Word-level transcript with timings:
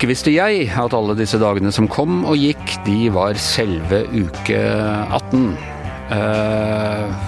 Ikke 0.00 0.14
visste 0.14 0.32
jeg 0.32 0.62
at 0.80 0.94
alle 0.96 1.12
disse 1.12 1.36
dagene 1.36 1.68
som 1.76 1.84
kom 1.84 2.22
og 2.24 2.38
gikk, 2.40 2.70
de 2.86 3.10
var 3.12 3.36
selve 3.36 3.98
uke 4.08 4.56
18. 5.12 5.42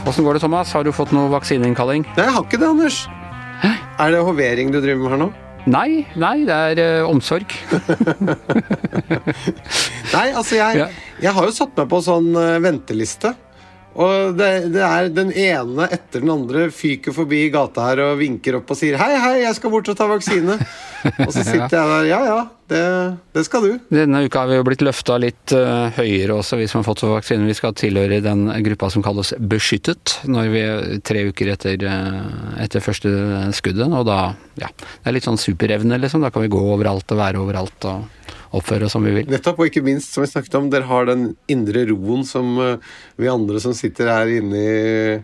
Åssen 0.09 0.25
går 0.25 0.39
det, 0.39 0.41
Thomas? 0.41 0.73
Har 0.73 0.81
du 0.81 0.89
fått 0.97 1.13
noe 1.13 1.29
vaksineinnkalling? 1.35 2.07
Nei, 2.17 2.25
jeg 2.25 2.33
har 2.33 2.47
ikke 2.47 2.61
det, 2.63 2.71
Anders. 2.71 3.03
Er 4.01 4.15
det 4.15 4.23
hovering 4.25 4.73
du 4.73 4.79
driver 4.81 5.03
med 5.03 5.13
her 5.13 5.21
nå? 5.21 5.27
Nei, 5.69 6.07
nei, 6.17 6.33
det 6.49 6.57
er 6.71 6.81
uh, 7.03 7.11
omsorg. 7.11 7.53
Nei, 10.17 10.25
altså 10.33 10.57
jeg, 10.57 10.89
jeg 11.27 11.37
har 11.37 11.51
jo 11.51 11.53
satt 11.53 11.77
meg 11.77 11.93
på 11.93 12.01
sånn 12.09 12.33
uh, 12.33 12.57
venteliste. 12.65 13.35
Og 14.01 14.33
det, 14.41 14.49
det 14.73 14.89
er 14.89 15.13
den 15.13 15.37
ene 15.37 15.93
etter 15.93 16.25
den 16.25 16.33
andre 16.33 16.71
fyker 16.73 17.13
forbi 17.21 17.45
gata 17.53 17.85
her 17.91 18.01
og 18.09 18.17
vinker 18.25 18.63
opp 18.63 18.73
og 18.73 18.81
sier 18.81 18.97
'hei, 18.97 19.13
hei, 19.21 19.37
jeg 19.45 19.61
skal 19.61 19.77
bort 19.77 19.93
og 19.93 20.01
ta 20.01 20.09
vaksine'. 20.09 20.57
og 21.27 21.33
så 21.35 21.43
sitter 21.43 21.77
jeg 21.77 21.89
der 21.93 22.07
'ja 22.09 22.21
ja, 22.27 22.39
det, 22.71 22.83
det 23.35 23.45
skal 23.47 23.65
du'. 23.67 23.79
Denne 23.93 24.25
uka 24.27 24.43
har 24.43 24.51
vi 24.51 24.59
jo 24.59 24.67
blitt 24.67 24.85
løfta 24.85 25.19
litt 25.21 25.55
uh, 25.57 25.91
høyere 25.97 26.39
også, 26.39 26.59
vi 26.61 26.69
som 26.71 26.81
har 26.81 26.89
fått 26.89 27.05
vaksine. 27.07 27.49
Vi 27.49 27.59
skal 27.59 27.75
tilhøre 27.75 28.23
den 28.25 28.47
gruppa 28.67 28.91
som 28.91 29.05
kalles 29.05 29.35
beskyttet, 29.39 30.21
når 30.27 30.53
vi 30.53 30.63
er 30.63 31.01
tre 31.05 31.27
uker 31.29 31.53
etter, 31.55 31.77
eh, 31.83 32.63
etter 32.65 32.85
første 32.85 33.11
skuddet. 33.57 33.91
Og 33.91 34.07
da, 34.07 34.35
ja, 34.61 34.71
det 34.71 35.11
er 35.11 35.17
litt 35.19 35.29
sånn 35.29 35.41
superevne, 35.41 35.99
liksom. 36.01 36.23
Da 36.23 36.31
kan 36.31 36.45
vi 36.45 36.53
gå 36.53 36.61
overalt 36.61 37.11
og 37.13 37.21
være 37.21 37.43
overalt 37.43 37.89
og 37.91 38.07
oppføre 38.53 38.87
oss 38.87 38.97
som 38.97 39.05
vi 39.07 39.15
vil. 39.17 39.29
Nettopp, 39.33 39.61
og 39.61 39.71
ikke 39.71 39.85
minst, 39.85 40.13
som 40.13 40.25
vi 40.25 40.31
snakket 40.31 40.57
om, 40.59 40.71
dere 40.73 40.89
har 40.89 41.09
den 41.09 41.33
indre 41.53 41.87
roen 41.91 42.25
som 42.29 42.55
eh, 42.61 42.95
vi 43.21 43.31
andre 43.33 43.61
som 43.65 43.75
sitter 43.77 44.11
her 44.13 44.33
inne 44.39 44.61
i, 44.63 45.21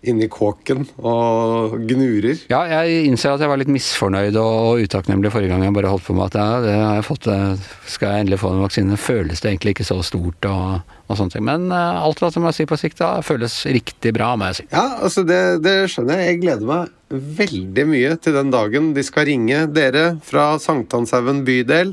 inne 0.00 0.24
i 0.24 0.30
kåken 0.32 0.86
og 0.96 1.74
gnurer. 1.84 2.38
Ja, 2.48 2.62
jeg 2.70 3.04
innser 3.10 3.34
at 3.34 3.42
jeg 3.44 3.50
var 3.50 3.60
litt 3.60 3.72
misfornøyd 3.72 4.36
og 4.40 4.80
utakknemlig 4.80 5.32
forrige 5.34 5.52
gang 5.52 5.66
jeg 5.66 5.74
bare 5.76 5.90
holdt 5.92 6.06
på 6.06 6.16
med 6.16 6.30
at 6.30 6.38
ja, 6.40 6.60
det 6.64 6.76
har 6.78 6.94
jeg 6.96 7.06
fått, 7.08 7.28
eh, 7.28 7.66
skal 7.90 8.14
jeg 8.14 8.24
endelig 8.24 8.40
få 8.40 8.54
en 8.54 8.62
vaksine, 8.64 9.00
føles 9.00 9.44
det 9.44 9.50
egentlig 9.52 9.74
ikke 9.76 9.88
så 9.90 9.98
stort 10.06 10.48
og, 10.48 10.94
og 11.04 11.20
sånne 11.20 11.34
ting. 11.34 11.44
Men 11.48 11.68
uh, 11.68 12.00
alt 12.00 12.22
hva 12.22 12.30
som 12.32 12.48
jeg 12.48 12.60
sier 12.60 12.70
på 12.70 12.80
sikt, 12.80 13.02
da 13.02 13.10
føles 13.26 13.58
riktig 13.68 14.14
bra, 14.16 14.32
må 14.40 14.48
jeg 14.50 14.62
si. 14.62 14.66
Ja, 14.72 14.86
altså 15.04 15.26
det, 15.28 15.42
det 15.66 15.76
skjønner 15.92 16.22
jeg. 16.22 16.30
Jeg 16.32 16.42
gleder 16.46 16.72
meg 16.72 16.96
veldig 17.42 17.86
mye 17.90 18.14
til 18.22 18.38
den 18.38 18.54
dagen 18.54 18.92
de 18.96 19.04
skal 19.04 19.28
ringe 19.28 19.66
dere 19.74 20.14
fra 20.24 20.54
Sankthanshaugen 20.62 21.44
bydel, 21.44 21.92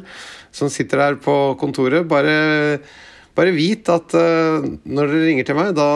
som 0.56 0.72
sitter 0.72 1.04
her 1.04 1.20
på 1.22 1.36
kontoret. 1.60 2.08
Bare, 2.08 2.80
bare 3.38 3.54
vit 3.54 3.90
at 3.94 4.16
uh, 4.18 4.66
når 4.66 5.12
dere 5.12 5.28
ringer 5.28 5.48
til 5.48 5.58
meg, 5.60 5.72
da, 5.78 5.88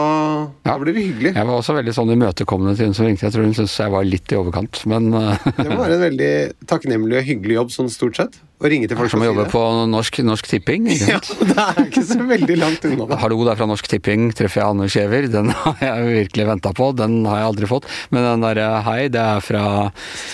da 0.66 0.76
blir 0.80 0.94
det 0.94 1.06
hyggelig. 1.08 1.34
Jeg 1.34 1.48
var 1.48 1.58
også 1.58 1.76
veldig 1.76 1.94
sånn 1.96 2.14
imøtekommende 2.14 2.76
til 2.78 2.90
hun 2.90 2.96
som 2.96 3.08
ringte. 3.08 3.26
Jeg 3.26 3.34
tror 3.34 3.48
hun 3.48 3.56
syntes 3.58 3.74
jeg 3.82 3.94
var 3.94 4.06
litt 4.06 4.32
i 4.34 4.38
overkant, 4.38 4.82
men 4.92 5.10
uh, 5.16 5.48
Det 5.58 5.68
må 5.68 5.80
være 5.80 5.98
en 5.98 6.06
veldig 6.06 6.32
takknemlig 6.70 7.18
og 7.18 7.28
hyggelig 7.28 7.58
jobb 7.58 7.74
sånn 7.74 7.92
stort 7.92 8.20
sett. 8.20 8.38
Å 8.62 8.70
ringe 8.70 8.86
til 8.86 8.94
folk 8.98 9.10
som 9.10 9.22
og 9.22 9.26
jobber 9.26 9.48
det. 9.48 9.52
på 9.52 9.62
Norsk, 9.90 10.18
norsk 10.22 10.46
Tipping. 10.46 10.84
Ja, 10.94 11.18
det 11.50 11.56
er 11.58 11.80
ikke 11.82 12.04
så 12.06 12.18
veldig 12.28 12.56
langt 12.60 12.84
unna. 12.86 13.06
da. 13.10 13.16
Hallo, 13.18 13.40
det 13.42 13.52
er 13.54 13.58
fra 13.58 13.66
Norsk 13.66 13.88
Tipping, 13.90 14.28
treffer 14.38 14.62
jeg 14.62 14.68
Anne 14.76 14.86
Skjever. 14.92 15.26
Den 15.32 15.50
har 15.64 15.82
jeg 15.82 16.06
virkelig 16.20 16.46
venta 16.52 16.72
på, 16.78 16.90
den 16.98 17.16
har 17.26 17.40
jeg 17.42 17.48
aldri 17.50 17.70
fått. 17.72 17.88
Men 18.14 18.28
den 18.28 18.44
derre 18.46 18.68
hei, 18.86 19.00
det 19.12 19.22
er 19.22 19.42
fra 19.42 19.64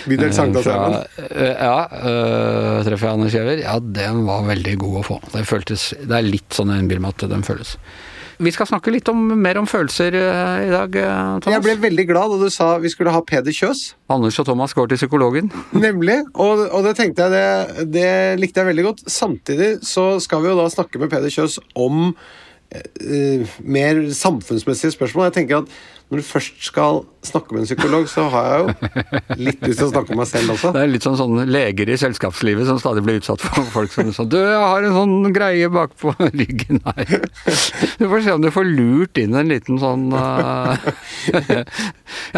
Bydel 0.04 0.28
eh, 0.28 0.36
Sankthanshaugen. 0.36 0.98
eh, 1.24 1.54
Ja, 1.64 1.78
øh, 2.02 2.84
treffer 2.86 3.08
jeg 3.08 3.16
Anne 3.16 3.32
Skjever. 3.32 3.64
Ja, 3.64 3.78
den 3.80 4.22
var 4.28 4.44
veldig 4.50 4.76
god 4.84 5.00
å 5.00 5.06
få. 5.08 5.18
Det 5.32 5.46
føltes 5.48 5.88
Det 6.04 6.12
er 6.20 6.28
litt 6.28 6.52
sånn 6.52 6.74
jeg 6.74 6.84
innbiller 6.84 7.06
meg 7.08 7.16
at 7.16 7.30
den 7.32 7.46
føles. 7.48 7.78
Vi 8.39 8.53
skal 8.55 8.69
snakke 8.70 8.92
litt 8.94 9.08
om, 9.11 9.19
mer 9.42 9.58
om 9.58 9.67
følelser 9.67 10.14
eh, 10.14 10.67
i 10.69 10.70
dag, 10.70 10.94
eh, 10.94 11.31
Thomas. 11.42 11.55
Jeg 11.56 11.64
ble 11.64 11.75
veldig 11.83 12.05
glad 12.06 12.31
da 12.31 12.36
du 12.44 12.53
sa 12.55 12.69
vi 12.78 12.91
skulle 12.92 13.11
ha 13.14 13.22
Peder 13.27 13.55
Kjøs. 13.55 13.81
Anders 14.14 14.39
og 14.39 14.47
Thomas 14.47 14.75
går 14.78 14.92
til 14.92 15.00
psykologen. 15.00 15.50
Nemlig. 15.86 16.20
Og, 16.39 16.62
og 16.70 16.86
det 16.86 16.94
tenkte 17.00 17.27
jeg 17.27 17.34
det, 17.34 17.89
det 17.97 18.12
likte 18.38 18.62
jeg 18.62 18.71
veldig 18.71 18.84
godt. 18.87 19.03
Samtidig 19.10 19.72
så 19.87 20.10
skal 20.22 20.44
vi 20.44 20.53
jo 20.53 20.59
da 20.60 20.69
snakke 20.71 21.03
med 21.03 21.10
Peder 21.10 21.34
Kjøs 21.34 21.59
om 21.75 22.12
mer 23.64 24.02
samfunnsmessige 24.12 24.92
spørsmål. 24.92 25.30
Jeg 25.30 25.38
tenker 25.38 25.62
at 25.62 25.78
når 26.08 26.22
du 26.22 26.24
først 26.24 26.62
skal 26.64 27.02
snakke 27.26 27.52
med 27.52 27.62
en 27.62 27.66
psykolog, 27.68 28.06
så 28.08 28.22
har 28.32 28.46
jeg 28.48 28.60
jo 28.60 29.42
litt 29.44 29.64
lyst 29.66 29.80
til 29.82 29.86
å 29.86 29.90
snakke 29.90 30.14
om 30.14 30.20
meg 30.22 30.28
selv 30.30 30.54
også. 30.54 30.70
Det 30.72 30.80
er 30.80 30.88
litt 30.88 31.04
sånn 31.04 31.18
sånne 31.20 31.44
leger 31.48 31.92
i 31.92 31.98
selskapslivet 32.00 32.64
som 32.68 32.78
stadig 32.80 33.02
blir 33.04 33.18
utsatt 33.20 33.44
for 33.44 33.68
folk 33.74 33.92
som 33.92 34.08
sånn 34.16 34.30
Du, 34.32 34.38
jeg 34.40 34.56
har 34.56 34.88
en 34.88 34.96
sånn 34.96 35.34
greie 35.36 35.68
bak 35.72 35.92
på 36.00 36.14
ryggen 36.40 36.80
her. 36.86 37.28
Du 38.00 38.06
får 38.08 38.24
se 38.24 38.36
om 38.38 38.44
du 38.44 38.48
får 38.54 38.70
lurt 38.72 39.20
inn 39.20 39.36
en 39.36 39.52
liten 39.52 39.80
sånn 39.82 40.08
uh, 40.16 40.80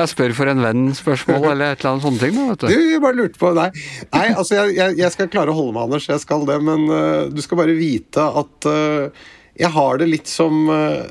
Jeg 0.01 0.11
spør 0.11 0.35
for 0.35 0.51
en 0.51 0.67
venn-spørsmål 0.67 1.53
eller 1.53 1.77
et 1.77 1.85
eller 1.85 1.95
annet 1.95 2.07
sånne 2.09 2.23
ting, 2.25 2.39
da, 2.41 2.49
vet 2.51 2.65
Du, 2.65 2.75
du. 2.75 2.87
jeg 2.97 3.03
bare 3.07 3.21
lurte 3.23 3.39
på 3.39 3.55
Nei, 3.55 3.71
nei 4.11 4.29
altså 4.35 4.59
jeg, 4.59 4.79
jeg, 4.81 4.99
jeg 4.99 5.15
skal 5.15 5.31
klare 5.31 5.55
å 5.55 5.59
holde 5.59 5.77
meg, 5.77 5.87
Anders. 5.87 6.11
Jeg 6.11 6.23
skal 6.23 6.43
det. 6.49 6.59
Men 6.67 6.89
uh, 6.91 7.29
du 7.31 7.39
skal 7.45 7.63
bare 7.63 7.79
vite 7.79 8.25
at 8.41 8.67
øh, 8.71 9.29
jeg 9.61 9.75
har 9.77 10.01
det 10.01 10.09
litt 10.09 10.31
som 10.31 10.65
øh, 10.73 11.05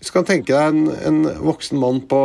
Du 0.00 0.06
skal 0.08 0.24
tenke 0.26 0.54
deg 0.54 0.72
en, 0.72 0.86
en 1.06 1.18
voksen 1.44 1.78
mann 1.78 2.00
på 2.08 2.20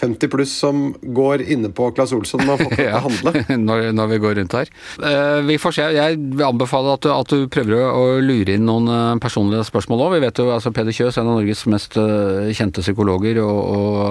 50 0.00 0.30
pluss 0.32 0.52
som 0.58 0.88
går 1.00 1.44
inne 1.54 1.70
på 1.72 1.86
Claes 1.94 2.12
Olsson 2.12 2.42
og 2.44 2.50
har 2.50 2.64
fått 2.64 2.74
lov 2.80 2.82
til 2.82 2.90
å 2.90 3.02
handle. 3.06 3.32
Når, 3.66 3.84
når 3.96 4.10
vi 4.10 4.18
går 4.24 4.34
rundt 4.40 4.56
her. 4.58 4.72
Eh, 4.98 5.38
vi 5.46 5.56
får 5.62 5.76
se. 5.76 5.86
Jeg 5.96 6.18
anbefaler 6.44 6.98
at 6.98 7.06
du, 7.06 7.10
at 7.14 7.32
du 7.32 7.46
prøver 7.52 7.86
å 7.86 8.18
lure 8.20 8.56
inn 8.58 8.66
noen 8.68 8.90
eh, 8.90 9.20
personlige 9.22 9.64
spørsmål 9.70 10.04
òg. 10.08 10.16
Vi 10.16 10.24
vet 10.26 10.42
jo 10.42 10.50
altså 10.56 10.74
Peder 10.74 10.98
Kjøs, 10.98 11.20
en 11.22 11.30
av 11.30 11.38
Norges 11.38 11.62
mest 11.70 11.96
eh, 12.02 12.50
kjente 12.58 12.84
psykologer, 12.84 13.40
og, 13.44 13.62
og 13.78 14.02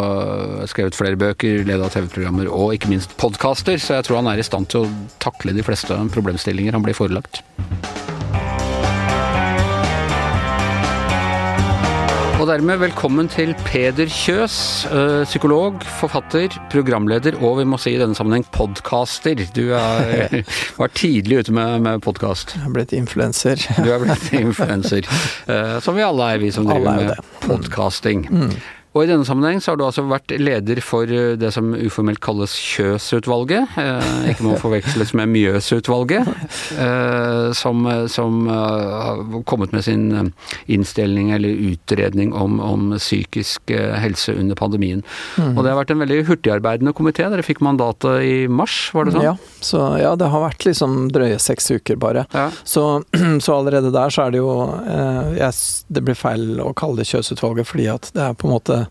eh, 0.64 0.66
skrevet 0.72 0.98
flere 0.98 1.20
bøker, 1.20 1.68
leda 1.68 1.92
TV-programmer 1.92 2.50
og 2.50 2.74
ikke 2.78 2.96
minst 2.96 3.14
podkaster, 3.22 3.76
så 3.76 4.00
jeg 4.00 4.08
tror 4.08 4.24
han 4.24 4.32
er 4.34 4.42
i 4.42 4.48
stand 4.48 4.72
til 4.72 4.88
å 4.88 4.92
takle 5.24 5.54
de 5.58 5.68
fleste 5.68 6.00
problemstillinger 6.16 6.80
han 6.80 6.88
blir 6.88 6.98
forelagt. 6.98 7.44
Og 12.46 12.52
dermed 12.52 12.78
velkommen 12.78 13.26
til 13.26 13.56
Peder 13.66 14.06
Kjøs, 14.06 14.56
psykolog, 15.26 15.80
forfatter, 15.98 16.54
programleder 16.70 17.40
og 17.40 17.56
vi 17.58 17.66
må 17.66 17.80
si 17.82 17.96
i 17.96 17.98
denne 17.98 18.14
sammenheng 18.14 18.46
podcaster. 18.54 19.42
Du 19.56 19.72
er, 19.74 20.30
var 20.78 20.94
tidlig 20.94 21.40
ute 21.42 21.56
med, 21.58 21.80
med 21.88 22.06
podkast. 22.06 22.54
Jeg 22.54 22.68
er 22.68 22.76
blitt 22.78 22.94
influenser. 22.94 23.66
Du 23.82 23.90
er 23.90 24.04
blitt 24.04 24.30
influenser. 24.38 25.10
eh, 25.56 25.80
som 25.82 25.98
vi 25.98 26.06
alle 26.06 26.30
er, 26.36 26.44
vi 26.46 26.54
som 26.54 26.70
driver 26.70 26.92
er 26.92 27.16
med 27.16 27.34
podkasting. 27.48 28.28
Mm. 28.30 28.54
Og 28.96 29.04
i 29.04 29.10
denne 29.10 29.28
sammenheng 29.28 29.60
så 29.60 29.74
har 29.74 29.80
du 29.80 29.84
altså 29.84 30.06
vært 30.08 30.32
leder 30.40 30.80
for 30.84 31.10
eh, 31.12 31.34
det 31.40 31.52
som 31.52 31.74
uformelt 31.76 32.22
kalles 32.24 32.54
Kjøs-utvalget. 32.56 33.76
Eh, 33.82 34.30
ikke 34.32 34.46
må 34.48 34.56
forveksles 34.62 35.12
med 35.20 35.34
Mjøs-utvalget. 35.34 36.30
Eh, 36.80 37.50
som 37.60 37.84
som 38.12 38.48
eh, 38.48 38.54
har 38.56 39.44
kommet 39.44 39.76
med 39.76 39.84
sin 39.84 40.06
eh, 40.16 40.30
innstilling 40.72 41.34
eller 41.36 41.50
utredning 41.74 42.32
om, 42.34 42.60
om 42.64 42.96
psykisk 42.96 43.74
helse 43.76 44.34
under 44.34 44.56
pandemien. 44.56 45.04
Mm. 45.36 45.58
Og 45.58 45.64
det 45.64 45.74
har 45.74 45.80
vært 45.82 45.92
en 45.92 46.04
veldig 46.06 46.22
hurtigarbeidende 46.30 46.96
komité. 46.96 47.28
Dere 47.28 47.44
fikk 47.46 47.60
mandatet 47.66 48.24
i 48.24 48.36
mars, 48.48 48.78
var 48.96 49.10
det 49.10 49.18
sånn? 49.18 49.28
Ja, 49.28 49.36
så 49.60 49.84
ja, 50.00 50.16
det 50.16 50.32
har 50.32 50.46
vært 50.46 50.64
liksom 50.68 51.10
drøye 51.12 51.40
seks 51.42 51.68
uker 51.76 52.00
bare. 52.00 52.26
Ja. 52.32 52.48
Så, 52.64 53.04
så 53.44 53.60
allerede 53.60 53.92
der 53.92 54.14
så 54.14 54.30
er 54.30 54.36
det 54.36 54.40
jo 54.40 54.56
eh, 54.88 55.36
yes, 55.42 55.84
Det 55.92 56.06
blir 56.06 56.16
feil 56.16 56.62
å 56.64 56.72
kalle 56.78 57.02
det 57.02 57.10
Kjøsutvalget, 57.12 57.68
fordi 57.68 57.92
at 57.92 58.12
det 58.16 58.24
er 58.30 58.40
på 58.40 58.48
en 58.48 58.56
måte 58.56 58.85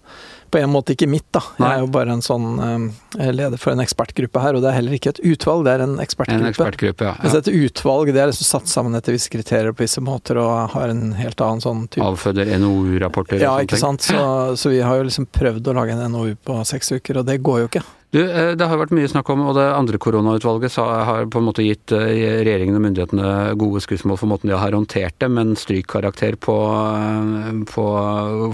på 0.55 0.61
en 0.61 0.71
måte 0.71 0.95
ikke 0.95 1.09
mitt, 1.11 1.27
da. 1.35 1.41
Jeg 1.59 1.67
er 1.67 1.81
jo 1.83 1.89
bare 1.91 2.15
en 2.15 2.23
sånn 2.23 2.45
eh, 2.63 3.31
leder 3.35 3.59
for 3.59 3.75
en 3.75 3.83
ekspertgruppe 3.83 4.43
her, 4.43 4.55
og 4.55 4.63
det 4.63 4.71
er 4.71 4.77
heller 4.79 4.95
ikke 4.95 5.11
et 5.17 5.21
utvalg, 5.33 5.65
det 5.67 5.73
er 5.75 5.83
en 5.83 5.97
ekspertgruppe. 6.05 6.45
En 6.45 6.51
ekspertgruppe, 6.53 7.09
ja. 7.09 7.15
Mens 7.25 7.35
ja. 7.35 7.41
et 7.43 7.51
utvalg 7.51 8.13
det 8.15 8.23
er 8.23 8.31
liksom 8.31 8.49
satt 8.53 8.71
sammen 8.71 8.95
etter 8.95 9.17
visse 9.17 9.33
kriterier 9.33 9.75
på 9.75 9.83
visse 9.83 10.05
måter 10.05 10.39
og 10.39 10.77
har 10.77 10.95
en 10.95 11.11
helt 11.19 11.43
annen 11.43 11.65
sånn 11.65 11.89
type 11.89 12.07
Avføder 12.07 12.53
NOU-rapporter 12.63 13.43
Ja, 13.43 13.57
og 13.57 13.65
sånne 13.65 13.67
ikke 13.67 13.83
sant. 13.83 14.07
Så, 14.07 14.23
så 14.61 14.71
vi 14.71 14.79
har 14.85 15.01
jo 15.01 15.09
liksom 15.09 15.27
prøvd 15.35 15.73
å 15.73 15.77
lage 15.81 15.99
en 15.99 16.15
NOU 16.15 16.37
på 16.47 16.61
seks 16.71 16.95
uker, 16.95 17.23
og 17.23 17.29
det 17.31 17.41
går 17.43 17.65
jo 17.65 17.73
ikke. 17.73 17.83
Du, 18.15 18.21
eh, 18.23 18.55
Det 18.55 18.67
har 18.71 18.79
vært 18.79 18.95
mye 18.95 19.11
snakk 19.11 19.31
om, 19.35 19.43
og 19.49 19.57
det 19.59 19.67
andre 19.75 19.99
koronautvalget 19.99 20.79
har 20.79 21.27
på 21.27 21.41
en 21.41 21.49
måte 21.49 21.67
gitt 21.67 21.91
eh, 21.97 22.13
regjeringen 22.47 22.79
og 22.79 22.85
myndighetene 22.87 23.31
gode 23.59 23.83
skussmål 23.83 24.21
for 24.21 24.31
måten 24.31 24.53
de 24.53 24.59
har 24.59 24.77
håndtert 24.77 25.19
det, 25.19 25.31
men 25.35 25.57
strykkarakter 25.59 26.39
på, 26.39 26.57
eh, 26.95 27.51
på 27.73 27.87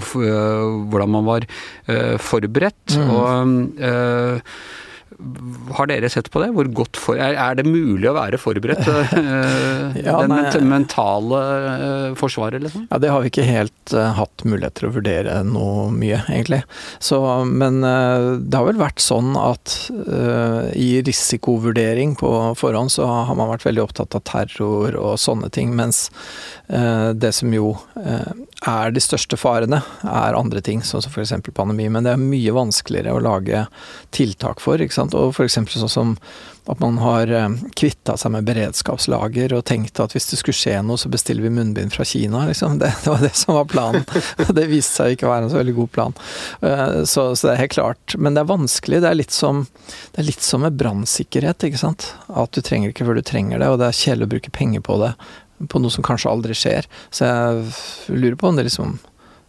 hvordan 0.01 1.13
man 1.13 1.27
var 1.29 1.45
forberedt. 2.21 2.97
Mm. 2.97 3.11
Og 3.13 3.29
har 5.77 5.89
dere 5.89 6.09
sett 6.11 6.29
på 6.31 6.41
det? 6.41 6.49
Hvor 6.55 6.67
godt 6.81 6.99
for, 6.99 7.19
er, 7.19 7.35
er 7.39 7.57
det 7.57 7.65
mulig 7.67 8.09
å 8.09 8.15
være 8.15 8.39
forberedt? 8.41 8.87
eh, 8.87 9.99
Ja, 10.05 10.21
den 10.23 10.33
nei. 10.33 10.61
mentale 10.71 11.41
eh, 11.41 12.07
forsvaret, 12.19 12.61
liksom? 12.63 12.87
Ja, 12.91 12.99
det 13.01 13.11
har 13.13 13.23
vi 13.23 13.31
ikke 13.31 13.45
helt 13.45 13.93
uh, 13.95 14.11
hatt 14.17 14.45
mulighet 14.47 14.79
til 14.79 14.89
å 14.89 14.93
vurdere 14.95 15.37
noe 15.47 15.89
mye, 15.93 16.21
egentlig. 16.31 16.61
Så, 17.03 17.19
men 17.47 17.81
uh, 17.85 18.37
det 18.41 18.57
har 18.57 18.69
vel 18.69 18.81
vært 18.81 19.03
sånn 19.03 19.35
at 19.39 19.75
uh, 19.91 20.71
i 20.77 21.01
risikovurdering 21.05 22.15
på 22.19 22.31
forhånd 22.59 22.93
så 22.93 23.07
har 23.07 23.37
man 23.37 23.51
vært 23.51 23.67
veldig 23.67 23.85
opptatt 23.85 24.17
av 24.17 24.25
terror 24.27 24.97
og 24.99 25.19
sånne 25.21 25.51
ting, 25.53 25.75
mens 25.77 26.09
det 26.71 27.33
som 27.35 27.51
jo 27.51 27.73
er 28.67 28.91
de 28.93 29.01
største 29.01 29.37
farene, 29.41 29.81
er 30.05 30.37
andre 30.37 30.61
ting, 30.61 30.83
sånn 30.85 31.01
som 31.01 31.13
f.eks. 31.13 31.33
pandemi. 31.53 31.87
Men 31.89 32.05
det 32.05 32.13
er 32.13 32.21
mye 32.21 32.53
vanskeligere 32.53 33.15
å 33.15 33.23
lage 33.23 33.65
tiltak 34.13 34.61
for, 34.61 34.81
ikke 34.81 34.99
sant. 34.99 35.17
Og 35.17 35.33
f.eks. 35.33 35.57
sånn 35.73 35.89
som 35.89 36.15
at 36.69 36.79
man 36.79 36.99
har 37.01 37.31
eh, 37.33 37.49
kvitta 37.73 38.13
seg 38.21 38.35
med 38.35 38.45
beredskapslager 38.45 39.55
og 39.57 39.63
tenkt 39.65 39.97
at 39.99 40.13
hvis 40.13 40.29
det 40.29 40.37
skulle 40.37 40.57
skje 40.59 40.75
noe, 40.85 40.99
så 41.01 41.09
bestiller 41.09 41.47
vi 41.47 41.53
munnbind 41.55 41.93
fra 41.93 42.05
Kina, 42.05 42.45
liksom. 42.51 42.77
Det, 42.81 42.93
det 43.03 43.09
var 43.09 43.21
det 43.25 43.33
som 43.37 43.57
var 43.57 43.65
planen. 43.69 44.05
det 44.57 44.69
viste 44.69 45.01
seg 45.01 45.15
ikke 45.15 45.27
å 45.27 45.33
være 45.33 45.47
en 45.47 45.53
så 45.53 45.61
veldig 45.61 45.77
god 45.81 45.91
plan. 45.97 46.17
Eh, 46.61 47.01
så, 47.09 47.31
så, 47.33 47.47
det 47.47 47.55
er 47.55 47.63
helt 47.65 47.77
klart. 47.79 48.17
Men 48.17 48.37
det 48.37 48.45
er 48.45 48.53
vanskelig. 48.53 49.01
Det 49.01 49.09
er 49.09 49.17
litt 49.17 49.33
som, 49.33 49.65
det 50.13 50.21
er 50.21 50.29
litt 50.29 50.45
som 50.45 50.61
med 50.65 50.77
brannsikkerhet. 50.77 51.65
At 51.65 52.53
du 52.53 52.61
trenger 52.61 52.93
ikke 52.93 53.09
før 53.09 53.17
du 53.17 53.25
trenger 53.25 53.61
det, 53.61 53.69
og 53.73 53.81
det 53.81 53.89
er 53.89 54.03
kjedelig 54.03 54.29
å 54.29 54.33
bruke 54.35 54.53
penger 54.53 54.85
på 54.85 55.01
det. 55.01 55.15
På 55.69 55.81
noe 55.81 55.93
som 55.93 56.05
kanskje 56.05 56.31
aldri 56.31 56.57
skjer. 56.57 56.89
Så 57.13 57.27
jeg 57.27 58.17
lurer 58.17 58.37
på 58.39 58.49
om 58.49 58.59
det 58.59 58.69
liksom 58.69 58.99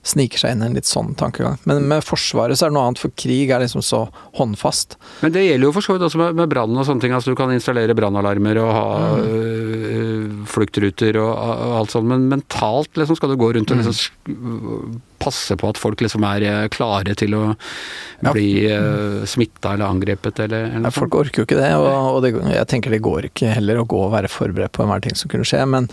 sniker 0.02 0.40
seg 0.40 0.56
inn 0.56 0.64
en 0.66 0.74
litt 0.74 0.88
sånn 0.88 1.12
tankegang. 1.18 1.60
Men 1.68 1.84
med 1.90 2.02
Forsvaret 2.02 2.58
så 2.58 2.66
er 2.66 2.72
det 2.72 2.76
noe 2.76 2.88
annet, 2.88 3.02
for 3.02 3.14
krig 3.14 3.52
er 3.54 3.62
liksom 3.62 3.84
så 3.86 4.00
håndfast. 4.38 4.96
Men 5.22 5.34
det 5.34 5.44
gjelder 5.44 5.68
jo 5.68 5.74
for 5.76 5.86
så 5.86 5.94
vidt 5.94 6.06
også 6.08 6.18
med, 6.18 6.40
med 6.40 6.50
brann 6.50 6.74
og 6.74 6.88
sånne 6.88 7.04
ting. 7.04 7.14
altså 7.14 7.30
Du 7.30 7.38
kan 7.38 7.52
installere 7.54 7.94
brannalarmer 7.94 8.58
og 8.64 8.72
ha 8.74 8.88
mm. 9.14 9.28
øh, 9.28 10.26
fluktruter 10.50 11.20
og, 11.22 11.30
og, 11.30 11.76
alt 11.78 11.94
sånt, 11.94 12.10
men 12.10 12.26
mentalt 12.32 12.98
liksom 12.98 13.18
skal 13.18 13.32
du 13.32 13.38
gå 13.38 13.52
rundt 13.54 13.70
og 13.70 13.78
mm. 13.78 13.84
liksom 13.86 15.00
passe 15.22 15.56
på 15.58 15.70
at 15.70 15.78
folk 15.80 16.02
liksom 16.02 16.24
er 16.26 16.46
eh, 16.48 16.68
klare 16.72 17.14
til 17.18 17.36
å 17.38 17.42
ja. 17.52 18.32
bli 18.32 18.48
uh, 18.66 18.74
eh, 18.74 19.28
smitta 19.28 19.74
eller 19.74 19.86
angrepet 19.88 20.42
eller, 20.44 20.68
eller 20.70 20.90
ja, 20.90 20.94
Folk 20.94 21.16
orker 21.18 21.42
jo 21.42 21.46
ikke 21.48 21.60
det, 21.60 21.70
og, 21.78 22.16
og 22.16 22.18
det, 22.24 22.32
jeg 22.54 22.68
tenker 22.70 22.94
det 22.94 23.02
går 23.04 23.30
ikke 23.30 23.54
heller 23.56 23.80
å 23.80 23.86
gå 23.88 24.02
og 24.06 24.12
være 24.14 24.30
forberedt 24.32 24.74
på 24.76 24.84
enhver 24.84 25.04
ting 25.04 25.16
som 25.18 25.30
kunne 25.32 25.46
skje. 25.48 25.62
Men, 25.68 25.88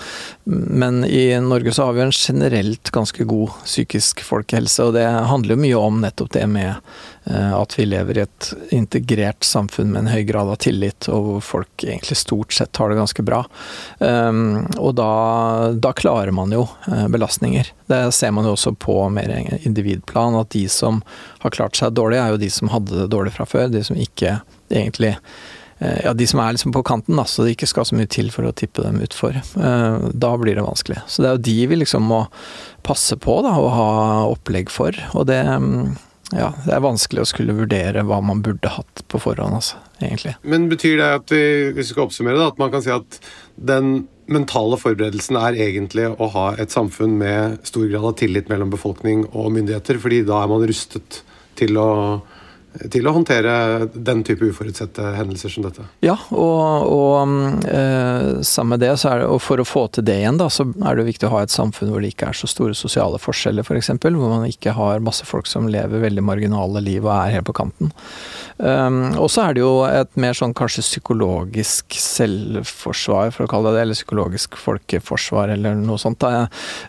men, 0.46 1.04
i 1.06 1.32
Norge 1.44 1.74
så 1.76 1.90
har 1.90 1.98
vi 1.98 2.06
en 2.06 2.16
generelt 2.16 2.92
ganske 2.96 3.26
god 3.30 3.56
psykisk 3.64 4.26
folkehelse, 4.26 4.90
og 4.90 4.98
det 4.98 5.06
handler 5.06 5.56
jo 5.56 5.64
mye 5.66 5.86
om 5.90 6.04
nettopp 6.04 6.34
det 6.36 6.46
med 6.50 6.78
Eh, 7.30 7.54
at 7.54 7.80
vi 7.80 7.86
lever 7.86 8.18
i 8.18 8.22
et 8.22 8.54
integrert 8.74 9.44
samfunn 9.44 9.92
med 9.92 10.02
en 10.02 10.12
høy 10.14 10.24
grad 10.26 10.50
av 10.50 10.58
tillit, 10.64 11.10
og 11.14 11.26
hvor 11.26 11.44
folk 11.46 11.84
egentlig 11.86 12.18
stort 12.18 12.56
sett 12.56 12.80
har 12.82 12.90
det 12.90 12.98
ganske 12.98 13.26
bra. 13.26 13.44
Um, 14.00 14.66
og 14.80 14.96
da, 14.98 15.12
da, 15.78 15.94
klarer 15.94 16.34
man 16.34 16.54
jo 16.56 16.66
belastninger. 17.12 17.70
Det 17.92 18.02
ser 18.16 18.34
man 18.34 18.48
jo 18.48 18.56
også 18.56 18.74
på 18.74 18.96
mer 19.20 19.60
individplan, 19.68 20.38
at 20.40 20.52
de 20.56 20.66
som 20.72 21.04
har 21.44 21.56
klart 21.56 21.80
seg 21.80 21.96
dårlig, 21.98 22.20
er 22.22 22.34
jo 22.34 22.42
de 22.42 22.52
som 22.54 22.72
hadde 22.74 23.04
det 23.04 23.10
dårlig 23.14 23.36
fra 23.36 23.48
før. 23.50 23.70
De 23.74 23.84
som 23.86 24.00
ikke 24.00 24.40
egentlig 24.70 25.14
eh, 25.16 26.02
ja, 26.06 26.14
De 26.14 26.28
som 26.28 26.42
er 26.44 26.56
liksom 26.56 26.76
på 26.76 26.84
kanten, 26.88 27.20
da, 27.20 27.28
så 27.28 27.46
det 27.46 27.58
ikke 27.58 27.70
skal 27.72 27.88
så 27.88 28.00
mye 28.00 28.10
til 28.12 28.32
for 28.36 28.48
å 28.48 28.56
tippe 28.56 28.84
dem 28.86 29.00
utfor. 29.04 29.40
Da 29.56 30.36
blir 30.42 30.60
det 30.60 30.66
vanskelig. 30.66 31.02
Så 31.08 31.24
det 31.24 31.32
er 31.32 31.38
jo 31.38 31.48
de 31.50 31.58
vi 31.72 31.82
liksom 31.84 32.10
må 32.10 32.26
passe 32.88 33.18
på 33.20 33.42
da, 33.46 33.56
og 33.60 33.74
ha 33.76 33.90
opplegg 34.32 34.72
for. 34.74 34.96
Og 35.14 35.28
det 35.30 35.42
ja, 36.36 36.52
det 36.66 36.76
er 36.76 36.84
vanskelig 36.84 37.24
å 37.24 37.30
skulle 37.30 37.56
vurdere 37.58 38.04
hva 38.06 38.20
man 38.22 38.44
burde 38.46 38.70
hatt 38.70 39.02
på 39.10 39.22
forhånd, 39.22 39.56
altså, 39.58 39.80
egentlig. 39.98 40.36
Men 40.46 40.68
betyr 40.70 41.00
det 41.02 41.10
at 41.22 41.34
vi, 41.34 41.44
hvis 41.74 41.90
vi 41.90 41.96
skal 41.96 42.06
oppsummere 42.06 42.38
det, 42.38 42.50
at 42.52 42.62
man 42.62 42.74
kan 42.74 42.84
si 42.86 42.94
at 42.94 43.18
den 43.58 44.04
mentale 44.30 44.78
forberedelsen 44.80 45.38
er 45.40 45.58
egentlig 45.68 46.08
å 46.12 46.30
ha 46.36 46.46
et 46.62 46.74
samfunn 46.74 47.18
med 47.20 47.60
stor 47.68 47.88
grad 47.90 48.06
av 48.12 48.18
tillit 48.22 48.50
mellom 48.52 48.72
befolkning 48.74 49.26
og 49.32 49.52
myndigheter, 49.56 50.00
fordi 50.02 50.22
da 50.28 50.44
er 50.44 50.52
man 50.52 50.66
rustet 50.70 51.22
til 51.60 51.80
å 51.82 51.90
til 52.94 53.08
å 53.10 53.14
håndtere 53.16 53.54
den 53.94 54.22
type 54.28 54.46
uforutsette 54.46 55.16
hendelser 55.18 55.54
som 55.54 55.66
dette. 55.66 55.88
Ja, 56.06 56.16
og, 56.30 56.92
og 56.94 57.66
eh, 57.66 58.44
sammen 58.46 58.76
med 58.76 58.84
det, 58.84 58.92
så 59.02 59.14
er 59.14 59.24
det, 59.24 59.30
og 59.34 59.42
for 59.42 59.62
å 59.62 59.66
få 59.66 59.88
til 59.96 60.06
det 60.06 60.20
igjen, 60.22 60.38
da, 60.38 60.52
så 60.54 60.68
er 60.70 61.00
det 61.00 61.08
viktig 61.08 61.26
å 61.26 61.34
ha 61.34 61.42
et 61.46 61.54
samfunn 61.54 61.90
hvor 61.90 62.06
det 62.06 62.14
ikke 62.14 62.30
er 62.30 62.38
så 62.38 62.50
store 62.50 62.78
sosiale 62.78 63.18
forskjeller, 63.22 63.66
f.eks. 63.66 63.90
For 63.98 64.20
hvor 64.22 64.36
man 64.36 64.46
ikke 64.46 64.76
har 64.78 65.02
masse 65.04 65.26
folk 65.26 65.50
som 65.50 65.70
lever 65.72 66.06
veldig 66.06 66.26
marginale 66.26 66.84
liv 66.86 67.08
og 67.08 67.16
er 67.16 67.40
helt 67.40 67.50
på 67.50 67.58
kanten. 67.58 67.90
Um, 68.60 69.16
og 69.18 69.30
så 69.32 69.48
er 69.48 69.56
det 69.56 69.64
jo 69.64 69.74
et 69.88 70.14
mer 70.20 70.38
sånn 70.38 70.54
kanskje 70.58 70.86
psykologisk 70.86 71.98
selvforsvar, 71.98 73.34
for 73.34 73.48
å 73.48 73.52
kalle 73.52 73.74
det 73.74 73.80
det, 73.80 73.86
eller 73.88 73.98
psykologisk 73.98 74.58
folkeforsvar, 74.60 75.54
eller 75.56 75.78
noe 75.80 76.00
sånt. 76.02 76.24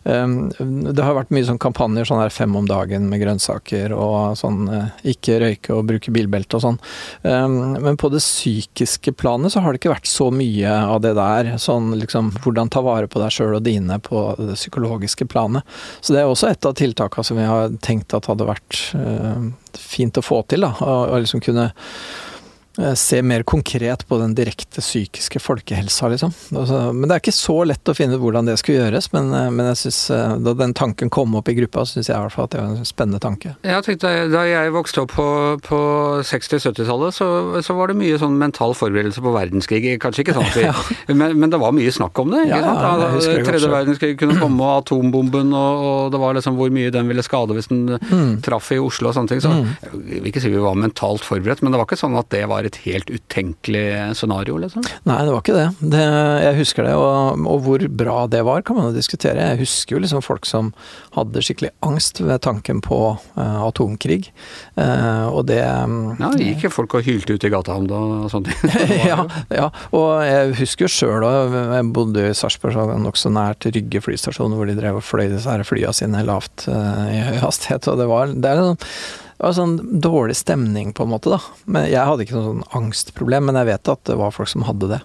Um, 0.05 0.51
det 0.91 1.05
har 1.05 1.17
vært 1.17 1.33
mye 1.35 1.47
sånn 1.47 1.61
kampanjer, 1.63 2.09
sånn 2.09 2.23
her 2.23 2.35
fem 2.35 2.55
om 2.59 2.69
dagen 2.69 3.09
med 3.11 3.23
grønnsaker 3.23 3.95
og 3.97 4.37
sånn 4.41 4.67
uh, 4.71 4.91
ikke 5.07 5.41
røyke 5.45 5.70
og 5.75 5.87
bruke 5.89 6.13
bilbelte 6.15 6.59
og 6.59 6.65
sånn. 6.65 6.79
Um, 7.23 7.77
men 7.83 7.99
på 8.01 8.11
det 8.13 8.23
psykiske 8.23 9.15
planet 9.19 9.55
så 9.55 9.63
har 9.65 9.73
det 9.73 9.83
ikke 9.83 9.95
vært 9.95 10.11
så 10.11 10.31
mye 10.35 10.75
av 10.95 11.03
det 11.05 11.15
der. 11.19 11.55
Sånn 11.63 11.93
liksom 12.01 12.33
hvordan 12.41 12.73
ta 12.73 12.85
vare 12.87 13.11
på 13.11 13.23
deg 13.23 13.35
sjøl 13.35 13.59
og 13.59 13.65
dine 13.67 14.01
på 14.05 14.25
det 14.41 14.59
psykologiske 14.59 15.29
planet. 15.31 15.67
Så 16.01 16.15
det 16.15 16.23
er 16.23 16.31
også 16.31 16.51
et 16.51 16.67
av 16.67 16.77
tiltakene 16.79 17.27
som 17.27 17.41
vi 17.41 17.49
har 17.49 17.77
tenkt 17.85 18.17
at 18.17 18.31
hadde 18.31 18.49
vært 18.49 18.83
uh, 18.97 19.51
fint 19.79 20.19
å 20.19 20.25
få 20.25 20.43
til. 20.51 20.67
da, 20.67 20.75
Å 20.81 21.21
liksom 21.21 21.43
kunne 21.45 21.71
se 22.99 23.21
mer 23.23 23.43
konkret 23.43 24.07
på 24.09 24.19
den 24.21 24.35
direkte 24.37 24.83
psykiske 24.83 25.41
folkehelsa, 25.43 26.09
liksom. 26.13 26.33
Altså, 26.57 26.81
men 26.95 27.09
det 27.09 27.17
er 27.17 27.23
ikke 27.23 27.35
så 27.35 27.57
lett 27.69 27.91
å 27.91 27.95
finne 27.97 28.17
ut 28.17 28.23
hvordan 28.23 28.49
det 28.49 28.57
skulle 28.61 28.85
gjøres, 28.85 29.11
men, 29.15 29.33
eh, 29.37 29.49
men 29.55 29.71
jeg 29.71 29.81
synes, 29.85 30.01
eh, 30.15 30.35
da 30.45 30.55
den 30.59 30.75
tanken 30.77 31.11
kom 31.13 31.35
opp 31.39 31.51
i 31.51 31.57
gruppa, 31.59 31.85
syns 31.89 32.11
jeg 32.11 32.17
i 32.17 32.21
hvert 32.21 32.35
fall 32.35 32.49
at 32.49 32.55
det 32.55 32.61
var 32.61 32.75
en 32.75 32.89
spennende 32.89 33.21
tanke. 33.23 33.55
Jeg 33.67 33.87
tenkte, 33.87 34.13
Da 34.31 34.45
jeg 34.47 34.73
vokste 34.75 35.05
opp 35.05 35.15
på, 35.17 35.29
på 35.67 35.81
60-70-tallet, 36.27 37.17
så, 37.17 37.29
så, 37.65 37.77
var 37.77 37.91
det 37.91 37.99
mye 38.01 38.19
sånn 38.21 38.39
mental 38.39 38.75
forberedelse 38.77 39.23
på 39.25 39.33
verdenskrig. 39.35 39.97
Kanskje 40.03 40.25
ikke 40.25 40.37
sant, 40.37 40.57
ja. 40.69 40.75
men, 41.09 41.39
men, 41.39 41.51
det 41.51 41.61
var 41.61 41.75
mye 41.77 41.93
snakk 41.95 42.19
om 42.23 42.31
det. 42.35 42.47
ikke 42.47 42.61
ja, 42.61 42.75
sant? 42.77 43.27
Ja, 43.27 43.45
Tredje 43.47 43.71
verdenskrig 43.73 44.19
kunne 44.21 44.39
komme, 44.41 44.61
og 44.61 44.85
atombomben, 44.85 45.53
og, 45.57 45.85
og, 45.87 46.01
det 46.15 46.21
var 46.23 46.37
liksom 46.39 46.59
hvor 46.61 46.71
mye 46.75 46.93
den 46.95 47.11
ville 47.11 47.25
skade 47.27 47.57
hvis 47.57 47.71
den 47.73 47.97
mm. 47.99 48.41
traff 48.47 48.71
i 48.75 48.81
Oslo 48.83 49.11
og 49.11 49.17
sånne 49.17 49.35
ting. 49.35 49.43
Så 49.43 49.53
mm. 49.53 49.71
jeg 49.83 50.21
vil 50.21 50.31
ikke 50.33 50.45
si 50.45 50.53
vi 50.53 50.63
var 50.63 50.79
mentalt 50.79 51.27
forberedt, 51.27 51.65
men 51.65 51.75
det 51.75 51.81
var 51.81 51.89
ikke 51.89 52.01
sånn 52.01 52.19
at 52.21 52.31
det 52.33 52.45
var 52.51 52.67
et 52.67 52.70
helt 52.85 53.11
utenkelig 53.11 54.17
scenario, 54.19 54.57
liksom? 54.61 54.85
Nei, 55.09 55.19
det 55.27 55.35
var 55.35 55.43
ikke 55.43 55.57
det. 55.57 55.67
det 55.93 56.05
jeg 56.45 56.59
husker 56.61 56.87
det, 56.87 56.95
og, 56.99 57.41
og, 57.45 57.63
hvor 57.65 57.85
bra 58.03 58.17
det 58.31 58.43
var, 58.47 58.65
kan 58.67 58.79
man 58.79 58.91
jo 58.91 58.97
diskutere. 58.97 59.51
Jeg 59.53 59.61
husker 59.63 59.97
jo 59.97 60.03
liksom 60.05 60.25
folk 60.25 60.49
som 60.49 60.73
hadde 61.17 61.43
skikkelig 61.45 61.73
angst 61.87 62.23
ved 62.23 62.43
tanken 62.47 62.83
på 62.85 63.01
uh, 63.17 63.61
atomkrig, 63.67 64.31
uh, 64.79 65.29
og 65.31 65.47
det 65.51 65.61
um, 65.65 66.15
Ja, 66.21 66.33
det 66.37 66.51
gikk 66.53 66.69
jo 66.69 66.73
folk 66.75 66.99
og 66.99 67.07
hylte 67.07 67.37
ute 67.37 67.51
i 67.51 67.53
gata 67.53 67.77
om 67.77 67.89
det 67.91 67.97
og 68.01 68.29
sånt. 68.33 68.51
ja, 69.11 69.25
ja, 69.53 69.71
og 69.97 70.11
jeg 70.27 70.55
husker 70.61 70.87
jo 70.87 70.93
sjøl 70.93 71.27
òg, 71.27 71.57
jeg 71.77 71.89
bodde 71.97 72.29
i 72.31 72.37
Sarpsborg 72.37 72.95
nokså 73.01 73.33
nært 73.35 73.69
Rygge 73.71 74.03
flystasjon, 74.05 74.55
hvor 74.57 74.69
de 74.69 74.77
drev 74.79 75.01
og 75.01 75.07
fløy 75.07 75.29
disse 75.31 75.59
flya 75.69 75.93
sine 75.97 76.23
lavt 76.27 76.69
uh, 76.71 77.09
i 77.11 77.21
høy 77.27 77.43
hastighet, 77.45 77.91
og 77.91 78.01
det 78.01 78.09
var 78.11 78.33
det 78.35 78.51
er 78.51 78.65
sånn 78.71 78.81
det 79.41 79.47
var 79.47 79.55
sånn 79.57 80.01
dårlig 80.05 80.35
stemning, 80.37 80.91
på 80.93 81.07
en 81.07 81.15
måte, 81.15 81.31
da. 81.33 81.39
Men 81.65 81.87
jeg 81.89 82.05
hadde 82.05 82.27
ikke 82.27 82.35
noe 82.37 82.49
sånn 82.51 82.67
angstproblem, 82.77 83.47
men 83.49 83.57
jeg 83.57 83.71
vet 83.71 83.89
at 83.89 84.03
det 84.11 84.17
var 84.21 84.35
folk 84.37 84.51
som 84.53 84.67
hadde 84.69 84.91
det. 84.91 84.99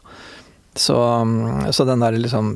Så, 0.75 0.98
så 1.72 1.86
den 1.88 2.04
der 2.04 2.18
liksom 2.20 2.50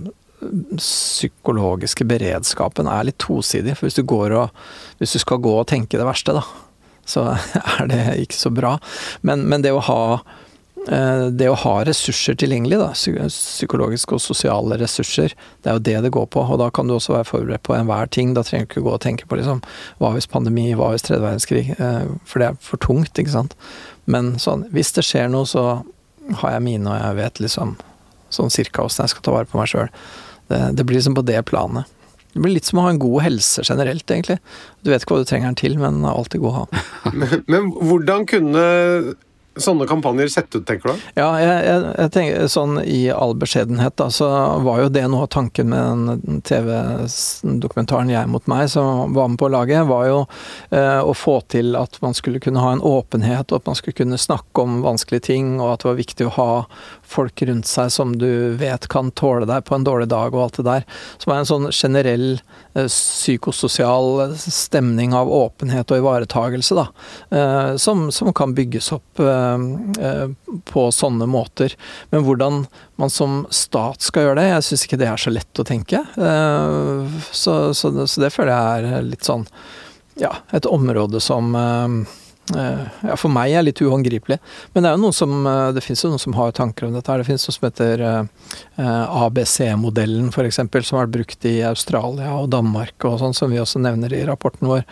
psykologiske 0.76 2.04
beredskapen 2.04 2.90
er 2.92 3.08
litt 3.08 3.20
tosidig. 3.24 3.78
For 3.80 3.88
hvis 3.88 3.96
du 3.96 4.04
og 4.04 4.52
Hvis 5.00 5.16
du 5.16 5.20
skal 5.24 5.40
gå 5.40 5.56
og 5.56 5.68
tenke 5.72 5.96
det 5.96 6.04
verste, 6.04 6.36
da, 6.36 6.44
så 7.08 7.24
er 7.80 7.88
det 7.88 8.04
ikke 8.26 8.36
så 8.36 8.52
bra. 8.52 8.76
Men, 9.22 9.48
men 9.48 9.64
det 9.64 9.72
å 9.72 9.80
ha 9.80 10.20
det 10.88 11.50
å 11.52 11.58
ha 11.60 11.74
ressurser 11.86 12.38
tilgjengelig, 12.40 12.78
da, 12.80 12.88
psykologiske 13.28 14.16
og 14.16 14.22
sosiale 14.24 14.78
ressurser, 14.80 15.36
det 15.64 15.70
er 15.70 15.78
jo 15.78 15.84
det 15.86 15.96
det 16.06 16.14
går 16.16 16.30
på. 16.34 16.46
Og 16.46 16.62
da 16.62 16.70
kan 16.74 16.88
du 16.88 16.96
også 16.96 17.18
være 17.18 17.28
forberedt 17.28 17.66
på 17.68 17.76
enhver 17.76 18.10
ting. 18.10 18.32
Da 18.38 18.46
trenger 18.48 18.66
du 18.66 18.72
ikke 18.72 18.86
gå 18.88 18.96
og 18.96 19.04
tenke 19.04 19.28
på 19.30 19.38
liksom, 19.40 19.62
hva 20.00 20.14
hvis 20.16 20.30
pandemi, 20.32 20.70
hva 20.78 20.94
hvis 20.94 21.06
tredje 21.06 21.26
verdenskrig? 21.26 21.66
Eh, 21.76 22.10
for 22.26 22.42
det 22.42 22.50
er 22.50 22.58
for 22.64 22.82
tungt, 22.82 23.12
ikke 23.20 23.36
sant. 23.36 23.58
Men 24.10 24.38
sånn, 24.42 24.66
hvis 24.74 24.94
det 24.96 25.06
skjer 25.06 25.30
noe, 25.34 25.46
så 25.50 25.68
har 26.42 26.56
jeg 26.56 26.66
mine, 26.66 26.90
og 26.90 26.98
jeg 26.98 27.20
vet 27.20 27.44
liksom 27.44 27.78
sånn 28.34 28.52
cirka 28.54 28.86
åssen 28.86 29.06
jeg 29.06 29.16
skal 29.16 29.26
ta 29.26 29.34
vare 29.34 29.50
på 29.50 29.60
meg 29.60 29.72
sjøl. 29.72 29.90
Det, 30.50 30.60
det, 30.78 30.86
blir 30.86 31.00
liksom 31.00 31.18
på 31.18 31.26
det 31.26 31.42
planet. 31.50 31.90
Det 32.34 32.42
blir 32.44 32.54
litt 32.56 32.68
som 32.70 32.82
å 32.82 32.86
ha 32.86 32.92
en 32.94 33.02
god 33.02 33.24
helse 33.26 33.64
generelt, 33.66 34.06
egentlig. 34.06 34.38
Du 34.86 34.92
vet 34.92 35.04
ikke 35.04 35.18
hva 35.18 35.24
du 35.24 35.30
trenger 35.30 35.50
den 35.50 35.60
til, 35.60 35.78
men 35.82 36.04
alltid 36.06 36.44
god 36.44 36.52
å 36.52 36.60
ha. 36.60 36.84
men, 37.20 37.42
men 37.50 37.72
hvordan 37.74 38.28
kunne 38.30 38.64
sånne 39.58 39.88
kampanjer 39.90 40.28
sett 40.32 40.56
ut, 40.56 40.66
tenker 40.68 40.94
du? 40.94 41.06
Ja, 41.18 41.30
jeg, 41.42 41.56
jeg, 41.66 41.84
jeg, 41.98 42.12
tenker 42.16 42.52
sånn 42.52 42.78
i 42.84 43.00
all 43.12 43.36
beskjedenhet, 43.40 43.96
da, 44.00 44.10
så 44.14 44.30
var 44.66 44.84
jo 44.84 44.92
det 44.94 45.06
noe 45.12 45.26
av 45.26 45.32
tanken 45.34 45.72
med 45.72 46.22
den 46.24 46.42
TV-dokumentaren 46.46 48.12
'Jeg 48.12 48.30
mot 48.30 48.46
meg', 48.52 48.70
som 48.70 49.14
var 49.14 49.28
med 49.28 49.40
på 49.40 49.50
laget, 49.52 49.88
var 49.90 50.06
jo 50.08 50.20
eh, 50.72 51.02
å 51.02 51.14
få 51.18 51.40
til 51.52 51.76
at 51.80 52.00
man 52.02 52.16
skulle 52.18 52.42
kunne 52.44 52.64
ha 52.64 52.72
en 52.76 52.84
åpenhet, 52.86 53.52
og 53.52 53.62
at 53.62 53.68
man 53.72 53.80
skulle 53.80 54.00
kunne 54.00 54.22
snakke 54.22 54.64
om 54.64 54.82
vanskelige 54.86 55.28
ting, 55.32 55.58
og 55.60 55.74
at 55.74 55.84
det 55.84 55.90
var 55.92 56.02
viktig 56.04 56.28
å 56.28 56.36
ha 56.38 56.52
folk 57.04 57.42
rundt 57.50 57.68
seg 57.68 57.92
som 57.92 58.16
du 58.20 58.56
vet 58.60 58.88
kan 58.92 59.12
tåle 59.12 59.48
deg 59.50 59.66
på 59.66 59.76
en 59.76 59.88
dårlig 59.88 60.10
dag, 60.12 60.34
og 60.36 60.44
alt 60.46 60.62
det 60.62 60.68
der. 60.68 60.88
Som 61.18 61.34
er 61.34 61.42
en 61.42 61.50
sånn 61.50 61.70
generell 61.74 62.28
eh, 62.76 62.88
psykososial 62.88 64.36
stemning 64.40 65.16
av 65.18 65.32
åpenhet 65.32 65.92
og 65.92 66.04
ivaretagelse, 66.04 66.78
da. 66.78 66.88
Eh, 67.34 67.76
som, 67.82 68.08
som, 68.14 68.30
kan 68.40 68.54
bygges 68.56 68.92
opp 68.96 69.20
eh, 69.24 69.39
på 70.70 70.86
sånne 70.96 71.28
måter. 71.30 71.76
Men 72.14 72.26
hvordan 72.28 72.64
man 73.00 73.12
som 73.14 73.44
stat 73.50 74.04
skal 74.04 74.28
gjøre 74.30 74.42
det, 74.42 74.48
jeg 74.52 74.68
syns 74.70 74.86
ikke 74.88 75.02
det 75.02 75.10
er 75.10 75.22
så 75.22 75.34
lett 75.34 75.62
å 75.62 75.68
tenke. 75.68 76.04
Eh, 76.18 77.20
så, 77.32 77.60
så, 77.74 77.94
så, 78.06 78.22
det 78.22 78.34
føler 78.36 78.54
jeg 78.54 78.96
er 78.96 79.12
litt 79.14 79.28
sånn 79.28 79.48
ja, 80.20 80.34
et 80.52 80.68
område 80.68 81.22
som 81.24 81.54
ja, 82.50 83.14
for 83.14 83.30
meg 83.32 83.54
er 83.54 83.64
litt 83.64 83.80
uhåndgripelig. 83.80 84.40
Men 84.74 84.84
det 84.84 84.90
er 84.90 84.96
jo 84.98 85.02
noen 85.04 85.16
som 85.16 85.46
Det 85.76 85.84
fins 85.86 86.02
jo 86.04 86.10
noen 86.10 86.22
som 86.22 86.34
har 86.34 86.52
tanker 86.58 86.88
om 86.88 86.96
dette. 86.98 87.12
her. 87.12 87.22
Det 87.22 87.28
fins 87.30 87.46
noe 87.46 87.56
som 87.56 87.68
heter 87.68 88.04
ABC-modellen, 89.22 90.32
f.eks., 90.34 90.58
som 90.58 90.98
har 90.98 91.06
vært 91.06 91.14
brukt 91.14 91.46
i 91.46 91.60
Australia 91.70 92.34
og 92.36 92.50
Danmark 92.52 93.06
og 93.08 93.20
sånn, 93.22 93.38
som 93.38 93.54
vi 93.54 93.62
også 93.62 93.80
nevner 93.84 94.14
i 94.18 94.26
rapporten 94.28 94.68
vår. 94.68 94.84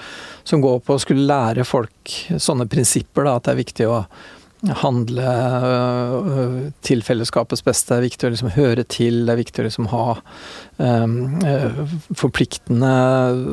Som 0.47 0.61
går 0.63 0.79
på 0.85 0.95
å 0.95 1.01
skulle 1.01 1.27
lære 1.27 1.65
folk 1.67 2.15
sånne 2.37 2.69
prinsipper, 2.69 3.25
da, 3.25 3.35
at 3.35 3.49
det 3.49 3.55
er 3.55 3.63
viktig 3.65 3.89
å 3.89 4.03
handle 4.81 5.33
øh, 5.67 6.71
til 6.81 7.03
fellesskapets 7.05 7.63
beste. 7.65 7.93
Det 7.93 7.97
er 7.97 8.07
viktig 8.07 8.27
å 8.27 8.31
liksom 8.33 8.53
høre 8.55 8.85
til, 8.89 9.19
det 9.27 9.35
er 9.35 9.41
viktig 9.41 9.61
å 9.61 9.67
liksom 9.67 9.89
ha 9.91 10.05
um, 10.77 11.17
forpliktende 12.17 12.93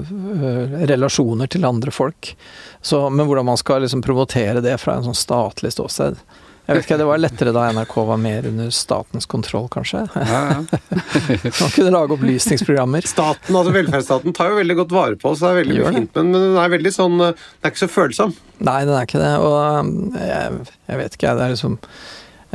uh, 0.09 0.79
relasjoner 0.89 1.51
til 1.53 1.69
andre 1.69 1.93
folk. 1.95 2.33
Så, 2.81 3.03
men 3.11 3.29
hvordan 3.29 3.51
man 3.51 3.61
skal 3.61 3.85
liksom 3.85 4.05
promotere 4.05 4.65
det 4.65 4.79
fra 4.81 4.97
en 4.97 5.07
sånn 5.09 5.19
statlig 5.19 5.75
ståsted 5.77 6.21
jeg 6.65 6.79
vet 6.79 6.87
ikke, 6.87 6.97
Det 6.97 7.07
var 7.09 7.21
lettere 7.21 7.53
da 7.53 7.67
NRK 7.77 7.95
var 8.09 8.21
mer 8.21 8.47
under 8.49 8.71
statens 8.73 9.27
kontroll, 9.29 9.67
kanskje. 9.73 10.07
Ja, 10.17 10.41
ja. 10.55 10.81
Man 11.61 11.75
kunne 11.75 11.93
lage 11.93 12.17
opplysningsprogrammer. 12.17 13.05
Staten, 13.09 13.53
altså 13.53 13.75
Velferdsstaten 13.75 14.37
tar 14.37 14.53
jo 14.53 14.61
veldig 14.63 14.79
godt 14.81 14.95
vare 14.97 15.21
på 15.21 15.35
oss, 15.35 15.43
det 15.45 15.51
er 15.51 15.61
veldig 15.61 15.83
fint, 15.99 16.17
men, 16.17 16.33
den 16.33 16.59
er 16.63 16.73
veldig 16.73 16.95
sånn 16.97 17.21
Den 17.21 17.35
er 17.37 17.75
ikke 17.75 17.85
så 17.85 17.91
følsom. 17.93 18.37
Nei, 18.65 18.81
den 18.89 18.97
er 18.97 19.09
ikke 19.09 19.21
det. 19.21 19.33
Og 19.45 20.21
jeg, 20.25 20.77
jeg 20.89 21.03
vet 21.03 21.19
ikke, 21.19 21.27
jeg. 21.29 21.41
Det 21.41 21.45
er 21.45 21.57
liksom 21.57 21.81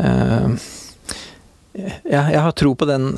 uh, 0.01 0.69
jeg, 1.77 2.23
jeg, 2.33 2.41
har 2.41 2.55
tro 2.57 2.73
på 2.75 2.89
den 2.89 3.11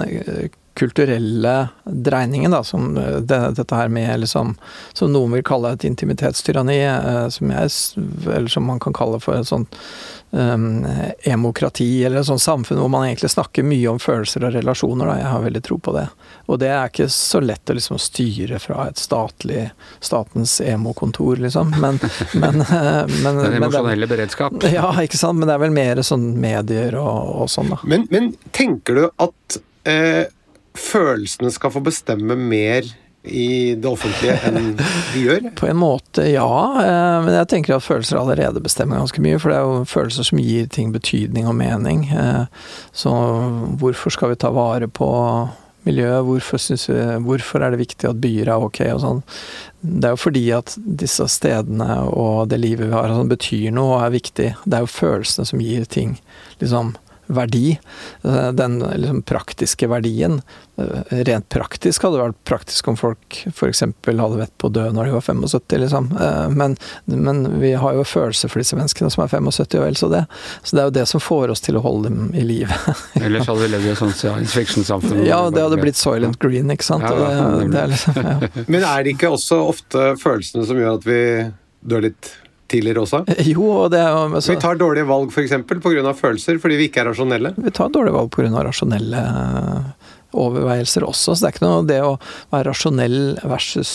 kulturelle 0.75 1.55
dreiningen, 1.85 2.51
da, 2.51 2.65
som 2.67 2.93
det, 2.95 3.39
dette 3.57 3.75
her 3.75 3.91
med 3.91 4.21
liksom 4.21 4.55
Som 4.95 5.11
noen 5.15 5.35
vil 5.35 5.43
kalle 5.47 5.73
et 5.75 5.87
intimitetstyranni, 5.87 6.79
uh, 6.87 7.27
som 7.31 7.51
jeg 7.51 7.71
Eller 8.27 8.51
som 8.51 8.67
man 8.67 8.79
kan 8.83 8.95
kalle 8.95 9.19
for 9.23 9.39
et 9.39 9.47
sånt 9.47 9.79
um, 10.31 10.85
emokrati, 11.23 12.03
eller 12.05 12.21
et 12.21 12.25
sånt 12.25 12.41
samfunn 12.41 12.79
hvor 12.79 12.89
man 12.91 13.05
egentlig 13.07 13.31
snakker 13.31 13.65
mye 13.67 13.89
om 13.91 13.99
følelser 13.99 14.45
og 14.47 14.55
relasjoner. 14.55 15.07
Da. 15.07 15.17
Jeg 15.19 15.31
har 15.33 15.45
veldig 15.45 15.63
tro 15.67 15.77
på 15.83 15.93
det. 15.95 16.07
Og 16.47 16.59
det 16.61 16.71
er 16.71 16.91
ikke 16.91 17.09
så 17.13 17.41
lett 17.43 17.71
å 17.71 17.77
liksom 17.77 17.99
styre 18.01 18.59
fra 18.63 18.87
et 18.89 19.01
statlig 19.01 19.67
statens 19.99 20.57
emokontor, 20.63 21.41
liksom. 21.43 21.75
Men, 21.83 21.99
men, 22.33 22.61
eh, 22.65 23.15
men 23.23 23.41
Den 23.43 23.59
emosjonelle 23.61 24.09
beredskap? 24.11 24.59
Ja, 24.71 24.89
ikke 25.03 25.19
sant. 25.19 25.39
Men 25.39 25.49
det 25.49 25.57
er 25.57 25.65
vel 25.65 25.75
mer 25.75 26.03
sånn 26.05 26.31
medier 26.41 26.95
og, 26.99 27.43
og 27.43 27.51
sånn, 27.51 27.73
da. 27.73 27.81
Men, 27.87 28.07
men, 28.13 28.31
tenker 28.55 28.97
du 28.97 29.05
at 29.21 29.59
eh, 29.89 30.25
følelsene 30.77 31.51
skal 31.53 31.73
få 31.75 31.83
bestemme 31.83 32.37
mer 32.39 32.87
i 33.23 33.75
det 33.77 33.85
offentlige 33.87 34.37
enn 34.49 34.71
vi 35.13 35.25
gjør? 35.27 35.49
På 35.57 35.67
en 35.69 35.77
måte, 35.77 36.25
ja. 36.31 36.49
Eh, 36.81 37.17
men 37.25 37.35
jeg 37.35 37.49
tenker 37.53 37.75
at 37.77 37.85
følelser 37.85 38.17
allerede 38.17 38.63
bestemmer 38.63 39.01
ganske 39.01 39.21
mye. 39.21 39.39
For 39.41 39.53
det 39.53 39.59
er 39.59 39.67
jo 39.67 39.89
følelser 39.89 40.29
som 40.31 40.41
gir 40.41 40.69
ting 40.73 40.93
betydning 40.95 41.49
og 41.49 41.57
mening. 41.59 42.07
Eh, 42.09 42.45
så 42.97 43.11
hvorfor 43.81 44.15
skal 44.15 44.33
vi 44.33 44.39
ta 44.41 44.49
vare 44.55 44.89
på 44.89 45.11
miljøet? 45.85 46.25
Hvorfor, 46.25 46.61
vi, 46.65 46.97
hvorfor 47.27 47.61
er 47.61 47.73
det 47.73 47.83
viktig 47.83 48.09
at 48.09 48.23
byer 48.23 48.49
er 48.49 48.65
ok 48.65 48.81
og 48.89 49.03
sånn? 49.05 49.21
Det 49.81 50.09
er 50.09 50.17
jo 50.17 50.23
fordi 50.23 50.43
at 50.57 50.75
disse 50.77 51.25
stedene 51.29 52.01
og 52.09 52.49
det 52.49 52.61
livet 52.61 52.89
vi 52.89 52.97
har, 52.97 53.13
sånn, 53.13 53.31
betyr 53.31 53.69
noe 53.73 53.99
og 53.99 54.03
er 54.07 54.17
viktig. 54.17 54.49
Det 54.65 54.77
er 54.77 54.85
jo 54.85 54.93
følelsene 54.97 55.47
som 55.49 55.61
gir 55.61 55.85
ting 55.89 56.17
liksom 56.61 56.95
verdi. 57.35 57.79
Eh, 58.23 58.51
den 58.51 58.79
liksom, 58.79 59.21
praktiske 59.21 59.87
verdien. 59.87 60.41
Eh, 60.77 61.23
rent 61.27 61.49
praktisk 61.49 62.03
hadde 62.03 62.17
det 62.17 62.25
vært 62.25 62.43
praktisk 62.47 62.87
om 62.91 62.97
folk 62.99 63.41
f.eks. 63.51 63.83
hadde 64.07 64.39
vett 64.39 64.53
på 64.61 64.69
å 64.69 64.73
dø 64.73 64.87
når 64.93 65.09
de 65.09 65.15
var 65.15 65.25
75, 65.25 65.77
liksom. 65.83 66.09
Eh, 66.21 66.49
men, 66.49 66.77
men, 67.05 67.43
vi 67.61 67.73
har 67.79 67.97
jo 67.97 68.05
følelser 68.07 68.51
for 68.51 68.63
disse 68.63 68.77
menneskene 68.77 69.11
som 69.13 69.25
er 69.25 69.31
75 69.33 69.79
og 69.79 69.85
vel 69.85 69.99
så 69.99 70.11
det. 70.11 70.23
Så 70.63 70.75
det 70.75 70.83
er 70.83 70.91
jo 70.91 70.97
det 70.99 71.07
som 71.11 71.23
får 71.23 71.55
oss 71.55 71.65
til 71.65 71.79
å 71.79 71.85
holde 71.85 72.11
dem 72.11 72.35
i 72.35 72.45
live. 72.45 72.77
Ellers 73.21 73.49
hadde 73.49 73.65
vi 73.65 73.71
levd 73.73 73.89
i 73.89 73.93
et 73.95 74.01
sånt 74.01 74.17
science 74.17 74.55
fiction-samfunn. 74.57 75.25
Ja, 75.27 75.43
det 75.53 75.65
hadde 75.65 75.81
blitt 75.81 75.99
Soylent 75.99 76.39
Green, 76.41 76.71
ikke 76.73 76.87
sant. 76.87 77.07
Ja, 77.07 77.17
det, 77.17 77.71
det 77.73 77.83
er 77.85 77.91
liksom, 77.95 78.21
ja. 78.21 78.37
Men 78.67 78.85
er 78.85 79.03
det 79.03 79.15
ikke 79.17 79.33
også 79.33 79.63
ofte 79.71 80.13
følelsene 80.21 80.67
som 80.67 80.79
gjør 80.79 80.99
at 80.99 81.07
vi 81.07 81.21
dør 81.81 82.09
litt 82.09 82.35
tidligere 82.71 83.03
også? 83.05 83.23
Jo, 83.51 83.67
og 83.83 83.91
det 83.93 83.99
er 84.01 84.09
jo 84.09 84.23
altså, 84.29 84.55
Vi 84.55 84.61
tar 84.63 84.79
dårlige 84.79 85.09
valg 85.09 85.33
f.eks. 85.33 85.57
pga. 85.67 86.15
følelser, 86.17 86.61
fordi 86.63 86.79
vi 86.79 86.89
ikke 86.89 87.03
er 87.03 87.11
rasjonelle? 87.11 87.53
Vi 87.57 87.75
tar 87.75 87.93
dårlige 87.93 88.17
valg 88.17 88.33
pga. 88.33 88.65
rasjonelle 88.69 89.25
overveielser 90.37 91.03
også. 91.03 91.35
Så 91.35 91.43
det 91.43 91.49
er 91.49 91.55
ikke 91.55 91.65
noe 91.67 91.87
det 91.87 91.99
å 92.05 92.13
være 92.53 92.69
rasjonell 92.69 93.17
versus 93.51 93.93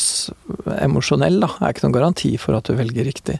emosjonell, 0.76 1.38
da, 1.42 1.50
er 1.60 1.72
ikke 1.72 1.86
noen 1.86 1.96
garanti 1.96 2.32
for 2.40 2.58
at 2.58 2.68
du 2.68 2.76
velger 2.78 3.08
riktig. 3.08 3.38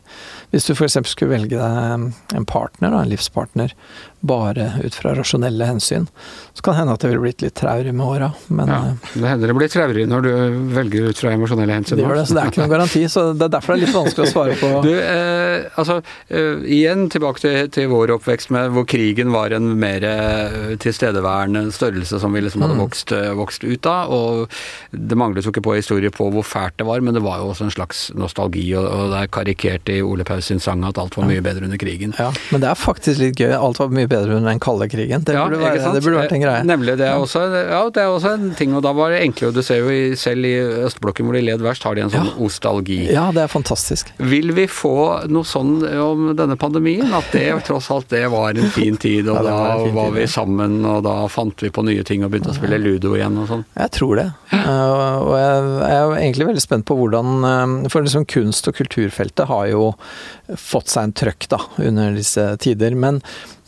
Hvis 0.55 0.69
du 0.69 0.75
f.eks. 0.76 0.99
skulle 1.11 1.35
velge 1.35 1.61
deg 1.61 2.37
en 2.37 2.49
partner, 2.49 2.93
da, 2.93 3.02
en 3.02 3.12
livspartner, 3.12 3.75
bare 4.20 4.70
ut 4.85 4.94
fra 4.94 5.14
rasjonelle 5.14 5.68
hensyn, 5.68 6.06
så 6.54 6.62
kan 6.62 6.75
det 6.75 6.80
hende 6.80 6.96
at 6.96 7.04
det 7.04 7.11
ville 7.12 7.25
blitt 7.25 7.44
litt 7.44 7.56
traurig 7.58 7.92
med 7.94 8.06
åra, 8.06 8.30
men 8.49 8.73
ja, 8.73 8.78
eh, 8.88 9.11
Det 9.14 9.28
hender 9.28 9.52
det 9.52 9.58
blir 9.58 9.73
traurig 9.73 10.06
når 10.08 10.26
du 10.26 10.30
velger 10.76 11.11
ut 11.11 11.20
fra 11.20 11.35
emosjonelle 11.37 11.76
hensyn. 11.76 12.00
Det 12.00 12.06
gjør 12.06 12.20
det, 12.20 12.26
så 12.30 12.38
det 12.38 12.42
er 12.42 12.52
ikke 12.52 12.62
noen 12.62 12.75
garanti. 12.75 13.04
Så 13.12 13.26
det 13.37 13.46
er 13.49 13.52
derfor 13.56 13.75
det 13.75 13.78
er 13.78 13.87
litt 13.87 13.96
vanskelig 13.96 14.26
å 14.26 14.32
svare 14.32 14.58
på. 14.61 14.73
Du, 14.87 14.92
eh, 14.92 15.66
altså, 15.80 15.96
eh, 16.28 16.62
igjen 16.76 17.08
tilbake 17.11 17.42
til, 17.42 17.70
til, 17.75 17.88
vår 17.90 18.12
oppvekst 18.16 18.52
med 18.54 18.70
hvor 18.75 18.85
krigen 18.88 19.32
var 19.35 19.54
en 19.56 19.73
mer 19.80 20.04
eh, 20.06 20.75
tilstedeværende 20.82 21.66
størrelse 21.75 22.20
som 22.23 22.35
vi 22.37 22.44
liksom 22.44 22.62
hadde 22.62 22.76
mm 22.76 22.85
vokst, 22.87 23.12
eh, 23.12 23.32
vokst, 23.35 23.64
ut 23.64 23.87
av. 23.87 24.12
Og 24.12 24.50
det 24.90 25.18
manglet 25.18 25.46
jo 25.46 25.52
ikke 25.52 25.64
på 25.64 25.76
historie 25.78 26.12
på 26.14 26.28
hvor 26.32 26.44
fælt 26.46 26.78
det 26.80 26.87
var, 26.88 27.00
men 27.00 27.16
det 27.16 27.23
var 27.25 27.40
jo 27.40 27.50
også 27.52 27.66
en 27.66 27.75
slags 27.75 28.06
nostalgi. 28.14 28.64
Og, 28.78 28.87
og 28.87 29.12
det 29.12 29.23
er 29.23 29.32
karikert 29.32 29.92
i 29.92 30.00
Ole 30.04 30.26
Paus 30.28 30.50
sin 30.50 30.62
sang 30.62 30.85
at 30.87 30.99
alt 31.00 31.16
var 31.18 31.28
mye 31.28 31.42
bedre 31.44 31.66
under 31.66 31.80
krigen. 31.80 32.14
Ja, 32.18 32.30
Men 32.52 32.62
det 32.62 32.70
er 32.70 32.78
faktisk 32.78 33.23
litt 33.23 33.40
gøy. 33.40 33.52
Alt 33.56 33.80
var 33.82 33.92
mye 33.94 34.05
bedre 34.10 34.36
under 34.38 34.50
den 34.50 34.62
kalde 34.62 34.88
krigen. 34.92 35.25
Det, 35.26 35.34
ja, 35.36 35.44
burde, 35.46 35.60
være, 35.62 35.92
det 35.94 36.02
burde, 36.04 36.20
vært 36.20 36.34
en 36.36 36.44
greie. 36.44 36.64
Nemlig. 36.66 36.96
Det 37.00 37.06
er, 37.08 37.20
også, 37.20 37.44
ja, 37.54 37.80
det 37.92 38.02
er 38.02 38.12
også 38.12 38.34
en 38.36 38.50
ting. 38.58 38.75
Og 38.76 38.84
da 38.86 38.92
var 38.96 39.14
det 39.14 39.22
enklere. 39.25 39.54
Du 39.56 39.62
ser 39.66 39.82
jo 39.82 39.92
i, 39.92 40.16
selv 40.18 40.46
i 40.48 40.54
østblokken 40.86 41.28
hvor 41.28 41.38
de 41.38 41.44
led 41.46 41.64
verst, 41.64 41.86
har 41.86 41.96
de 41.96 42.04
en 42.06 42.12
sånn 42.12 42.30
ja. 42.30 42.36
ostalgi. 42.46 43.00
Ja, 43.12 43.28
det 43.34 43.44
er 43.46 43.52
fantastisk. 43.52 44.12
Vil 44.18 44.52
vi 44.56 44.66
få 44.70 44.96
noe 45.32 45.46
sånn 45.48 45.78
om 46.02 46.30
denne 46.38 46.58
pandemien? 46.60 47.12
At 47.16 47.30
det 47.34 47.48
tross 47.68 47.90
alt 47.94 48.10
det 48.12 48.25
var 48.32 48.56
en 48.56 48.70
fin 48.75 48.98
tid, 49.00 49.28
og 49.28 49.40
ja, 49.40 49.44
da 49.46 49.56
var, 49.56 49.86
var 49.96 50.14
vi 50.16 50.26
sammen, 50.30 50.78
og 50.86 51.02
da 51.06 51.16
fant 51.32 51.62
vi 51.62 51.72
på 51.72 51.84
nye 51.86 52.04
ting 52.06 52.25
og 52.25 52.32
begynte 52.32 52.52
å 52.52 52.56
spille 52.56 52.80
ludo 52.82 53.14
igjen 53.16 53.38
og 53.42 53.50
sånn? 53.50 53.66
Jeg 53.76 53.94
tror 53.96 54.20
det. 54.20 54.28
Uh, 54.52 55.16
og 55.26 55.34
jeg, 55.38 55.66
er 55.90 56.16
egentlig 56.20 56.50
veldig 56.52 56.62
spent 56.62 56.86
på 56.86 56.94
hvordan 56.98 57.32
uh, 57.42 57.88
For 57.92 58.04
liksom 58.04 58.26
kunst- 58.30 58.68
og 58.70 58.76
kulturfeltet 58.78 59.48
har 59.50 59.66
jo 59.72 59.90
fått 60.54 60.92
seg 60.92 61.08
en 61.08 61.16
trøkk 61.16 61.48
da, 61.52 61.60
under 61.82 62.14
disse 62.16 62.44
tider. 62.62 62.94
Men 62.98 63.20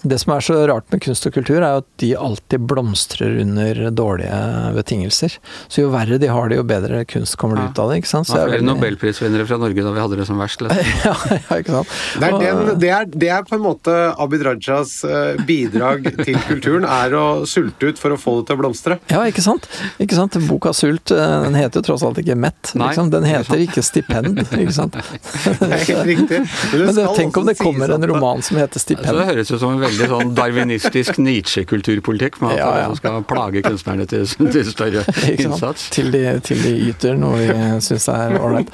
det 0.09 0.19
som 0.23 0.35
er 0.35 0.45
så 0.45 0.59
rart 0.71 0.87
med 0.93 1.03
kunst 1.05 1.27
og 1.29 1.35
kultur, 1.35 1.59
er 1.61 1.81
at 1.81 1.87
de 2.03 2.13
alltid 2.17 2.65
blomstrer 2.71 3.39
under 3.43 3.81
dårlige 3.95 4.39
betingelser. 4.77 5.39
Så 5.69 5.85
jo 5.85 5.93
verre 5.93 6.19
de 6.21 6.31
har 6.33 6.51
det, 6.51 6.59
jo 6.61 6.67
bedre 6.69 7.05
kunst 7.09 7.37
kommer 7.41 7.61
det 7.61 7.71
ut 7.71 7.83
av 7.83 7.93
det. 7.93 8.01
ikke 8.03 8.11
sant? 8.11 8.29
Så 8.29 8.37
ja, 8.37 8.45
flere 8.47 8.59
veldig... 8.59 8.69
nobelprisvinnere 8.73 9.49
fra 9.49 9.61
Norge 9.61 9.87
da 9.87 9.95
vi 9.95 10.03
hadde 10.05 10.21
det 10.21 10.29
som 10.29 10.41
verst. 10.43 10.65
ja, 11.07 11.15
ja, 11.15 11.59
ikke 11.61 11.77
sant? 11.77 11.95
Det 12.19 12.29
er, 12.29 12.39
den, 12.43 12.73
det, 12.81 12.93
er, 12.95 13.09
det 13.13 13.33
er, 13.39 13.45
på 13.49 13.59
en 13.59 13.65
måte 13.65 13.97
Abid 14.19 14.45
Rajas 14.47 14.99
eh, 15.07 15.41
bidrag 15.49 16.09
til 16.23 16.39
kulturen, 16.49 16.87
er 16.89 17.15
å 17.19 17.27
sulte 17.49 17.93
ut 17.93 18.01
for 18.01 18.15
å 18.15 18.21
få 18.21 18.39
det 18.41 18.49
til 18.51 18.59
å 18.59 18.63
blomstre. 18.63 18.99
Ja, 19.13 19.23
ikke 19.29 19.45
sant? 19.45 19.69
Ikke 20.03 20.19
sant? 20.19 20.39
Boka 20.49 20.73
Sult 20.77 21.13
eh, 21.15 21.37
den 21.45 21.59
heter 21.59 21.81
jo 21.81 21.89
tross 21.91 22.05
alt 22.07 22.21
ikke 22.23 22.37
Mett. 22.39 22.73
Liksom. 22.79 23.11
Den 23.13 23.27
heter 23.29 23.63
ikke 23.63 23.83
Stipend, 23.85 24.43
ikke 24.47 24.75
sant? 24.75 24.99
Det 25.59 25.67
er 25.67 25.85
helt 25.89 26.05
riktig. 26.07 26.39
Men, 26.73 26.85
Men 26.87 26.95
det, 26.97 27.07
tenk 27.17 27.37
om 27.41 27.47
det 27.49 27.55
kommer 27.59 27.91
en 27.95 28.07
roman 28.11 28.43
som 28.45 28.59
heter 28.61 28.83
Stipend. 28.83 29.07
Altså, 29.07 29.19
det 29.21 29.29
høres 29.33 29.51
ut 29.53 29.61
som 29.61 29.75
en 29.75 29.83
veldig 29.83 29.98
sånn 30.07 30.35
darwinistisk 30.39 31.19
Nietzsche-kulturpolitikk, 31.19 32.41
med 32.43 32.55
at 32.55 32.61
ja, 32.61 32.69
ja. 32.83 32.89
man 32.93 32.99
skal 33.01 33.23
plage 33.29 33.63
kunstnerne 33.67 34.07
til, 34.11 34.27
til 34.29 34.71
større 34.71 35.05
innsats. 35.35 35.89
Til 35.95 36.13
de, 36.15 36.23
til 36.47 36.63
de, 36.63 36.75
yter 36.93 37.19
noe 37.19 37.41
vi 37.41 37.49
syns 37.85 38.09
er 38.13 38.39
ålreit. 38.39 38.71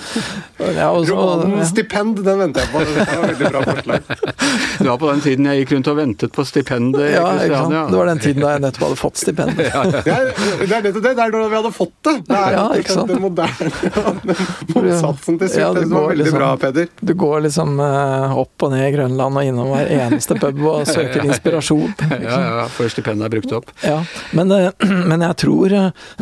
Ja, 0.75 0.91
Romanen 0.93 1.63
'Stipend', 1.65 2.23
den 2.25 2.39
venter 2.39 2.65
jeg 2.65 2.71
på. 2.73 2.85
Det 2.85 3.07
var 3.09 3.27
veldig 3.27 3.51
bra 3.55 3.65
forslag. 3.71 4.01
Det 4.79 4.89
var 4.89 4.99
på 4.99 5.11
den 5.11 5.21
tiden 5.21 5.47
jeg 5.49 5.63
gikk 5.63 5.73
rundt 5.75 5.89
og 5.93 5.97
ventet 5.97 6.33
på 6.35 6.45
stipendet 6.45 7.05
i 7.07 7.13
ja, 7.15 7.25
Kristiania. 7.31 7.83
Det 7.91 7.99
var 7.99 8.09
den 8.11 8.23
tiden 8.23 8.45
da 8.45 8.53
jeg 8.55 8.63
nettopp 8.65 8.87
hadde 8.89 8.99
fått 9.01 9.21
stipend. 9.23 9.57
Det 9.65 9.69
er, 9.71 10.31
det 10.61 10.75
er 10.75 10.83
nettopp 10.85 11.05
det. 11.05 11.13
Det 11.15 11.25
er 11.25 11.35
da 11.35 11.43
vi 11.49 11.59
hadde 11.59 11.73
fått 11.75 11.95
det. 12.07 12.15
Det 12.29 12.39
er 12.39 12.57
ja, 12.57 12.65
ikke 12.81 12.97
sant? 12.97 13.13
den 13.13 13.23
moderne 13.23 14.37
motsatsen 14.75 15.39
til 15.41 15.51
sult. 15.53 15.79
det 15.79 15.87
var 15.93 16.09
veldig 16.11 16.25
liksom, 16.25 16.39
bra, 16.39 16.51
Peder. 16.65 16.89
Du 17.01 17.15
går 17.19 17.45
liksom 17.47 17.79
uh, 17.81 18.35
opp 18.41 18.67
og 18.67 18.75
ned 18.75 18.85
i 18.89 18.93
Grønland 18.97 19.41
og 19.41 19.51
innom 19.51 19.71
hver 19.73 19.93
eneste 19.99 20.39
pub 20.41 20.63
og 20.65 20.89
søker 20.89 21.04
inspirasjon 21.05 21.35
inspirasjon. 21.35 21.95
ja, 22.23 22.61
ja, 22.61 22.69
før 22.77 22.89
stipendet 22.89 23.27
er 23.27 23.33
brukt 23.35 23.53
opp. 23.53 23.73
Ja, 23.83 24.05
men, 24.33 24.51
eh, 24.53 24.71
men 25.11 25.21
jeg, 25.21 25.37
tror, 25.37 25.75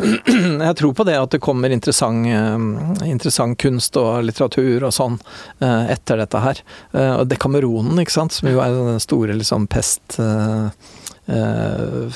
jeg 0.67 0.75
tror 0.79 0.93
på 0.93 1.07
det 1.07 1.17
at 1.19 1.35
det 1.35 1.41
kommer 1.43 1.73
interessant, 1.73 2.27
eh, 2.27 3.09
interessant, 3.09 3.57
kunst 3.59 3.97
og 3.99 4.23
litteratur 4.27 4.87
og 4.87 4.95
sånn 4.95 5.19
eh, 5.59 5.93
etter 5.93 6.19
dette 6.23 6.41
her. 6.43 6.59
Og 6.93 7.27
Dekameronen, 7.29 7.99
ikke 8.01 8.13
sant, 8.13 8.35
som 8.35 8.49
jo 8.49 8.61
er 8.63 8.73
den 8.75 9.01
store 9.03 9.37
liksom 9.37 9.67
pest... 9.71 10.19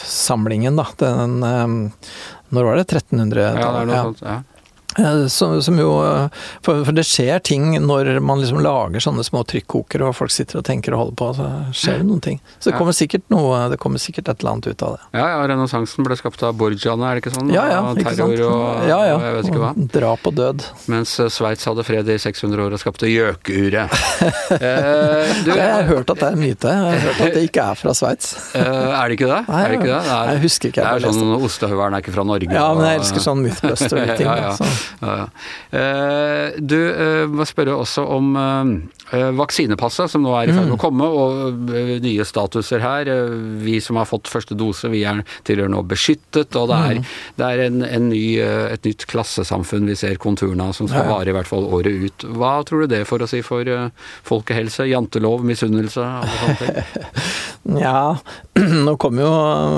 samlingen, 0.03 0.75
da. 0.75 0.83
Den 0.99 1.37
Når 1.39 2.65
var 2.67 2.75
det? 2.75 2.83
1300-tallet? 2.89 3.61
Ja, 3.61 3.69
det 3.71 3.79
er 3.79 3.87
noe 3.87 4.01
sånt, 4.09 4.23
ja. 4.25 4.41
Eh, 4.97 5.27
Som, 5.27 5.55
som 5.61 5.77
jo, 5.79 5.91
eh, 6.05 6.27
for, 6.65 6.83
for 6.87 6.95
det 6.97 7.03
skjer 7.07 7.39
ting 7.45 7.69
når 7.83 8.17
man 8.23 8.41
liksom 8.41 8.59
lager 8.63 9.03
sånne 9.03 9.23
små 9.25 9.43
trykkokere 9.47 10.07
og 10.09 10.15
folk 10.17 10.31
sitter 10.33 10.59
og 10.61 10.65
tenker 10.67 10.95
og 10.95 11.01
holder 11.03 11.17
på, 11.19 11.27
så 11.37 11.47
skjer 11.77 11.99
det 12.01 12.07
noen 12.07 12.21
ting. 12.23 12.39
Så 12.59 12.71
det 12.71 12.77
kommer 12.79 12.95
sikkert 12.97 13.25
noe, 13.33 13.59
det 13.71 13.77
kommer 13.81 14.01
sikkert 14.01 14.31
et 14.33 14.41
eller 14.41 14.55
annet 14.57 14.69
ut 14.71 14.85
av 14.87 14.95
det. 14.97 15.03
Ja, 15.19 15.27
ja, 15.35 15.41
renessansen 15.51 16.07
ble 16.07 16.17
skapt 16.19 16.43
av 16.47 16.55
Borgiane, 16.57 17.05
er 17.11 17.17
det 17.19 17.23
ikke 17.25 17.35
sånn? 17.35 17.51
Ja 17.53 17.65
ja, 17.71 17.81
Og 17.91 17.99
terror 18.01 18.33
og, 18.47 18.87
ja, 18.89 18.99
ja. 19.11 19.15
og 19.19 19.25
jeg 19.27 19.35
vet 19.37 19.51
ikke 19.51 19.61
hva. 19.63 19.71
Drap 19.97 20.27
og 20.31 20.37
død. 20.39 20.65
Mens 20.93 21.13
eh, 21.23 21.29
Sveits 21.33 21.67
hadde 21.69 21.85
fred 21.87 22.09
i 22.09 22.17
600 22.21 22.65
år 22.67 22.75
og 22.77 22.81
skapte 22.81 23.09
gjøkuret. 23.11 23.97
eh, 24.57 25.33
du, 25.45 25.51
Jeg 25.53 25.69
har 25.73 25.85
hørt 25.89 26.09
at 26.13 26.21
det 26.21 26.27
er 26.31 26.37
en 26.37 26.41
myte. 26.41 26.73
Jeg 26.73 26.83
har 26.97 27.05
hørt 27.07 27.21
at 27.27 27.37
det 27.37 27.43
ikke 27.49 27.67
er 27.71 27.79
fra 27.79 27.93
Sveits. 27.97 28.33
eh, 28.57 28.63
er 28.65 29.11
det 29.11 29.17
ikke 29.19 29.29
det? 29.31 29.41
Nei, 29.47 29.61
er 29.63 29.73
det 29.73 29.79
ikke 29.81 29.91
det? 29.91 30.01
det 30.07 30.15
er, 30.17 30.31
jeg 30.33 30.43
husker 30.47 30.71
ikke, 30.73 30.83
jeg 30.87 31.05
Det 31.05 31.11
er 31.11 31.17
sånn 31.21 31.47
ostehøvelen 31.47 31.97
er 31.99 32.05
ikke 32.05 32.15
fra 32.17 32.27
Norge. 32.27 32.51
Ja, 32.57 32.67
men 32.77 32.87
jeg 32.89 33.01
elsker 33.03 33.23
sånn 33.27 33.43
mythbuster-ting. 33.45 34.27
ja, 34.31 34.37
ja. 34.47 34.71
Ja, 35.01 35.15
ja. 35.23 35.27
Eh, 35.79 36.57
du, 36.59 36.77
eh, 36.89 37.25
må 37.29 37.45
spørre 37.47 37.75
også 37.77 38.03
om 38.17 38.31
eh, 38.37 39.31
vaksinepasset, 39.37 40.09
som 40.11 40.23
nå 40.25 40.33
er 40.35 40.49
i 40.49 40.55
ferd 40.55 40.65
Mm. 40.67 40.71
med 40.71 40.77
å 40.77 40.81
komme, 40.81 41.07
og 41.07 41.69
nye 42.03 42.25
statuser 42.27 42.81
her. 42.83 43.05
Vi 43.63 43.77
som 43.83 43.95
har 43.99 44.05
fått 44.09 44.27
første 44.27 44.55
dose, 44.57 44.89
vi 44.91 45.03
er 45.07 45.21
tilhører 45.47 45.69
nå 45.71 45.83
beskyttet, 45.87 46.55
og 46.59 46.67
det 46.71 46.77
er, 46.77 46.95
Mm. 46.97 47.05
det 47.37 47.45
er 47.47 47.59
en, 47.67 47.81
en 47.83 48.09
ny, 48.09 48.23
et 48.41 48.83
nytt 48.83 49.05
klassesamfunn 49.07 49.85
vi 49.87 49.95
ser 49.95 50.15
konturene 50.17 50.67
av, 50.67 50.73
som 50.75 50.87
skal 50.89 51.07
vare 51.07 51.29
i 51.29 51.35
hvert 51.37 51.47
fall 51.47 51.63
året 51.71 51.93
ut. 52.07 52.27
Hva 52.35 52.63
tror 52.67 52.81
du 52.83 52.87
det 52.95 53.05
får 53.07 53.23
å 53.23 53.29
si 53.29 53.41
for 53.41 53.61
eh, 53.67 53.89
folkehelse, 54.27 54.87
jantelov, 54.89 55.43
misunnelse, 55.47 56.03
og 56.03 56.25
sånne 56.41 56.57
ting? 56.63 56.83
Ja, 57.67 58.15
nå 58.55 58.93
kommer 59.01 59.25
jo 59.25 59.31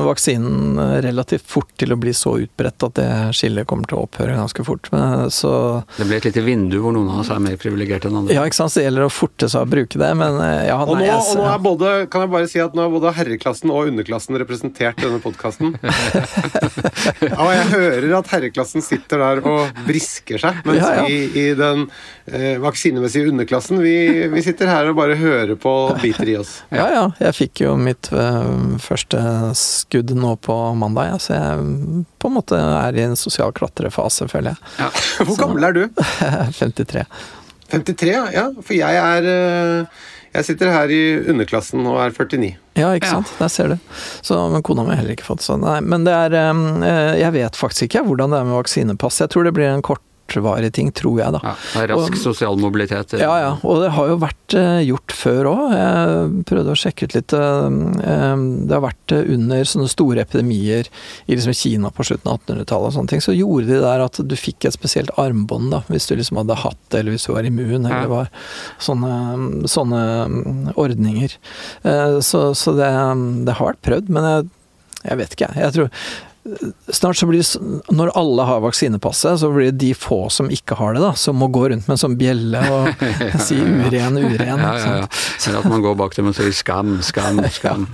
vaksinen 0.06 0.78
relativt 1.02 1.48
fort 1.50 1.72
til 1.82 1.96
å 1.96 1.98
bli 1.98 2.12
så 2.14 2.36
utbredt 2.44 2.84
at 2.86 2.94
det 3.00 3.08
skillet 3.34 3.66
kommer 3.70 3.90
til 3.90 3.98
å 3.98 4.04
opphøre 4.06 4.36
ganske 4.38 4.62
fort. 4.68 4.92
Men, 4.94 4.99
så 5.34 5.52
Det 5.98 6.06
blir 6.08 6.18
et 6.20 6.28
lite 6.30 6.44
vindu 6.46 6.78
hvor 6.84 6.94
noen 6.96 7.10
av 7.14 7.22
oss 7.24 7.30
er 7.34 7.42
mer 7.44 7.58
privilegerte 7.62 8.10
enn 8.10 8.20
andre. 8.22 8.36
ja, 8.38 8.44
ikke 8.48 8.58
sant, 8.60 8.74
så 8.74 8.82
det 8.82 8.86
gjelder 8.88 9.06
å 9.08 9.12
forte 9.14 9.50
seg 9.52 9.66
å 9.66 9.70
bruke 9.70 10.00
det, 10.02 10.10
men 10.20 10.40
eh, 10.46 10.68
ja, 10.70 10.78
Og 10.84 10.94
nå, 10.94 11.00
nei, 11.02 11.08
jeg, 11.10 11.20
og 11.20 11.40
nå 11.42 11.48
er 11.54 11.64
både, 11.66 11.94
kan 12.14 12.26
jeg 12.26 12.34
bare 12.36 12.50
si 12.52 12.62
at 12.64 12.78
nå 12.78 12.86
er 12.86 12.94
både 12.94 13.14
herreklassen 13.20 13.74
og 13.74 13.92
underklassen 13.92 14.40
representert 14.42 15.00
i 15.02 15.08
denne 15.08 15.22
podkasten. 15.24 15.76
Ja, 17.20 17.36
og 17.44 17.50
jeg 17.52 17.66
hører 17.72 18.14
at 18.20 18.30
herreklassen 18.32 18.84
sitter 18.84 19.22
der 19.22 19.40
og 19.48 19.80
brisker 19.88 20.40
seg, 20.42 20.60
mens 20.68 20.80
Ja, 20.82 20.90
ja. 21.00 21.06
vi 21.08 21.18
i 21.40 21.46
den 21.58 21.86
eh, 22.28 22.58
vaksinemessige 22.62 23.30
underklassen, 23.32 23.80
vi, 23.84 23.94
vi 24.32 24.44
sitter 24.46 24.70
her 24.72 24.90
og 24.92 24.98
bare 25.00 25.16
hører 25.20 25.56
på 25.60 25.72
og 25.90 26.00
biter 26.04 26.28
i 26.32 26.36
oss. 26.40 26.58
ja, 26.76 26.88
ja, 26.94 27.04
jeg 27.24 27.38
fikk 27.38 27.64
jo 27.66 27.76
mitt 27.80 28.10
øh, 28.14 28.78
første 28.84 29.22
skudd 29.58 30.12
nå 30.18 30.36
på 30.46 30.58
mandag, 30.80 31.14
ja, 31.14 31.20
så 31.22 31.36
jeg 31.38 32.06
på 32.20 32.28
en 32.32 32.36
måte 32.36 32.60
er 32.60 32.98
i 33.00 33.06
en 33.08 33.16
sosial 33.20 33.54
klatrefase, 33.56 34.28
føler 34.32 34.54
jeg. 34.54 34.79
Ja. 34.80 34.90
Hvor 35.28 35.36
gammel 35.40 35.68
er 35.70 35.76
du? 35.76 35.84
53. 36.56 37.04
53, 37.70 38.10
ja. 38.14 38.24
ja. 38.34 38.48
For 38.66 38.74
jeg 38.78 38.96
er 38.98 39.28
eh, 39.30 40.00
Jeg 40.34 40.46
sitter 40.46 40.70
her 40.74 40.92
i 40.94 41.02
underklassen 41.34 41.86
og 41.90 42.00
er 42.04 42.12
49. 42.16 42.52
Ja, 42.80 42.92
ikke 42.96 43.10
Ja. 43.10 43.20
sant. 43.20 43.32
Der 43.40 43.50
ser 43.52 43.68
du. 43.74 43.78
Så, 44.26 44.38
men 44.54 44.62
kona 44.66 44.84
mi 44.86 44.94
har 44.94 45.02
heller 45.02 45.16
ikke 45.18 45.26
fått 45.28 45.42
sånn. 45.46 45.62
Nei, 45.66 45.80
men 45.82 46.06
det 46.08 46.14
er 46.16 46.36
eh, 46.40 47.16
Jeg 47.22 47.34
vet 47.36 47.58
faktisk 47.60 47.90
ikke 47.90 48.06
hvordan 48.08 48.32
det 48.34 48.40
er 48.42 48.48
med 48.50 48.58
vaksinepass. 48.62 49.20
Jeg 49.26 49.34
tror 49.34 49.50
det 49.50 49.54
blir 49.58 49.70
en 49.74 49.82
kortvarig 49.86 50.06
ting, 50.72 50.92
tror 50.92 51.20
jeg, 51.20 51.32
da. 51.34 51.40
Ja, 51.44 51.54
det 51.74 51.82
er 51.90 51.94
rask 51.96 52.14
Og- 52.14 52.18
sosial 52.22 52.58
mobilitet. 52.58 53.14
Ja, 53.20 53.38
ja. 53.40 53.58
Og 53.64 53.82
det 53.82 53.92
har 53.92 54.08
jo 54.08 54.18
vært 54.18 54.54
eh, 54.54 54.82
gjort 54.88 55.12
før 55.12 55.50
òg. 55.50 55.64
Jeg 55.74 56.44
prøvde 56.46 56.72
å 56.74 56.78
sjekke 56.78 57.04
ut 57.10 57.16
litt. 57.16 57.34
eh, 57.34 57.66
eh, 58.04 58.36
det 58.70 58.74
har 58.76 58.82
vært 58.86 59.16
under 59.30 59.64
sånne 59.64 59.90
store 59.90 60.22
epidemier 60.22 60.88
i 61.28 61.36
liksom 61.36 61.54
Kina 61.56 61.90
på 61.90 62.04
slutten 62.06 62.32
av 62.32 62.40
1800-tallet 62.46 62.88
og 62.88 62.94
sånne 62.94 63.10
ting. 63.10 63.20
Så 63.22 63.36
gjorde 63.38 63.68
de 63.68 63.80
der 63.82 64.06
at 64.06 64.20
du 64.28 64.36
fikk 64.36 64.66
et 64.66 64.74
spesielt 64.78 65.10
armbånd 65.18 65.72
da, 65.72 65.82
hvis 65.90 66.08
du 66.08 66.16
liksom 66.16 66.38
hadde 66.38 66.56
hatt 66.56 66.78
det, 66.90 67.00
eller 67.00 67.12
hvis 67.16 67.26
du 67.28 67.34
var 67.34 67.44
immun, 67.44 67.86
eller 67.86 68.02
det 68.06 68.10
var 68.10 68.30
sånne, 68.80 69.66
sånne 69.70 70.02
mm, 70.30 70.74
ordninger. 70.76 71.36
Eh, 71.84 72.20
Så, 72.20 72.54
så 72.56 72.74
det, 72.78 72.90
det 73.46 73.54
har 73.58 73.72
vært 73.74 73.82
prøvd, 73.86 74.10
men 74.10 74.24
jeg, 74.24 74.50
jeg 75.06 75.18
vet 75.18 75.34
ikke, 75.36 75.48
jeg. 75.54 75.64
Jeg 75.64 75.74
tror 75.74 75.90
Snart 76.90 77.18
så 77.20 77.28
blir 77.28 77.42
det 77.44 77.92
Når 77.94 78.12
alle 78.18 78.46
har 78.48 78.62
vaksinepasset, 78.64 79.40
så 79.42 79.50
blir 79.54 79.70
det 79.70 79.78
de 79.82 79.90
få 79.98 80.30
som 80.34 80.48
ikke 80.50 80.78
har 80.80 80.96
det, 80.96 81.02
da, 81.04 81.12
som 81.20 81.36
må 81.38 81.50
gå 81.52 81.66
rundt 81.70 81.86
med 81.88 81.96
en 81.98 82.02
sånn 82.02 82.16
bjelle 82.20 82.62
og 82.74 83.04
si 83.46 83.58
uren, 83.60 84.18
uren. 84.18 84.40
Ja, 84.64 84.72
ja, 84.80 84.94
ja. 85.04 85.08
Eller 85.50 85.60
at 85.60 85.68
man 85.70 85.84
går 85.84 85.98
bak 86.00 86.16
dem 86.18 86.30
og 86.32 86.36
sier 86.38 86.52
skam, 86.56 86.96
skam, 87.06 87.42
skam. 87.58 87.86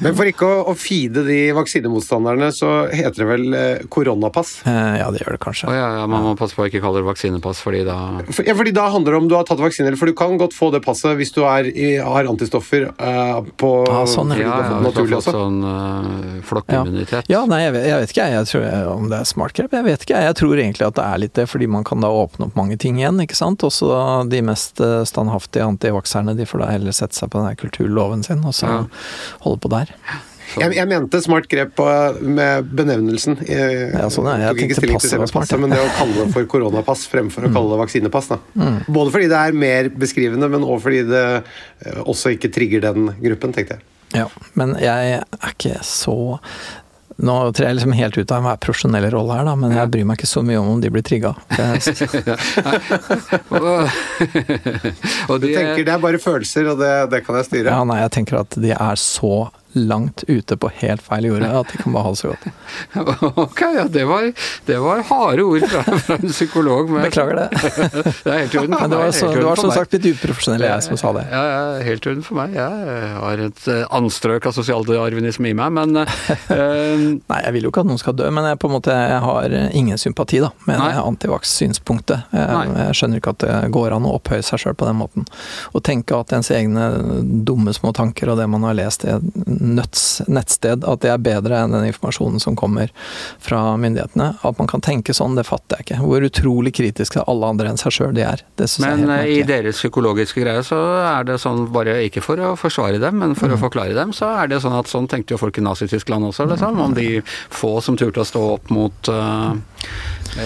Men 0.00 0.14
for 0.16 0.30
ikke 0.30 0.46
å, 0.46 0.60
å 0.72 0.74
feede 0.78 1.24
de 1.26 1.38
vaksinemotstanderne, 1.58 2.48
så 2.54 2.70
heter 2.92 3.24
det 3.24 3.28
vel 3.32 3.58
eh, 3.58 3.84
koronapass. 3.92 4.58
Eh, 4.68 4.94
Ja, 5.02 5.10
det 5.14 5.20
gjør 5.24 5.36
det 5.36 5.42
kanskje. 5.44 5.68
Oh, 5.70 5.76
ja, 5.76 5.88
ja, 6.00 6.06
man 6.10 6.24
må 6.24 6.32
passe 6.38 6.56
på 6.56 6.64
å 6.64 6.68
ikke 6.70 6.80
kalle 6.84 7.02
det 7.02 7.08
vaksinepass, 7.10 7.60
fordi 7.64 7.82
da 7.86 7.98
For, 8.30 8.42
ja, 8.48 8.54
fordi 8.58 8.72
da 8.76 8.88
handler 8.94 9.14
det 9.16 9.20
om 9.24 9.28
du 9.30 9.36
har 9.36 9.46
tatt 9.48 9.60
vaksine, 9.62 9.92
for 10.00 10.10
du 10.10 10.14
kan 10.18 10.38
godt 10.40 10.54
få 10.56 10.70
det 10.74 10.80
passet 10.86 11.18
hvis 11.18 11.34
du 11.36 11.42
er 11.48 11.68
i, 11.70 11.90
har 12.02 12.30
antistoffer 12.30 12.88
uh, 12.94 13.42
på 13.60 13.72
Ah, 13.90 14.04
sånn, 14.08 14.32
ja. 14.36 14.42
Ja, 14.42 14.48
ja, 14.48 14.56
du 14.68 14.74
har 14.78 14.86
naturlig 14.88 15.18
fått 15.20 15.28
også. 15.32 15.36
sånn 15.36 15.60
uh, 15.64 16.40
flokkimmunitet. 16.48 17.28
Ja, 17.32 17.44
nei, 17.48 17.62
jeg 17.66 17.74
vet, 17.76 17.87
jeg 17.88 18.00
vet 18.02 18.12
ikke 18.14 18.28
jeg, 18.32 18.46
tror 18.50 18.92
om 18.94 19.08
det 19.10 19.18
er 19.18 19.28
smart 19.28 19.56
grep. 19.56 19.74
Jeg 19.76 19.86
vet 19.86 20.04
ikke 20.06 20.22
jeg. 20.22 20.36
Tror 20.38 20.60
egentlig 20.60 20.86
at 20.86 20.96
det 20.98 21.04
er 21.08 21.22
litt 21.24 21.34
det, 21.38 21.46
fordi 21.50 21.66
man 21.70 21.84
kan 21.88 22.04
da 22.04 22.10
åpne 22.12 22.48
opp 22.48 22.56
mange 22.58 22.78
ting 22.80 23.00
igjen, 23.00 23.18
ikke 23.24 23.36
sant. 23.38 23.64
Også 23.66 23.90
de 24.30 24.40
mest 24.46 24.80
eh, 24.84 25.02
standhaftige 25.08 25.66
antivakserne, 25.66 26.36
de 26.38 26.46
får 26.48 26.64
da 26.64 26.70
heller 26.76 26.96
sette 26.96 27.18
seg 27.18 27.32
på 27.32 27.40
den 27.42 27.50
der 27.50 27.58
kulturloven 27.60 28.24
sin, 28.26 28.44
og 28.44 28.54
så 28.56 28.68
Ja. 28.68 28.80
holde 29.44 29.60
på 29.64 29.70
der. 29.72 29.94
Jeg, 30.56 30.72
jeg 30.78 30.88
mente 30.88 31.18
smart 31.20 31.44
grep 31.52 31.74
på, 31.76 31.84
med 32.24 32.70
benevnelsen. 32.72 33.36
Jeg, 33.44 33.90
Ja, 33.92 34.06
sånn 34.08 34.30
er. 34.32 34.46
Jeg 34.46 34.48
tok 34.48 34.62
ikke 34.62 34.68
tenkte 34.68 34.78
stilling 34.80 35.02
til 35.02 35.10
selve 35.12 35.26
passet, 35.34 35.60
men 35.60 35.74
det 35.74 35.80
å 35.82 35.90
kalle 35.98 36.16
det 36.22 36.32
for 36.32 36.48
koronapass 36.54 37.02
fremfor 37.12 37.44
å 37.44 37.52
kalle 37.52 37.74
det 37.74 37.80
vaksinepass. 37.82 38.30
Mm. 38.56 38.78
Både 38.88 39.12
fordi 39.12 39.28
det 39.28 39.42
er 39.42 39.58
mer 39.60 39.90
beskrivende, 39.92 40.48
men 40.48 40.64
også 40.64 40.86
fordi 40.86 41.02
det 41.10 41.24
eh, 41.36 42.00
også 42.08 42.32
ikke 42.38 42.50
trigger 42.54 42.86
den 42.88 43.10
gruppen, 43.20 43.52
tenkte 43.52 43.76
jeg. 43.76 43.84
Ja, 44.16 44.24
men 44.56 44.72
jeg 44.80 45.18
er 45.20 45.50
ikke 45.52 45.82
så 45.84 46.16
Nå 47.18 47.34
trer 47.50 47.72
jeg 47.72 47.80
liksom 47.80 47.96
helt 47.98 48.14
ut 48.14 48.30
av 48.30 48.38
enhver 48.38 48.58
profesjonelle 48.62 49.08
rolle 49.10 49.40
her, 49.40 49.46
da, 49.48 49.56
men 49.58 49.72
jeg 49.74 49.90
bryr 49.90 50.04
meg 50.06 50.20
ikke 50.20 50.28
så 50.30 50.42
mye 50.46 50.60
om 50.60 50.68
om 50.76 50.82
de 50.82 50.90
blir 50.94 51.02
trigga. 51.02 51.32
Du 55.38 55.46
tenker 55.46 55.82
det 55.82 55.94
er 55.94 56.02
bare 56.02 56.20
følelser, 56.22 56.70
og 56.72 56.82
det, 56.82 56.92
det 57.12 57.22
kan 57.26 57.38
jeg 57.40 57.48
styre. 57.48 57.74
Ja, 57.74 57.82
nei, 57.88 57.98
jeg 58.04 58.14
tenker 58.14 58.42
at 58.44 58.58
de 58.58 58.74
er 58.74 59.02
så 59.02 59.48
langt 59.72 60.24
ute 60.26 60.56
på 60.56 60.70
helt 60.80 61.02
feil 61.04 61.28
jorde 61.28 61.48
at 61.60 61.72
de 61.72 61.80
kan 61.82 61.92
bare 61.92 62.12
det 62.12 62.20
så 62.20 62.32
godt. 62.32 62.46
Ok, 63.38 63.60
ja, 63.76 63.84
det 63.88 64.04
var, 64.08 64.30
det 64.66 64.78
var 64.82 65.02
harde 65.08 65.44
ord 65.44 65.64
fra, 65.68 65.82
fra 65.98 66.16
en 66.16 66.32
psykolog. 66.32 66.90
Men, 66.90 67.04
Beklager 67.06 67.36
det. 67.36 67.48
det 68.24 68.32
er 68.32 68.38
helt 68.40 68.54
i 68.54 68.60
orden 68.62 68.74
for 68.74 68.80
meg. 68.80 68.90
det 68.90 69.00
var, 69.00 69.12
så, 69.12 69.30
det 69.34 69.44
var 69.46 69.60
som 69.60 69.72
sagt 69.74 69.96
litt 69.96 70.08
uprofesjonell 70.14 70.64
jeg 70.66 70.86
som 70.88 71.00
sa 71.00 71.12
det. 71.16 71.24
Ja, 71.32 71.42
ja, 71.48 71.60
helt 71.86 72.06
i 72.06 72.12
orden 72.12 72.24
for 72.26 72.40
meg. 72.40 72.56
Jeg 72.56 73.12
har 73.18 73.44
et 73.48 73.68
eh, 73.70 73.84
anstrøk 73.98 74.48
av 74.48 74.56
sosialdarwinisme 74.56 75.52
i 75.52 75.56
meg, 75.58 75.74
men 75.76 76.02
uh... 76.02 76.18
Nei, 77.28 77.40
jeg 77.44 77.54
vil 77.54 77.68
jo 77.68 77.72
ikke 77.72 77.84
at 77.84 77.90
noen 77.90 78.00
skal 78.00 78.16
dø, 78.18 78.28
men 78.34 78.48
jeg, 78.48 78.60
på 78.60 78.70
en 78.70 78.76
måte, 78.78 78.94
jeg 79.12 79.20
har 79.24 79.56
ingen 79.76 80.00
sympati 80.00 80.42
da, 80.42 80.50
med 80.68 80.80
Nei. 80.80 80.90
det 80.94 81.04
antivaks-synspunktet. 81.04 82.32
Jeg, 82.34 82.74
jeg 82.78 82.98
skjønner 82.98 83.22
ikke 83.22 83.34
at 83.36 83.44
det 83.44 83.56
går 83.74 83.96
an 83.96 84.08
å 84.08 84.16
opphøye 84.18 84.44
seg 84.46 84.64
sjøl 84.64 84.78
på 84.78 84.88
den 84.88 84.98
måten. 85.00 85.28
Å 85.72 85.82
tenke 85.84 86.16
at 86.18 86.32
ens 86.36 86.50
egne 86.54 86.88
dumme 87.46 87.74
små 87.76 87.92
tanker 87.96 88.32
og 88.32 88.40
det 88.40 88.48
man 88.50 88.66
har 88.66 88.76
lest 88.78 89.04
et 89.08 89.24
nøtts 89.60 90.22
nettsted, 90.28 90.84
at 90.86 91.00
det 91.04 91.10
er 91.12 91.22
bedre 91.22 91.62
enn 91.64 91.74
den 91.74 91.88
informasjonen 91.90 92.40
som 92.42 92.56
kommer 92.58 92.90
fra 93.42 93.76
myndighetene. 93.80 94.30
At 94.46 94.58
man 94.58 94.68
kan 94.70 94.82
tenke 94.84 95.14
sånn, 95.16 95.36
det 95.38 95.46
fatter 95.48 95.78
jeg 95.80 95.86
ikke. 95.88 96.00
Hvor 96.04 96.26
utrolig 96.28 96.74
kritisk 96.78 97.16
til 97.18 97.24
alle 97.28 97.46
andre 97.54 97.72
enn 97.72 97.80
seg 97.80 97.94
sjøl 97.94 98.14
de 98.16 98.24
er. 98.26 98.42
Det 98.58 98.68
syns 98.70 98.86
jeg 98.86 99.00
Men 99.02 99.10
er 99.10 99.22
eh, 99.22 99.24
helt 99.32 99.38
i 99.38 99.48
deres 99.52 99.80
psykologiske 99.82 100.42
greie 100.44 100.62
så 100.66 100.78
er 101.04 101.24
det 101.28 101.38
sånn, 101.42 101.66
bare 101.74 101.98
ikke 102.06 102.22
for 102.24 102.36
å 102.42 102.54
forsvare 102.58 102.98
dem, 103.02 103.18
men 103.18 103.28
Mm. 103.28 103.36
for 103.36 103.52
å 103.52 103.58
forklare 103.60 103.94
dem, 103.94 104.12
så 104.16 104.30
er 104.42 104.48
det 104.48 104.62
sånn 104.62 104.72
at 104.78 104.86
sånn 104.88 105.06
tenkte 105.06 105.34
jo 105.34 105.38
folk 105.38 105.58
i 105.58 105.62
Nazi-Tyskland 105.62 106.24
også, 106.24 106.46
liksom. 106.48 106.78
Om 106.80 106.94
de 106.94 107.20
få 107.50 107.82
som 107.84 107.96
turte 107.96 108.22
å 108.22 108.26
stå 108.26 108.40
opp 108.54 108.70
mot 108.70 109.08
uh, 109.12 109.54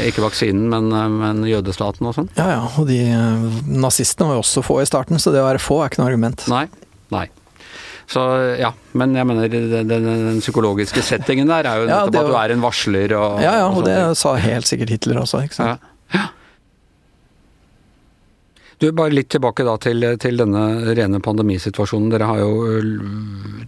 ikke 0.02 0.22
vaksinen, 0.24 0.68
men, 0.68 0.90
eh, 0.92 1.08
men 1.08 1.42
jødestaten 1.48 2.06
og 2.06 2.14
sånn. 2.16 2.28
Ja 2.36 2.48
ja, 2.50 2.62
og 2.78 2.86
de 2.88 2.98
eh, 3.12 3.46
nazistene 3.66 4.28
var 4.28 4.38
jo 4.40 4.42
også 4.44 4.64
få 4.66 4.80
i 4.82 4.88
starten, 4.88 5.18
så 5.22 5.32
det 5.32 5.40
å 5.42 5.48
være 5.48 5.62
få 5.62 5.82
er 5.84 5.90
ikke 5.92 6.02
noe 6.02 6.10
argument. 6.10 6.44
Nei. 6.52 6.66
Nei. 7.12 7.28
Så 8.10 8.22
ja, 8.58 8.72
men 8.98 9.14
jeg 9.16 9.26
mener 9.28 9.48
den, 9.48 9.70
den, 9.88 10.06
den 10.08 10.40
psykologiske 10.42 11.02
settingen 11.06 11.48
der 11.48 11.68
er 11.68 11.82
jo 11.82 11.88
Ja, 11.88 12.02
nettopp 12.04 12.18
at 12.24 12.30
du 12.30 12.36
er 12.42 12.54
en 12.56 12.62
varsler 12.64 13.14
og 13.18 13.40
Ja 13.42 13.54
ja, 13.62 13.66
og 13.68 13.82
og 13.82 13.86
det 13.88 13.96
sa 14.18 14.34
helt 14.34 14.66
sikkert 14.68 14.90
Hitler 14.90 15.20
også, 15.22 15.42
ikke 15.46 15.54
sant. 15.60 15.80
Ja. 16.12 16.18
Ja. 16.18 16.26
Du, 18.82 18.88
Bare 18.90 19.14
litt 19.14 19.28
tilbake 19.30 19.62
da 19.62 19.76
til, 19.78 20.02
til 20.18 20.40
denne 20.40 20.62
rene 20.98 21.20
pandemisituasjonen. 21.22 22.08
Dere 22.10 22.26
har 22.26 22.40
jo 22.40 22.80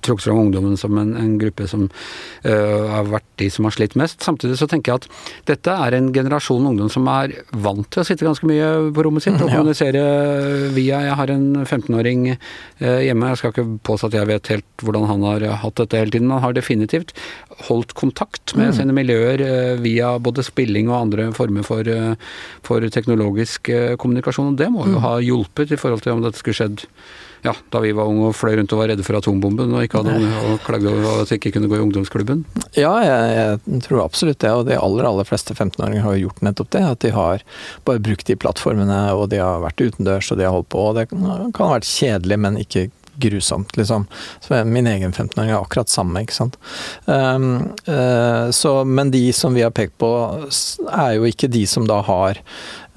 trukket 0.03 0.27
fram 0.27 0.41
ungdommen 0.43 0.75
som 0.81 0.97
en, 0.99 1.13
en 1.21 1.37
gruppe 1.39 1.69
som 1.71 1.85
uh, 1.87 2.87
har 2.91 3.07
vært 3.13 3.29
de 3.39 3.47
som 3.53 3.69
har 3.69 3.77
slitt 3.77 3.95
mest. 4.01 4.25
Samtidig 4.27 4.59
så 4.59 4.67
tenker 4.71 4.91
jeg 4.91 5.05
at 5.05 5.07
dette 5.53 5.77
er 5.87 5.95
en 5.95 6.11
generasjon 6.15 6.67
ungdom 6.73 6.91
som 6.91 7.07
er 7.13 7.37
vant 7.55 7.87
til 7.95 8.03
å 8.03 8.07
sitte 8.09 8.27
ganske 8.27 8.49
mye 8.51 8.73
på 8.97 9.05
rommet 9.07 9.27
sitt 9.27 9.39
og 9.39 9.47
ja. 9.47 9.55
kommunisere 9.55 10.03
via 10.75 11.05
Jeg 11.07 11.19
har 11.21 11.35
en 11.37 11.47
15-åring 11.63 12.27
uh, 12.35 13.01
hjemme, 13.05 13.31
jeg 13.31 13.43
skal 13.43 13.55
ikke 13.55 13.67
påstå 13.87 14.11
at 14.11 14.19
jeg 14.19 14.31
vet 14.33 14.53
helt 14.57 14.85
hvordan 14.85 15.07
han 15.13 15.29
har 15.31 15.47
hatt 15.63 15.79
dette 15.85 16.03
hele 16.03 16.17
tiden. 16.17 16.35
Han 16.35 16.43
har 16.43 16.59
definitivt 16.59 17.15
holdt 17.69 17.95
kontakt 17.99 18.55
med 18.59 18.73
mm. 18.73 18.77
sine 18.79 18.97
miljøer 18.97 19.45
uh, 19.45 19.83
via 19.85 20.15
både 20.23 20.45
spilling 20.47 20.91
og 20.91 21.01
andre 21.01 21.29
former 21.37 21.67
for, 21.67 21.89
for 22.67 22.89
teknologisk 22.95 23.71
kommunikasjon. 24.01 24.55
og 24.55 24.59
Det 24.61 24.71
må 24.73 24.89
jo 24.89 24.99
mm. 24.99 25.05
ha 25.05 25.15
hjulpet 25.25 25.75
i 25.75 25.81
forhold 25.81 26.05
til 26.05 26.17
om 26.17 26.25
dette 26.25 26.41
skulle 26.41 26.59
skjedd 26.59 26.87
ja, 27.45 27.53
da 27.71 27.81
vi 27.85 27.93
var 27.93 28.09
unge 28.09 28.31
og 28.31 28.37
fløy 28.37 28.55
rundt 28.57 28.73
og 28.73 28.81
var 28.81 28.89
redde 28.89 29.05
for 29.05 29.19
atombomben 29.19 29.75
og 29.77 29.85
ikke 29.85 30.01
hadde 30.01 30.15
noe 30.17 30.55
og 30.55 30.63
klagde 30.65 30.89
over 30.89 31.21
at 31.21 31.29
vi 31.29 31.37
ikke 31.37 31.53
kunne 31.53 31.69
gå 31.69 31.77
i 31.77 31.83
ungdomsklubben? 31.85 32.41
Ja, 32.73 32.95
jeg, 33.05 33.35
jeg 33.37 33.83
tror 33.85 34.01
absolutt 34.07 34.41
det. 34.41 34.53
Og 34.57 34.65
de 34.71 34.79
aller, 34.81 35.05
aller 35.05 35.29
fleste 35.29 35.53
15-åringer 35.53 36.07
har 36.07 36.17
gjort 36.23 36.41
nettopp 36.47 36.73
det. 36.73 36.85
At 36.89 37.05
de 37.05 37.13
har 37.13 37.45
bare 37.85 38.01
brukt 38.07 38.31
de 38.31 38.39
plattformene, 38.41 39.01
og 39.13 39.29
de 39.35 39.43
har 39.45 39.61
vært 39.61 39.85
utendørs 39.85 40.33
og 40.33 40.41
de 40.41 40.49
har 40.49 40.57
holdt 40.57 40.71
på. 40.73 40.87
Og 40.89 40.97
det 40.97 41.11
kan 41.13 41.27
ha 41.29 41.73
vært 41.75 41.91
kjedelig, 41.91 42.41
men 42.47 42.57
ikke 42.65 42.89
grusomt, 43.17 43.77
liksom. 43.77 44.07
Min 44.67 44.87
egen 44.87 45.13
15-åring 45.13 45.51
er 45.51 45.59
akkurat 45.59 45.89
samme, 45.89 46.23
ikke 46.25 46.37
sant. 46.37 46.59
Um, 47.05 47.75
uh, 47.89 48.51
så, 48.51 48.77
men 48.85 49.11
de 49.15 49.33
som 49.33 49.55
vi 49.55 49.65
har 49.65 49.75
pekt 49.75 49.97
på, 50.03 50.11
er 50.91 51.17
jo 51.17 51.29
ikke 51.29 51.51
de 51.53 51.65
som 51.71 51.89
da 51.89 52.01
har 52.07 52.41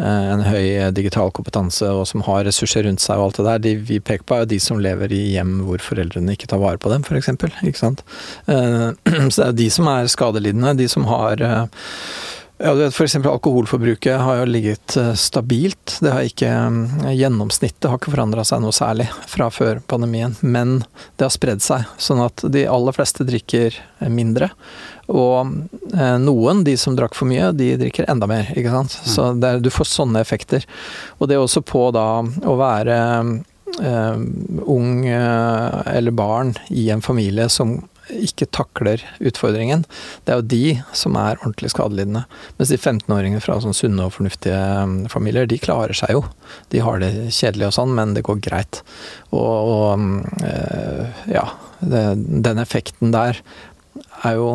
uh, 0.02 0.28
en 0.34 0.46
høy 0.48 0.92
digital 0.98 1.32
kompetanse 1.36 1.90
og 1.90 2.06
som 2.10 2.26
har 2.28 2.46
ressurser 2.48 2.88
rundt 2.88 3.04
seg 3.04 3.20
og 3.20 3.30
alt 3.30 3.42
det 3.42 3.48
der. 3.50 3.66
De 3.66 3.76
vi 3.92 4.00
peker 4.00 4.28
på 4.28 4.38
er 4.38 4.46
jo 4.46 4.54
de 4.56 4.62
som 4.64 4.82
lever 4.84 5.14
i 5.16 5.24
hjem 5.36 5.60
hvor 5.68 5.84
foreldrene 5.84 6.38
ikke 6.38 6.50
tar 6.52 6.64
vare 6.64 6.82
på 6.82 6.94
dem, 6.94 7.06
f.eks. 7.06 7.34
Ikke 7.62 7.84
sant. 7.84 8.06
Uh, 8.50 8.94
så 9.32 9.38
det 9.38 9.46
er 9.46 9.54
jo 9.54 9.60
de 9.64 9.70
som 9.80 9.92
er 9.94 10.12
skadelidende, 10.12 10.78
de 10.82 10.90
som 10.92 11.08
har 11.10 11.46
ja, 12.58 12.88
F.eks. 12.88 13.16
alkoholforbruket 13.16 14.20
har 14.20 14.40
jo 14.40 14.46
ligget 14.46 14.98
eh, 14.98 15.14
stabilt. 15.14 15.98
Det 16.02 16.12
har 16.12 16.26
ikke, 16.26 16.50
eh, 16.50 17.12
Gjennomsnittet 17.14 17.86
har 17.86 18.00
ikke 18.00 18.14
forandra 18.16 18.46
seg 18.48 18.64
noe 18.64 18.74
særlig 18.74 19.06
fra 19.30 19.52
før 19.54 19.82
pandemien, 19.86 20.34
men 20.42 20.80
det 21.18 21.28
har 21.28 21.34
spredd 21.34 21.62
seg. 21.62 21.86
Sånn 22.02 22.24
at 22.26 22.42
de 22.50 22.66
aller 22.66 22.98
fleste 22.98 23.28
drikker 23.28 23.78
eh, 23.78 24.10
mindre. 24.10 24.50
Og 25.08 25.54
noen, 26.20 26.66
de 26.68 26.74
som 26.76 26.98
drakk 26.98 27.14
for 27.16 27.30
mye, 27.30 27.54
de 27.56 27.70
drikker 27.80 28.10
enda 28.12 28.28
mer. 28.28 28.50
ikke 28.58 28.74
sant? 28.74 28.98
Mm. 28.98 29.06
Så 29.14 29.28
er, 29.38 29.62
du 29.64 29.70
får 29.72 29.88
sånne 29.88 30.20
effekter. 30.20 30.66
Og 31.22 31.30
det 31.30 31.38
er 31.38 31.46
også 31.46 31.64
på 31.64 31.90
da 31.96 32.10
å 32.26 32.58
være 32.60 32.98
Uh, 33.78 34.16
ung 34.64 35.04
uh, 35.06 35.84
eller 35.92 36.14
barn 36.16 36.54
i 36.74 36.88
en 36.90 37.04
familie 37.04 37.46
som 37.52 37.76
ikke 38.14 38.48
takler 38.56 39.04
utfordringen, 39.20 39.84
det 40.26 40.34
er 40.34 40.42
jo 40.42 40.48
de 40.54 40.64
som 40.96 41.18
er 41.20 41.40
ordentlig 41.42 41.72
skadelidende. 41.74 42.24
Mens 42.60 42.72
de 42.74 42.80
15-åringene 42.80 43.44
fra 43.44 43.60
sånn 43.64 43.76
sunne 43.78 44.08
og 44.08 44.16
fornuftige 44.18 44.60
um, 44.84 44.98
familier, 45.12 45.50
de 45.50 45.60
klarer 45.62 45.98
seg 45.98 46.16
jo. 46.16 46.24
De 46.74 46.84
har 46.84 47.02
det 47.04 47.12
kjedelig 47.36 47.70
og 47.70 47.78
sånn, 47.80 47.96
men 47.98 48.16
det 48.18 48.26
går 48.28 48.42
greit. 48.44 48.82
Og, 49.32 49.44
og 49.44 49.86
um, 50.00 50.10
eh, 50.46 51.22
ja, 51.34 51.46
det, 51.80 52.08
den 52.48 52.64
effekten 52.64 53.16
der 53.16 53.44
er 54.24 54.40
jo 54.40 54.50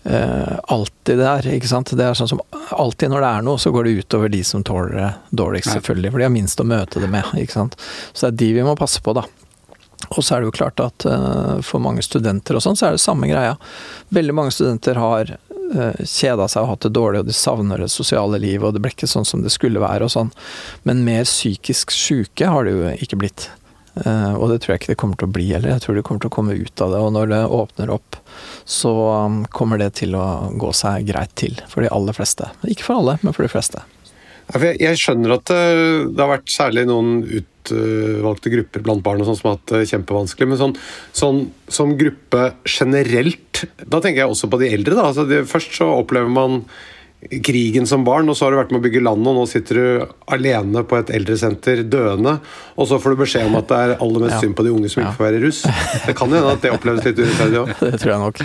Uh, 0.00 0.56
alltid 0.72 1.18
der, 1.20 1.44
ikke 1.52 1.68
sant. 1.68 1.90
Det 1.92 2.00
er 2.00 2.16
sånn 2.16 2.30
som 2.30 2.38
alltid 2.72 3.12
når 3.12 3.20
det 3.20 3.32
er 3.36 3.42
noe, 3.44 3.60
så 3.60 3.68
går 3.74 3.84
det 3.84 3.98
utover 4.00 4.30
de 4.32 4.40
som 4.48 4.62
tåler 4.64 4.94
det 4.96 5.10
dårligst, 5.36 5.74
selvfølgelig. 5.74 6.12
For 6.14 6.22
de 6.22 6.24
har 6.24 6.32
minst 6.32 6.62
å 6.62 6.64
møte 6.64 7.02
det 7.02 7.10
med, 7.12 7.28
ikke 7.36 7.58
sant. 7.58 7.76
Så 8.14 8.24
det 8.24 8.30
er 8.30 8.38
de 8.40 8.48
vi 8.56 8.64
må 8.64 8.72
passe 8.80 9.02
på, 9.04 9.12
da. 9.18 9.26
Og 10.08 10.24
så 10.24 10.34
er 10.34 10.40
det 10.40 10.50
jo 10.50 10.56
klart 10.56 10.80
at 10.82 11.06
uh, 11.06 11.60
for 11.64 11.82
mange 11.82 12.02
studenter 12.02 12.56
og 12.56 12.64
sånn, 12.64 12.78
så 12.78 12.88
er 12.88 12.96
det 12.96 13.04
samme 13.04 13.28
greia. 13.30 13.56
Veldig 14.16 14.34
mange 14.34 14.54
studenter 14.54 14.98
har 14.98 15.34
eh, 15.36 16.00
kjeda 16.02 16.48
seg 16.48 16.64
og 16.64 16.72
hatt 16.72 16.86
det 16.86 16.94
dårlig, 16.96 17.22
og 17.22 17.28
de 17.28 17.36
savner 17.36 17.84
det 17.84 17.90
sosiale 17.92 18.40
livet, 18.42 18.66
og 18.66 18.74
det 18.74 18.82
ble 18.82 18.94
ikke 18.94 19.10
sånn 19.10 19.28
som 19.28 19.44
det 19.44 19.52
skulle 19.54 19.82
være 19.82 20.08
og 20.08 20.14
sånn. 20.16 20.32
Men 20.88 21.04
mer 21.06 21.28
psykisk 21.28 21.94
syke 21.94 22.48
har 22.50 22.66
det 22.66 22.74
jo 22.74 22.94
ikke 22.96 23.20
blitt. 23.20 23.50
Uh, 24.00 24.34
og 24.38 24.48
det 24.50 24.60
tror 24.62 24.74
jeg 24.74 24.82
ikke 24.82 24.92
det 24.94 24.98
kommer 25.02 25.20
til 25.20 25.28
å 25.28 25.36
bli 25.36 25.46
heller. 25.52 25.74
Jeg 25.74 25.84
tror 25.84 25.98
de 25.98 26.04
kommer 26.06 26.24
til 26.24 26.32
å 26.32 26.36
komme 26.40 26.56
ut 26.56 26.84
av 26.84 26.94
det. 26.94 27.04
Og 27.04 27.14
når 27.14 27.32
det 27.34 27.44
åpner 27.60 27.94
opp, 27.94 28.18
så 28.64 28.92
um, 29.26 29.40
kommer 29.52 29.82
det 29.82 29.92
til 30.00 30.16
å 30.18 30.26
gå 30.58 30.72
seg 30.76 31.08
greit 31.10 31.34
til 31.38 31.58
for 31.70 31.84
de 31.84 31.92
aller 31.92 32.16
fleste. 32.16 32.50
Ikke 32.70 32.88
for 32.88 33.02
alle, 33.02 33.18
men 33.22 33.36
for 33.36 33.46
de 33.46 33.52
fleste. 33.52 33.84
Jeg 34.58 34.98
skjønner 34.98 35.36
at 35.36 35.50
det 35.50 36.18
har 36.18 36.30
vært 36.32 36.50
særlig 36.50 36.86
noen 36.88 37.20
utvalgte 37.22 38.52
grupper 38.52 38.82
blant 38.86 39.04
barn 39.04 39.22
sånn 39.26 39.38
som 39.38 39.50
har 39.50 39.58
hatt 39.58 39.74
det 39.74 39.88
kjempevanskelig. 39.92 40.48
Men 40.50 40.60
sånn, 40.60 40.76
sånn, 41.14 41.42
som 41.70 41.92
gruppe 42.00 42.48
generelt 42.66 43.64
Da 43.84 44.00
tenker 44.00 44.24
jeg 44.24 44.32
også 44.32 44.48
på 44.50 44.60
de 44.62 44.72
eldre. 44.74 44.96
altså 45.02 45.26
det, 45.28 45.44
Først 45.50 45.76
så 45.76 45.90
opplever 46.00 46.32
man 46.32 46.64
krigen 47.28 47.86
som 47.86 48.04
barn, 48.04 48.28
og 48.32 48.36
så 48.36 48.46
har 48.46 48.54
du 48.54 48.58
vært 48.60 48.70
med 48.72 48.80
å 48.80 48.84
bygge 48.86 49.02
landet, 49.04 49.28
og 49.28 49.36
nå 49.36 49.44
sitter 49.48 49.76
du 49.76 50.12
alene 50.32 50.82
på 50.88 50.96
et 50.96 51.12
eldresenter 51.12 51.82
døende, 51.84 52.38
og 52.80 52.88
så 52.88 52.96
får 53.02 53.12
du 53.12 53.20
beskjed 53.20 53.50
om 53.50 53.58
at 53.60 53.68
det 53.68 53.80
er 53.80 53.92
aller 53.98 54.24
mest 54.24 54.36
ja. 54.38 54.40
synd 54.46 54.56
på 54.56 54.64
de 54.64 54.72
unge 54.72 54.88
som 54.88 55.02
ikke 55.02 55.18
får 55.18 55.26
være 55.26 55.42
russ. 55.44 55.60
Det 56.06 56.16
kan 56.16 56.32
hende 56.32 56.54
at 56.56 56.64
det 56.64 56.72
oppleves 56.72 57.04
litt 57.04 57.20
urettferdig 57.20 57.60
òg. 57.60 57.74
Det 57.90 57.98
tror 58.00 58.12
jeg 58.12 58.22
nok. 58.22 58.40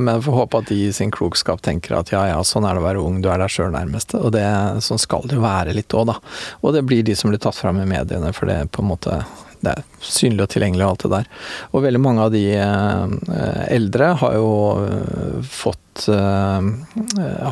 Men 0.00 0.10
jeg 0.14 0.24
får 0.24 0.36
håpe 0.38 0.60
at 0.62 0.70
de 0.70 0.80
i 0.86 0.92
sin 0.96 1.12
klokskap 1.12 1.62
tenker 1.64 1.96
at 1.98 2.12
ja 2.14 2.22
ja, 2.30 2.40
sånn 2.46 2.64
er 2.68 2.76
det 2.76 2.82
å 2.82 2.86
være 2.86 3.04
ung, 3.04 3.20
du 3.24 3.28
er 3.32 3.42
deg 3.42 3.52
sjøl 3.52 3.72
nærmest. 3.74 4.16
Og 4.16 4.32
det, 4.34 4.44
sånn 4.84 5.00
skal 5.00 5.28
det 5.28 5.36
jo 5.36 5.44
være 5.44 5.76
litt 5.76 5.92
òg, 5.96 6.08
da. 6.14 6.18
Og 6.62 6.76
det 6.76 6.84
blir 6.88 7.04
de 7.04 7.16
som 7.18 7.32
blir 7.32 7.42
tatt 7.42 7.58
fram 7.58 7.82
i 7.82 7.88
mediene, 7.88 8.32
for 8.36 8.48
det 8.48 8.62
på 8.72 8.84
en 8.84 8.92
måte 8.94 9.20
det 9.64 9.74
er 9.74 9.84
synlig 10.04 10.46
og 10.46 10.52
tilgjengelig 10.54 10.84
og 10.84 10.90
alt 10.92 11.04
det 11.04 11.12
der. 11.14 11.30
Og 11.72 11.84
veldig 11.86 12.02
mange 12.04 12.26
av 12.26 12.32
de 12.34 12.44
eh, 12.56 13.62
eldre 13.74 14.12
har 14.20 14.36
jo 14.38 14.50
eh, 14.84 15.38
fått 15.48 16.08
eh, 16.12 16.70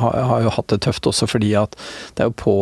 har, 0.03 0.37
jo 0.45 0.55
hatt 0.59 0.73
det 0.73 0.83
tøft 0.87 1.09
også 1.09 1.29
fordi 1.31 1.55
at 1.59 1.77
det 2.17 2.25
er 2.25 2.33
jo 2.33 2.39
på 2.45 2.57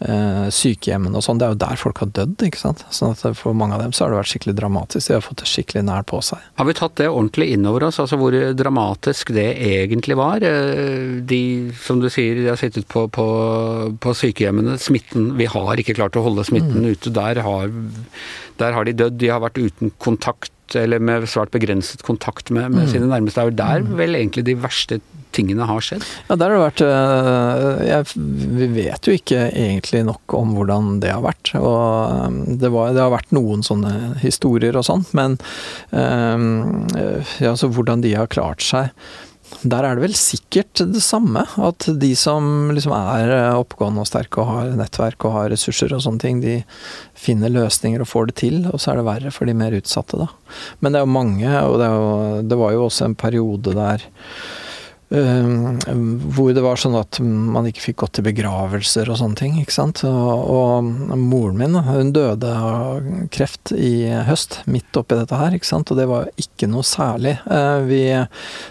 sykehjemmene 0.00 1.18
og 1.18 1.24
sånn, 1.24 1.40
det 1.40 1.46
er 1.46 1.54
jo 1.54 1.60
der 1.60 1.80
folk 1.80 1.98
har 2.00 2.12
dødd, 2.16 2.46
ikke 2.46 2.60
sant. 2.60 2.84
Sånn 2.94 3.12
at 3.12 3.36
for 3.36 3.56
mange 3.56 3.76
av 3.76 3.82
dem 3.84 3.92
så 3.92 4.06
har 4.06 4.14
det 4.14 4.20
vært 4.22 4.32
skikkelig 4.32 4.56
dramatisk. 4.56 5.10
De 5.10 5.16
har 5.18 5.24
fått 5.24 5.42
det 5.42 5.50
skikkelig 5.50 5.84
nært 5.88 6.08
på 6.08 6.22
seg. 6.24 6.44
Har 6.56 6.68
vi 6.68 6.76
tatt 6.78 6.96
det 7.00 7.10
ordentlig 7.10 7.50
innover 7.54 7.88
oss, 7.90 8.00
altså 8.00 8.16
hvor 8.20 8.36
dramatisk 8.56 9.34
det 9.36 9.48
egentlig 9.60 10.16
var? 10.20 10.40
De, 10.40 11.42
som 11.84 12.00
du 12.00 12.08
sier, 12.12 12.40
de 12.40 12.48
har 12.48 12.60
sittet 12.60 12.88
på, 12.90 13.06
på, 13.12 13.26
på 14.00 14.16
sykehjemmene. 14.22 14.78
Smitten 14.80 15.34
Vi 15.40 15.50
har 15.52 15.82
ikke 15.82 15.98
klart 15.98 16.16
å 16.16 16.24
holde 16.24 16.48
smitten 16.48 16.80
mm. 16.80 16.92
ute. 16.94 17.12
Der 17.20 17.44
har 17.44 17.68
der 18.60 18.76
har 18.76 18.84
de 18.84 18.96
dødd. 18.96 19.18
De 19.20 19.30
har 19.32 19.42
vært 19.42 19.60
uten 19.60 19.92
kontakt, 20.02 20.52
eller 20.78 21.02
med 21.02 21.28
svært 21.30 21.52
begrenset 21.54 22.04
kontakt 22.06 22.50
med, 22.50 22.70
med 22.70 22.86
mm. 22.86 22.90
sine 22.92 23.08
nærmeste. 23.10 23.40
Det 23.40 23.46
er 23.46 23.50
jo 23.50 23.60
der 23.62 23.86
mm. 23.86 23.96
vel 23.98 24.18
egentlig 24.18 24.46
de 24.46 24.58
verste 24.60 25.00
tingene 25.34 25.66
har 25.66 25.82
skjedd? 25.84 26.04
Ja, 26.28 26.36
der 26.36 26.50
har 26.50 26.56
det 26.56 26.62
vært 26.64 26.82
øh, 26.86 27.82
jeg, 27.86 28.26
Vi 28.58 28.68
vet 28.74 29.06
jo 29.08 29.14
ikke 29.14 29.44
egentlig 29.48 30.02
nok 30.08 30.36
om 30.36 30.54
hvordan 30.56 30.98
det 31.02 31.12
har 31.14 31.24
vært. 31.24 31.52
Og 31.58 31.80
øh, 32.10 32.38
det, 32.60 32.70
var, 32.74 32.94
det 32.96 33.04
har 33.04 33.14
vært 33.14 33.34
noen 33.36 33.64
sånne 33.66 34.16
historier 34.24 34.78
og 34.78 34.86
sånn, 34.86 35.06
men 35.16 35.38
øh, 35.94 36.62
ja, 37.40 37.52
altså 37.52 37.70
hvordan 37.70 38.04
de 38.04 38.16
har 38.18 38.30
klart 38.32 38.64
seg 38.64 38.94
der 39.62 39.84
er 39.84 39.96
det 39.96 40.04
vel 40.06 40.16
sikkert 40.16 40.80
det 40.88 41.02
samme. 41.04 41.42
At 41.60 41.86
de 42.00 42.10
som 42.16 42.70
liksom 42.72 42.94
er 42.96 43.32
eh, 43.34 43.58
oppegående 43.58 44.04
og 44.04 44.08
sterke 44.08 44.40
og 44.40 44.48
har 44.48 44.72
nettverk 44.78 45.26
og 45.28 45.36
har 45.36 45.50
ressurser 45.52 45.92
og 45.96 46.02
sånne 46.04 46.22
ting, 46.22 46.40
de 46.40 46.60
finner 47.18 47.52
løsninger 47.52 48.00
og 48.00 48.08
får 48.08 48.30
det 48.30 48.36
til. 48.40 48.62
Og 48.70 48.80
så 48.80 48.92
er 48.92 49.00
det 49.00 49.08
verre 49.10 49.34
for 49.34 49.50
de 49.50 49.56
mer 49.56 49.76
utsatte, 49.76 50.20
da. 50.20 50.30
Men 50.80 50.92
det 50.92 51.00
er 51.00 51.06
jo 51.06 51.18
mange, 51.18 51.52
og 51.66 51.78
det, 51.82 51.90
jo, 51.92 52.10
det 52.50 52.60
var 52.62 52.74
jo 52.76 52.86
også 52.88 53.10
en 53.10 53.18
periode 53.20 53.76
der 53.76 54.08
hvor 55.10 56.52
det 56.54 56.62
var 56.62 56.78
sånn 56.78 56.94
at 56.94 57.18
man 57.18 57.66
ikke 57.66 57.82
fikk 57.82 57.96
gått 58.04 58.12
til 58.18 58.24
begravelser 58.28 59.08
og 59.10 59.18
sånne 59.18 59.38
ting. 59.40 59.56
ikke 59.58 59.74
sant? 59.74 60.04
Og, 60.06 60.44
og 60.54 61.18
moren 61.18 61.58
min 61.58 61.74
hun 61.82 62.12
døde 62.14 62.46
av 62.46 63.08
kreft 63.34 63.72
i 63.74 64.06
høst, 64.28 64.60
midt 64.70 64.94
oppi 65.00 65.18
dette 65.18 65.40
her. 65.40 65.56
ikke 65.56 65.66
sant? 65.66 65.90
Og 65.90 65.98
det 65.98 66.06
var 66.10 66.30
ikke 66.38 66.70
noe 66.70 66.86
særlig. 66.86 67.36
Uh, 67.50 67.82
vi, 67.90 68.04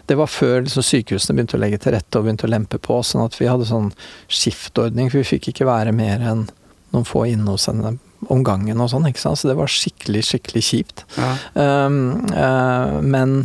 det 0.07 0.19
var 0.19 0.31
før 0.31 0.63
liksom, 0.63 0.85
sykehusene 0.87 1.35
begynte 1.35 1.59
å 1.59 1.63
legge 1.65 1.81
til 1.83 1.97
rette 1.97 2.15
og 2.15 2.29
begynte 2.29 2.47
å 2.47 2.53
lempe 2.55 2.79
på, 2.79 3.01
sånn 3.03 3.25
at 3.27 3.35
vi 3.39 3.51
hadde 3.51 3.67
sånn 3.67 3.91
skiftordning. 4.31 5.11
For 5.11 5.19
vi 5.19 5.31
fikk 5.35 5.51
ikke 5.51 5.67
være 5.67 5.95
mer 5.95 6.23
enn 6.23 6.47
noen 6.93 7.05
få 7.05 7.27
inne 7.29 7.51
hos 7.51 7.67
henne 7.67 7.97
om 8.31 8.47
gangen 8.47 8.79
og 8.79 8.93
sånn. 8.93 9.11
ikke 9.11 9.27
sant? 9.27 9.43
Så 9.43 9.51
det 9.51 9.59
var 9.59 9.67
skikkelig, 9.67 10.23
skikkelig 10.31 10.67
kjipt. 10.71 11.07
Ja. 11.19 11.35
Uh, 11.59 12.99
men 13.03 13.41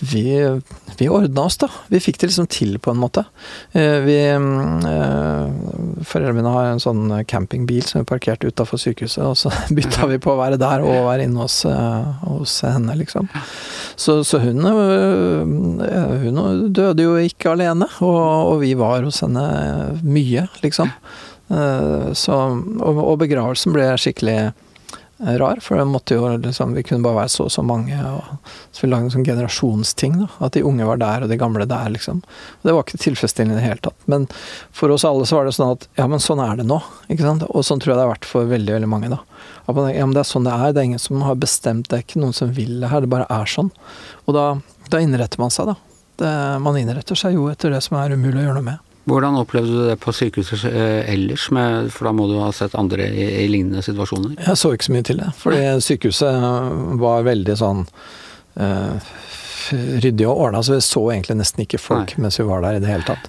vi, 0.00 0.60
vi 0.98 1.08
ordna 1.08 1.42
oss, 1.42 1.58
da. 1.60 1.68
Vi 1.88 2.00
fikk 2.00 2.18
det 2.20 2.30
liksom 2.30 2.46
til, 2.48 2.78
på 2.80 2.94
en 2.94 3.00
måte. 3.00 3.26
Eh, 3.76 3.98
vi 4.04 4.16
eh, 4.24 4.38
Foreldrene 6.04 6.38
mine 6.38 6.52
har 6.54 6.70
en 6.70 6.80
sånn 6.80 7.12
campingbil 7.28 7.84
som 7.84 8.00
vi 8.00 8.08
parkerte 8.08 8.48
utafor 8.48 8.80
sykehuset, 8.80 9.20
og 9.24 9.36
så 9.36 9.52
bytta 9.76 10.08
vi 10.08 10.20
på 10.22 10.32
å 10.32 10.40
være 10.40 10.60
der 10.60 10.84
og 10.84 11.10
være 11.10 11.28
inne 11.28 11.44
hos, 11.44 11.60
eh, 11.68 12.24
hos 12.24 12.56
henne, 12.64 12.96
liksom. 13.02 13.28
Så, 14.00 14.22
så 14.26 14.40
hun, 14.42 14.64
hun 14.64 16.40
døde 16.74 17.04
jo 17.04 17.18
ikke 17.20 17.52
alene, 17.52 17.88
og, 18.00 18.24
og, 18.24 18.56
vi 18.64 18.72
var 18.78 19.04
hos 19.04 19.20
henne 19.26 19.44
mye, 20.02 20.48
liksom. 20.64 20.90
Så, 22.16 22.34
og, 22.34 22.98
og 23.04 23.18
begravelsen 23.20 23.74
ble 23.74 23.90
skikkelig 24.00 24.38
rar, 25.18 25.60
for 25.62 25.78
det 25.78 25.84
måtte 25.86 26.16
jo 26.16 26.26
liksom, 26.36 26.74
vi 26.74 26.82
kunne 26.82 27.04
bare 27.04 27.20
være 27.22 27.32
så 27.32 27.44
og 27.46 27.52
så 27.54 27.62
mange. 27.62 27.94
Og, 27.94 28.50
så 28.74 28.84
vi 28.84 28.90
lagde 28.90 29.08
en 29.08 29.14
sånn 29.14 29.26
generasjonsting. 29.26 30.16
da, 30.18 30.26
At 30.44 30.56
de 30.56 30.64
unge 30.66 30.86
var 30.88 30.98
der, 31.00 31.24
og 31.24 31.30
de 31.30 31.38
gamle 31.38 31.66
der. 31.70 31.88
liksom. 31.94 32.22
Og 32.24 32.62
Det 32.66 32.74
var 32.74 32.82
ikke 32.82 33.00
tilfredsstillende 33.04 33.56
i 33.56 33.60
det 33.62 33.68
hele 33.68 33.84
tatt. 33.84 34.08
Men 34.10 34.26
for 34.72 34.90
oss 34.90 35.04
alle 35.04 35.26
så 35.26 35.38
var 35.38 35.46
det 35.48 35.54
sånn 35.56 35.72
at 35.76 35.88
ja, 35.96 36.06
men 36.10 36.22
sånn 36.22 36.42
er 36.42 36.56
det 36.60 36.66
nå. 36.66 36.80
ikke 37.08 37.22
sant? 37.26 37.46
Og 37.48 37.64
sånn 37.64 37.80
tror 37.82 37.94
jeg 37.94 38.00
det 38.00 38.06
har 38.06 38.14
vært 38.14 38.28
for 38.28 38.50
veldig 38.50 38.76
veldig 38.78 38.90
mange. 38.90 39.12
da. 39.14 39.20
At 39.66 39.74
man, 39.78 39.90
ja, 39.94 40.04
men 40.04 40.14
Det 40.14 40.24
er 40.24 40.30
sånn 40.34 40.44
det 40.48 40.52
er. 40.54 40.72
Det 40.72 40.82
er 40.82 40.90
ingen 40.90 41.02
som 41.02 41.22
har 41.22 41.40
bestemt, 41.40 41.88
det 41.88 41.96
er 41.98 42.06
ikke 42.06 42.20
noen 42.20 42.34
som 42.36 42.52
vil 42.52 42.80
det 42.82 42.90
her. 42.90 43.00
Det 43.06 43.12
bare 43.14 43.30
er 43.30 43.46
sånn. 43.50 43.70
Og 44.26 44.34
da, 44.36 44.46
da 44.90 45.00
innretter 45.00 45.40
man 45.40 45.54
seg, 45.54 45.70
da. 45.72 45.78
Det, 46.20 46.32
man 46.62 46.76
innretter 46.78 47.18
seg 47.18 47.34
jo 47.34 47.48
etter 47.50 47.72
det 47.74 47.80
som 47.82 47.96
er 47.98 48.14
umulig 48.14 48.42
å 48.42 48.48
gjøre 48.48 48.58
noe 48.60 48.68
med. 48.68 48.83
Hvordan 49.04 49.36
opplevde 49.36 49.72
du 49.72 49.82
det 49.90 49.98
på 50.00 50.14
sykehuset 50.16 50.64
eh, 50.70 51.10
ellers, 51.12 51.50
med, 51.52 51.90
for 51.92 52.08
da 52.08 52.14
må 52.16 52.28
du 52.30 52.38
ha 52.40 52.48
sett 52.56 52.76
andre 52.78 53.10
i, 53.10 53.26
i 53.44 53.48
lignende 53.52 53.84
situasjoner? 53.84 54.38
Jeg 54.40 54.60
så 54.60 54.72
ikke 54.72 54.88
så 54.88 54.94
mye 54.96 55.06
til 55.10 55.20
det, 55.20 55.30
fordi 55.40 55.62
sykehuset 55.84 56.96
var 57.02 57.26
veldig 57.28 57.56
sånn 57.60 57.84
eh, 58.56 59.12
ryddig 60.04 60.28
og 60.28 60.46
ordna, 60.46 60.62
så 60.64 60.76
vi 60.76 60.80
så 60.84 61.04
egentlig 61.12 61.36
nesten 61.40 61.64
ikke 61.66 61.80
folk 61.80 62.16
Nei. 62.16 62.26
mens 62.26 62.40
vi 62.40 62.48
var 62.48 62.64
der 62.64 62.78
i 62.78 62.84
det 62.84 62.90
hele 62.90 63.08
tatt. 63.08 63.28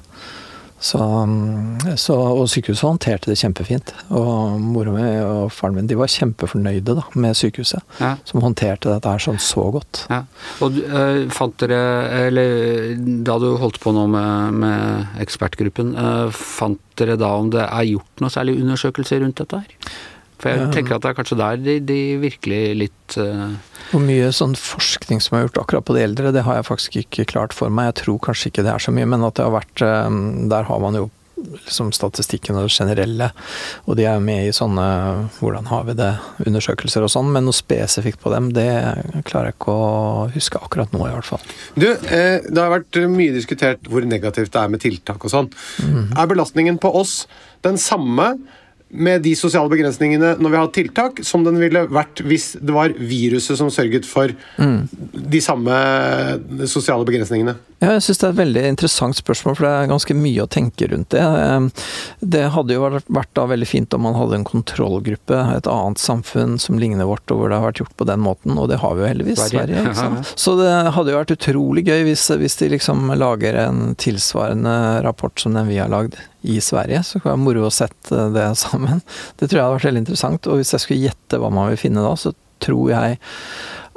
Så, 0.79 0.99
mm, 0.99 1.95
så, 1.97 2.13
og 2.13 2.49
sykehuset 2.51 2.83
håndterte 2.85 3.31
det 3.31 3.37
kjempefint. 3.39 3.93
Og 4.13 4.59
mora 4.61 4.91
mi 4.93 5.03
og 5.23 5.47
faren 5.55 5.77
min 5.77 5.87
de 5.89 5.95
var 5.97 6.11
kjempefornøyde 6.11 6.97
da, 6.99 7.05
med 7.15 7.37
sykehuset, 7.39 7.81
Ja. 8.01 8.15
som 8.27 8.43
håndterte 8.43 8.91
dette 8.91 9.09
her 9.09 9.23
sånn 9.23 9.39
så 9.41 9.63
godt. 9.73 10.03
Ja. 10.11 10.23
Og 10.61 10.75
øh, 10.83 11.21
fant 11.33 11.55
dere, 11.63 11.79
eller 12.27 12.95
da 13.25 13.37
du 13.41 13.55
holdt 13.61 13.79
på 13.81 13.93
nå 13.95 14.05
med, 14.11 14.59
med 14.65 15.21
ekspertgruppen, 15.23 15.95
øh, 15.97 16.27
fant 16.35 16.81
dere 16.99 17.17
da 17.19 17.31
om 17.39 17.49
det 17.55 17.63
er 17.65 17.87
gjort 17.95 18.21
noe 18.23 18.29
særlig 18.35 18.59
undersøkelser 18.61 19.23
rundt 19.23 19.41
dette 19.41 19.63
her? 19.63 19.95
For 20.39 20.51
jeg 20.51 20.71
tenker 20.75 20.97
at 20.97 21.05
det 21.05 21.11
er 21.11 21.17
kanskje 21.17 21.39
der 21.39 21.59
de, 21.61 21.75
de 21.87 21.99
virkelig 22.21 22.61
litt 22.83 23.17
uh... 23.21 23.55
Hvor 23.91 24.01
mye 24.03 24.31
sånn 24.35 24.55
forskning 24.59 25.21
som 25.23 25.37
er 25.37 25.45
gjort 25.45 25.61
akkurat 25.63 25.87
på 25.87 25.95
de 25.97 26.05
eldre, 26.05 26.33
det 26.35 26.45
har 26.47 26.59
jeg 26.59 26.69
faktisk 26.69 26.97
ikke 27.03 27.27
klart 27.35 27.55
for 27.55 27.73
meg. 27.73 27.91
Jeg 27.91 28.01
tror 28.03 28.23
kanskje 28.29 28.51
ikke 28.51 28.65
det 28.65 28.73
er 28.73 28.83
så 28.83 28.93
mye, 28.95 29.07
men 29.09 29.25
at 29.27 29.37
det 29.37 29.45
har 29.45 29.53
vært 29.55 29.85
um, 29.85 30.49
Der 30.51 30.67
har 30.67 30.81
man 30.83 30.97
jo 30.99 31.09
liksom 31.35 31.91
statistikken 31.93 32.57
og 32.57 32.65
det 32.65 32.73
generelle, 32.73 33.29
og 33.85 33.97
de 33.99 34.05
er 34.07 34.17
jo 34.17 34.23
med 34.23 34.47
i 34.47 34.53
sånne 34.55 34.85
hvordan 35.37 35.67
har 35.69 35.83
vi 35.87 35.95
det-undersøkelser 35.99 37.05
og 37.05 37.11
sånn, 37.11 37.31
men 37.35 37.45
noe 37.47 37.55
spesifikt 37.55 38.21
på 38.23 38.31
dem, 38.33 38.51
det 38.55 38.69
klarer 39.27 39.51
jeg 39.51 39.57
ikke 39.57 39.75
å 39.75 40.27
huske 40.33 40.61
akkurat 40.63 40.95
nå, 40.95 41.03
i 41.05 41.13
hvert 41.13 41.29
fall. 41.29 41.43
Du, 41.75 41.89
eh, 41.91 42.39
Det 42.45 42.61
har 42.61 42.71
vært 42.71 42.99
mye 43.11 43.35
diskutert 43.35 43.89
hvor 43.91 44.07
negativt 44.07 44.53
det 44.55 44.61
er 44.61 44.71
med 44.71 44.83
tiltak 44.83 45.27
og 45.27 45.33
sånn. 45.33 45.51
Er 46.15 46.31
belastningen 46.31 46.79
på 46.81 46.93
oss 46.95 47.25
den 47.67 47.77
samme 47.81 48.35
med 48.89 49.23
de 49.25 49.33
sosiale 49.35 49.69
begrensningene 49.71 50.35
når 50.39 50.51
vi 50.53 50.57
har 50.59 50.67
tiltak, 50.75 51.19
som 51.25 51.43
den 51.43 51.57
ville 51.59 51.85
vært 51.91 52.21
hvis 52.23 52.53
det 52.61 52.73
var 52.75 52.93
viruset 52.95 53.57
som 53.59 53.71
sørget 53.73 54.05
for 54.07 54.31
de 54.55 55.41
samme 55.43 55.79
sosiale 56.69 57.05
begrensningene? 57.07 57.55
Ja, 57.83 57.91
jeg 57.97 58.05
syns 58.05 58.21
det 58.21 58.27
er 58.27 58.33
et 58.35 58.39
veldig 58.39 58.61
interessant 58.69 59.17
spørsmål, 59.17 59.57
for 59.57 59.67
det 59.67 59.71
er 59.75 59.89
ganske 59.91 60.15
mye 60.17 60.45
å 60.45 60.49
tenke 60.49 60.87
rundt 60.89 61.11
det. 61.13 61.21
Eh, 61.21 61.83
Det 62.35 62.45
hadde 62.55 62.77
jo 62.77 62.85
vært 62.85 63.09
vært 63.11 63.33
da 63.37 63.45
veldig 63.51 63.67
fint 63.67 63.93
om 63.97 64.05
man 64.07 64.15
hadde 64.17 64.39
en 64.39 64.47
kontrollgruppe, 64.47 65.41
et 65.57 65.67
annet 65.69 66.01
samfunn 66.01 66.55
som 66.61 66.79
ligner 66.79 67.05
vårt, 67.09 67.25
og 67.33 67.41
hvor 67.41 67.51
det 67.51 67.59
har 67.59 67.67
vært 67.67 67.81
gjort 67.83 67.97
på 67.99 68.07
den 68.07 68.23
måten, 68.23 68.55
og 68.57 68.69
det 68.71 68.79
har 68.81 68.95
vi 68.95 69.03
jo 69.03 69.09
heldigvis. 69.11 69.43
Sverige. 69.51 69.83
Sverige? 69.91 70.23
Så 70.45 70.55
det 70.61 70.71
hadde 70.95 71.11
jo 71.13 71.19
vært 71.19 71.35
utrolig 71.35 71.85
gøy 71.89 72.05
hvis, 72.07 72.29
hvis 72.39 72.57
de 72.61 72.71
liksom 72.77 73.11
lager 73.19 73.59
en 73.67 73.83
tilsvarende 73.99 74.77
rapport 75.05 75.37
som 75.41 75.53
den 75.57 75.67
vi 75.69 75.81
har 75.81 75.91
lagd 75.91 76.15
i 76.45 76.59
Sverige. 76.63 77.01
Så 77.07 77.19
kan 77.19 77.31
det 77.31 77.35
være 77.35 77.45
moro 77.47 77.65
å 77.67 77.73
sette 77.73 78.29
det 78.35 78.45
sammen. 78.61 79.01
Det 79.39 79.49
tror 79.49 79.57
jeg 79.59 79.65
hadde 79.65 79.79
vært 79.79 79.89
veldig 79.89 80.03
interessant. 80.05 80.47
Og 80.51 80.61
hvis 80.61 80.75
jeg 80.75 80.85
skulle 80.85 81.09
gjette 81.09 81.41
hva 81.41 81.51
man 81.53 81.71
vil 81.73 81.81
finne 81.81 82.05
da, 82.05 82.13
så 82.19 82.33
tror 82.63 82.93
jeg 82.93 83.19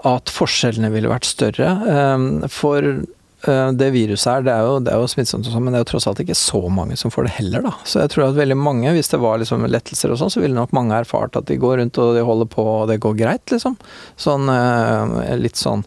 at 0.09 0.31
forskjellene 0.31 0.91
ville 0.95 1.11
vært 1.11 1.27
større. 1.27 1.71
Eh, 1.91 2.49
For 2.55 2.85
eh, 2.87 3.71
det 3.79 3.89
viruset 3.95 4.31
her, 4.31 4.45
det 4.47 4.55
er 4.55 4.67
jo, 4.67 4.77
det 4.83 4.93
er 4.95 5.03
jo 5.03 5.11
smittsomt, 5.11 5.47
og 5.47 5.55
sånn, 5.55 5.65
men 5.67 5.75
det 5.75 5.81
er 5.81 5.85
jo 5.87 5.91
tross 5.93 6.09
alt 6.11 6.23
ikke 6.23 6.37
så 6.39 6.61
mange 6.71 6.99
som 6.99 7.13
får 7.15 7.29
det 7.29 7.37
heller, 7.39 7.65
da. 7.67 7.73
Så 7.87 8.03
jeg 8.03 8.13
tror 8.15 8.29
at 8.29 8.39
veldig 8.39 8.59
mange, 8.59 8.93
hvis 8.95 9.11
det 9.15 9.21
var 9.23 9.39
liksom 9.43 9.67
lettelser 9.71 10.15
og 10.15 10.21
sånn, 10.23 10.35
så 10.35 10.43
ville 10.43 10.59
nok 10.59 10.75
mange 10.77 10.99
erfart 11.03 11.39
at 11.39 11.49
de 11.51 11.59
går 11.61 11.81
rundt 11.83 11.99
og 12.03 12.15
de 12.19 12.27
holder 12.27 12.51
på 12.55 12.67
og 12.77 12.89
det 12.91 13.01
går 13.03 13.19
greit, 13.19 13.47
liksom. 13.55 13.79
Sånn 14.19 14.51
eh, 14.55 15.35
litt 15.39 15.59
sånn 15.59 15.87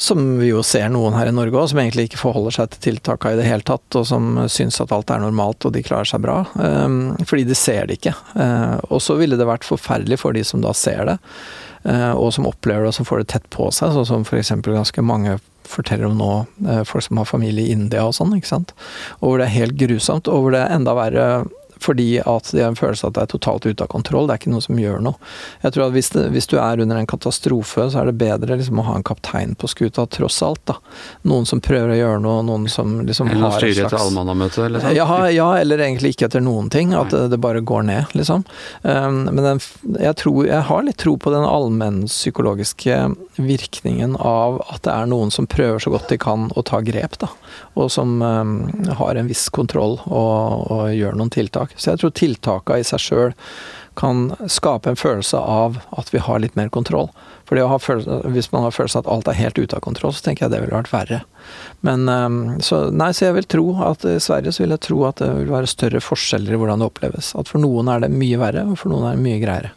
som 0.00 0.38
vi 0.38 0.48
jo 0.48 0.62
ser 0.64 0.88
noen 0.88 1.12
her 1.12 1.28
i 1.28 1.32
Norge 1.34 1.58
òg, 1.60 1.66
som 1.68 1.80
egentlig 1.82 2.06
ikke 2.08 2.22
forholder 2.22 2.54
seg 2.56 2.70
til 2.72 2.80
tiltakene 2.86 3.36
i 3.36 3.40
det 3.42 3.48
hele 3.50 3.66
tatt, 3.68 3.84
og 3.98 4.06
som 4.08 4.38
syns 4.48 4.80
at 4.80 4.94
alt 4.96 5.12
er 5.12 5.20
normalt 5.20 5.66
og 5.68 5.74
de 5.74 5.82
klarer 5.84 6.08
seg 6.08 6.22
bra. 6.24 6.38
Um, 6.56 7.18
fordi 7.28 7.44
de 7.50 7.56
ser 7.58 7.90
det 7.90 7.98
ikke. 7.98 8.14
Uh, 8.32 8.80
og 8.88 9.02
så 9.04 9.18
ville 9.20 9.36
det 9.36 9.48
vært 9.48 9.68
forferdelig 9.68 10.22
for 10.22 10.32
de 10.36 10.44
som 10.46 10.64
da 10.64 10.72
ser 10.72 11.04
det, 11.10 11.18
uh, 11.84 12.14
og 12.14 12.32
som 12.32 12.48
opplever 12.48 12.88
det 12.88 12.94
og 12.94 12.96
som 12.96 13.08
får 13.10 13.20
det 13.20 13.30
tett 13.34 13.52
på 13.52 13.68
seg, 13.76 13.92
sånn 13.92 14.08
som 14.08 14.24
f.eks. 14.24 14.54
ganske 14.64 15.04
mange 15.04 15.36
forteller 15.68 16.08
om 16.08 16.16
nå, 16.16 16.32
uh, 16.64 16.80
folk 16.88 17.04
som 17.04 17.20
har 17.20 17.28
familie 17.28 17.68
i 17.68 17.76
India 17.76 18.08
og 18.08 18.16
sånn, 18.16 18.32
ikke 18.38 18.54
sant. 18.54 18.72
Og 19.20 19.26
hvor 19.28 19.42
det 19.42 19.50
er 19.50 19.58
helt 19.58 19.76
grusomt, 19.84 20.32
og 20.32 20.46
hvor 20.46 20.56
det 20.56 20.64
er 20.64 20.78
enda 20.80 20.96
verre 20.96 21.28
fordi 21.80 22.20
at 22.20 22.50
de 22.52 22.62
har 22.62 22.72
en 22.72 22.78
følelse 22.78 23.08
at 23.08 23.16
det 23.16 23.24
er 23.24 23.32
totalt 23.32 23.66
ute 23.66 23.84
av 23.84 23.90
kontroll. 23.92 24.28
Det 24.28 24.36
er 24.36 24.42
ikke 24.42 24.52
noe 24.52 24.64
som 24.64 24.78
gjør 24.80 25.02
noe. 25.04 25.30
Jeg 25.64 25.74
tror 25.74 25.86
at 25.86 25.94
hvis, 25.96 26.10
det, 26.14 26.26
hvis 26.34 26.48
du 26.50 26.56
er 26.60 26.82
under 26.84 27.00
en 27.00 27.08
katastrofe, 27.10 27.86
så 27.92 28.02
er 28.02 28.10
det 28.10 28.16
bedre 28.20 28.58
liksom 28.60 28.82
å 28.82 28.86
ha 28.90 28.96
en 28.98 29.06
kaptein 29.06 29.54
på 29.58 29.70
skuta, 29.70 30.06
tross 30.10 30.40
alt. 30.46 30.62
da. 30.68 30.76
Noen 31.28 31.48
som 31.48 31.62
prøver 31.64 31.94
å 31.94 31.98
gjøre 31.98 32.22
noe, 32.24 32.44
noen 32.46 32.68
som 32.72 32.98
liksom 33.06 33.30
Eller 33.30 33.46
har 33.46 33.56
et 33.56 33.64
slags 33.64 33.78
etter 33.78 33.94
slags 33.94 34.06
allmannamøte, 34.08 34.68
liksom? 34.74 34.94
ja, 34.96 35.18
ja, 35.32 35.48
eller 35.60 35.84
egentlig 35.86 36.14
ikke 36.14 36.28
etter 36.30 36.44
noen 36.44 36.70
ting. 36.72 36.94
At 36.96 37.12
det, 37.14 37.26
det 37.32 37.40
bare 37.42 37.64
går 37.64 37.86
ned, 37.88 38.14
liksom. 38.18 38.44
Um, 38.82 39.22
men 39.30 39.42
den, 39.44 39.62
jeg, 39.96 40.16
tror, 40.20 40.44
jeg 40.48 40.68
har 40.70 40.86
litt 40.86 41.00
tro 41.00 41.16
på 41.20 41.32
den 41.34 41.46
allmennpsykologiske 41.46 43.00
virkningen 43.40 44.16
av 44.16 44.60
at 44.68 44.84
det 44.84 44.92
er 44.92 45.08
noen 45.10 45.32
som 45.32 45.48
prøver 45.50 45.80
så 45.80 45.92
godt 45.94 46.10
de 46.12 46.18
kan 46.20 46.50
å 46.56 46.64
ta 46.66 46.82
grep, 46.84 47.16
da. 47.22 47.30
Og 47.80 47.90
som 47.92 48.18
um, 48.20 48.54
har 48.98 49.16
en 49.16 49.30
viss 49.30 49.46
kontroll 49.54 49.98
og, 50.06 50.70
og 50.70 50.94
gjør 50.94 51.16
noen 51.18 51.32
tiltak. 51.32 51.69
Så 51.76 51.92
jeg 51.92 52.02
tror 52.02 52.16
tiltakene 52.16 52.82
i 52.82 52.86
seg 52.86 53.02
sjøl 53.02 53.36
kan 53.98 54.30
skape 54.48 54.90
en 54.90 54.96
følelse 54.96 55.36
av 55.36 55.80
at 55.98 56.12
vi 56.14 56.22
har 56.22 56.40
litt 56.40 56.56
mer 56.56 56.70
kontroll. 56.72 57.10
For 57.48 57.58
det 57.58 57.64
å 57.66 57.72
ha 57.72 57.80
følelse, 57.82 58.20
hvis 58.30 58.48
man 58.52 58.62
har 58.64 58.74
følelsen 58.74 59.02
at 59.02 59.10
alt 59.10 59.28
er 59.28 59.38
helt 59.40 59.58
ute 59.58 59.76
av 59.76 59.82
kontroll, 59.84 60.14
så 60.14 60.22
tenker 60.24 60.46
jeg 60.46 60.54
det 60.54 60.60
ville 60.62 60.76
vært 60.76 60.92
verre. 60.92 61.18
Men 61.86 62.06
um, 62.08 62.38
så, 62.62 62.84
nei, 62.94 63.10
så 63.16 63.26
jeg 63.26 63.36
vil 63.40 63.50
tro 63.50 63.66
at 63.88 64.06
i 64.06 64.14
Sverige 64.22 64.54
så 64.54 64.64
vil 64.64 64.76
jeg 64.76 64.84
tro 64.86 65.02
at 65.08 65.20
det 65.20 65.32
vil 65.34 65.50
være 65.52 65.70
større 65.70 66.02
forskjeller 66.04 66.54
i 66.54 66.60
hvordan 66.62 66.80
det 66.80 66.88
oppleves. 66.92 67.32
At 67.34 67.50
for 67.50 67.62
noen 67.62 67.90
er 67.90 68.04
det 68.04 68.12
mye 68.14 68.38
verre, 68.40 68.64
og 68.70 68.78
for 68.80 68.94
noen 68.94 69.10
er 69.10 69.18
det 69.18 69.26
mye 69.26 69.42
greiere. 69.42 69.74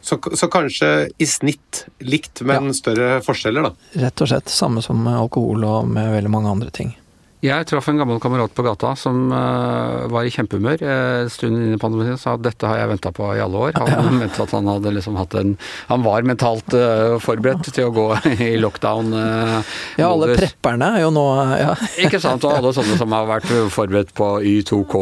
Så, 0.00 0.16
så 0.16 0.48
kanskje 0.48 1.10
i 1.20 1.26
snitt 1.28 1.84
likt, 2.00 2.40
men 2.48 2.72
større 2.74 3.20
forskjeller, 3.24 3.68
da. 3.68 3.90
Rett 4.06 4.24
og 4.24 4.30
slett 4.32 4.48
samme 4.48 4.80
som 4.82 4.98
med 5.04 5.18
alkohol 5.20 5.66
og 5.68 5.90
med 5.92 6.14
veldig 6.14 6.32
mange 6.32 6.54
andre 6.56 6.72
ting. 6.72 6.94
Jeg 7.40 7.68
traff 7.70 7.88
en 7.88 8.00
gammel 8.00 8.20
kamerat 8.20 8.52
på 8.52 8.64
gata 8.66 8.92
som 9.00 9.30
uh, 9.32 10.06
var 10.12 10.26
i 10.28 10.32
kjempehumør 10.34 10.82
en 10.84 11.20
en 11.20 11.30
stund 11.32 11.56
inn 11.56 11.74
i 11.74 11.78
pandemien. 11.80 12.18
Sa 12.20 12.34
at 12.36 12.44
dette 12.44 12.66
har 12.68 12.80
jeg 12.80 12.90
venta 12.92 13.12
på 13.14 13.28
i 13.34 13.40
alle 13.42 13.64
år. 13.68 13.72
Han 13.78 13.90
ja. 13.90 14.00
mente 14.22 14.42
at 14.44 14.54
han 14.56 14.68
hadde 14.70 14.92
liksom 14.96 15.18
hatt 15.20 15.36
en 15.38 15.56
Han 15.88 16.04
var 16.04 16.26
mentalt 16.28 16.74
uh, 16.76 17.16
forberedt 17.22 17.70
til 17.74 17.88
å 17.88 17.94
gå 17.94 18.06
i 18.50 18.52
lockdown. 18.60 19.12
Uh, 19.14 19.72
ja, 20.00 20.10
alle 20.10 20.34
prepperne 20.36 20.90
er 20.96 21.04
jo 21.04 21.12
nå 21.14 21.26
ja. 21.60 21.74
Ikke 22.02 22.20
sant. 22.22 22.44
Og 22.46 22.58
alle 22.58 22.74
sånne 22.76 22.98
som 23.00 23.16
har 23.16 23.28
vært 23.28 23.48
forberedt 23.72 24.12
på 24.16 24.28
Y2K, 24.44 25.00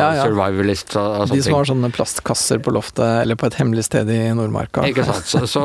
ja, 0.00 0.10
ja. 0.20 0.24
survivalist 0.26 0.96
og, 1.00 1.24
og 1.24 1.34
De 1.34 1.42
som 1.44 1.58
har 1.58 1.68
sånne 1.70 1.92
plastkasser 1.94 2.62
på 2.62 2.74
loftet 2.74 3.24
eller 3.24 3.38
på 3.38 3.48
et 3.50 3.58
hemmelig 3.60 3.86
sted 3.88 4.10
i 4.12 4.20
Nordmarka. 4.36 4.84
Ikke 4.88 5.06
sant. 5.08 5.26
Så, 5.30 5.44
så 5.50 5.62